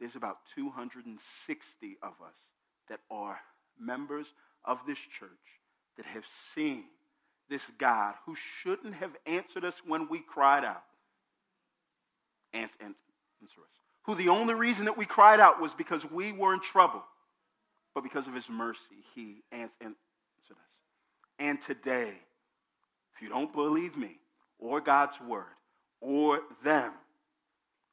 there's 0.00 0.16
about 0.16 0.38
260 0.54 1.96
of 2.02 2.12
us 2.24 2.34
that 2.88 3.00
are 3.10 3.38
members 3.80 4.26
of 4.64 4.78
this 4.86 4.98
church 5.18 5.30
that 5.96 6.06
have 6.06 6.24
seen 6.54 6.84
this 7.50 7.62
God 7.78 8.14
who 8.26 8.34
shouldn't 8.62 8.94
have 8.94 9.10
answered 9.26 9.64
us 9.64 9.74
when 9.86 10.08
we 10.08 10.20
cried 10.20 10.64
out. 10.64 10.82
Answer, 12.52 12.72
us. 12.82 12.94
Who 14.04 14.14
the 14.14 14.28
only 14.28 14.54
reason 14.54 14.86
that 14.86 14.96
we 14.96 15.04
cried 15.04 15.40
out 15.40 15.60
was 15.60 15.72
because 15.76 16.04
we 16.10 16.32
were 16.32 16.54
in 16.54 16.60
trouble. 16.60 17.02
But 17.94 18.02
because 18.02 18.26
of 18.26 18.34
his 18.34 18.48
mercy, 18.48 19.04
he 19.14 19.42
answered 19.52 19.70
us. 19.82 20.56
And 21.38 21.60
today, 21.62 22.12
if 23.14 23.22
you 23.22 23.28
don't 23.28 23.52
believe 23.52 23.96
me 23.96 24.18
or 24.58 24.80
God's 24.80 25.20
word 25.20 25.44
or 26.00 26.40
them, 26.64 26.92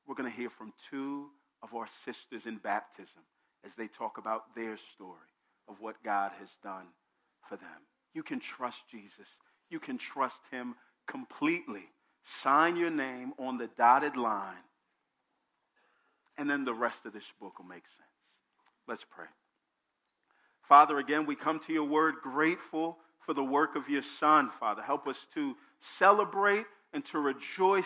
we're 0.08 0.16
going 0.16 0.30
to 0.30 0.36
hear 0.36 0.50
from 0.50 0.74
two 0.90 1.28
of 1.62 1.74
our 1.74 1.88
sisters 2.06 2.46
in 2.46 2.58
baptism 2.58 3.24
as 3.66 3.72
they 3.76 3.88
talk 3.88 4.18
about 4.18 4.56
their 4.56 4.78
story 4.96 5.18
of 5.68 5.76
what 5.80 5.96
God 6.04 6.32
has 6.40 6.50
done 6.64 6.86
for 7.50 7.56
them. 7.56 7.82
You 8.14 8.24
can 8.24 8.40
trust 8.40 8.78
Jesus. 8.92 9.28
You 9.70 9.80
can 9.80 9.98
trust 9.98 10.40
him 10.52 10.76
completely. 11.08 11.84
Sign 12.44 12.76
your 12.76 12.90
name 12.90 13.34
on 13.38 13.58
the 13.58 13.70
dotted 13.78 14.16
line. 14.18 14.56
And 16.38 16.50
then 16.50 16.66
the 16.66 16.74
rest 16.74 17.06
of 17.06 17.14
this 17.14 17.24
book 17.40 17.60
will 17.60 17.68
make 17.68 17.86
sense. 17.86 18.10
Let's 18.88 19.06
pray. 19.10 19.28
Father, 20.68 20.98
again, 20.98 21.26
we 21.26 21.36
come 21.36 21.60
to 21.68 21.74
your 21.74 21.86
word 21.86 22.16
grateful 22.22 22.98
for 23.26 23.34
the 23.34 23.44
work 23.44 23.76
of 23.76 23.88
your 23.90 24.02
Son, 24.20 24.52
Father. 24.60 24.82
Help 24.82 25.08
us 25.08 25.18
to 25.34 25.56
celebrate 25.98 26.66
and 26.94 27.06
to 27.08 27.20
rejoice 27.20 27.86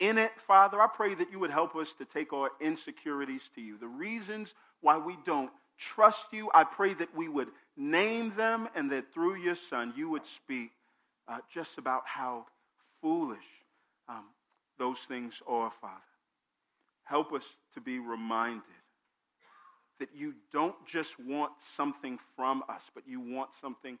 in 0.00 0.18
it, 0.18 0.32
Father. 0.46 0.80
I 0.80 0.88
pray 0.94 1.14
that 1.14 1.30
you 1.30 1.38
would 1.38 1.50
help 1.50 1.74
us 1.76 1.88
to 1.98 2.04
take 2.04 2.32
our 2.32 2.50
insecurities 2.60 3.42
to 3.54 3.60
you. 3.60 3.78
The 3.78 3.86
reasons 3.86 4.48
why 4.80 4.98
we 4.98 5.16
don't 5.24 5.50
trust 5.94 6.26
you, 6.32 6.50
I 6.54 6.64
pray 6.64 6.94
that 6.94 7.14
we 7.16 7.28
would 7.28 7.48
name 7.76 8.34
them 8.36 8.68
and 8.74 8.90
that 8.90 9.12
through 9.14 9.36
your 9.36 9.56
Son 9.70 9.94
you 9.96 10.10
would 10.10 10.22
speak 10.36 10.70
uh, 11.32 11.38
just 11.52 11.78
about 11.78 12.02
how 12.04 12.44
foolish 13.00 13.38
um, 14.08 14.24
those 14.78 14.98
things 15.08 15.34
are, 15.46 15.72
Father. 15.80 15.94
Help 17.04 17.32
us 17.32 17.42
to 17.74 17.80
be 17.80 17.98
reminded 17.98 18.62
that 19.98 20.08
you 20.14 20.34
don't 20.52 20.74
just 20.86 21.10
want 21.18 21.52
something 21.76 22.18
from 22.36 22.62
us, 22.68 22.82
but 22.94 23.04
you 23.06 23.20
want 23.20 23.50
something 23.60 23.98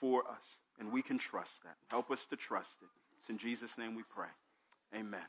for 0.00 0.20
us. 0.20 0.42
And 0.78 0.92
we 0.92 1.02
can 1.02 1.18
trust 1.18 1.50
that. 1.64 1.76
Help 1.90 2.10
us 2.10 2.20
to 2.30 2.36
trust 2.36 2.70
it. 2.80 2.88
It's 3.20 3.30
in 3.30 3.38
Jesus' 3.38 3.70
name 3.78 3.94
we 3.94 4.02
pray. 4.14 4.28
Amen. 4.94 5.20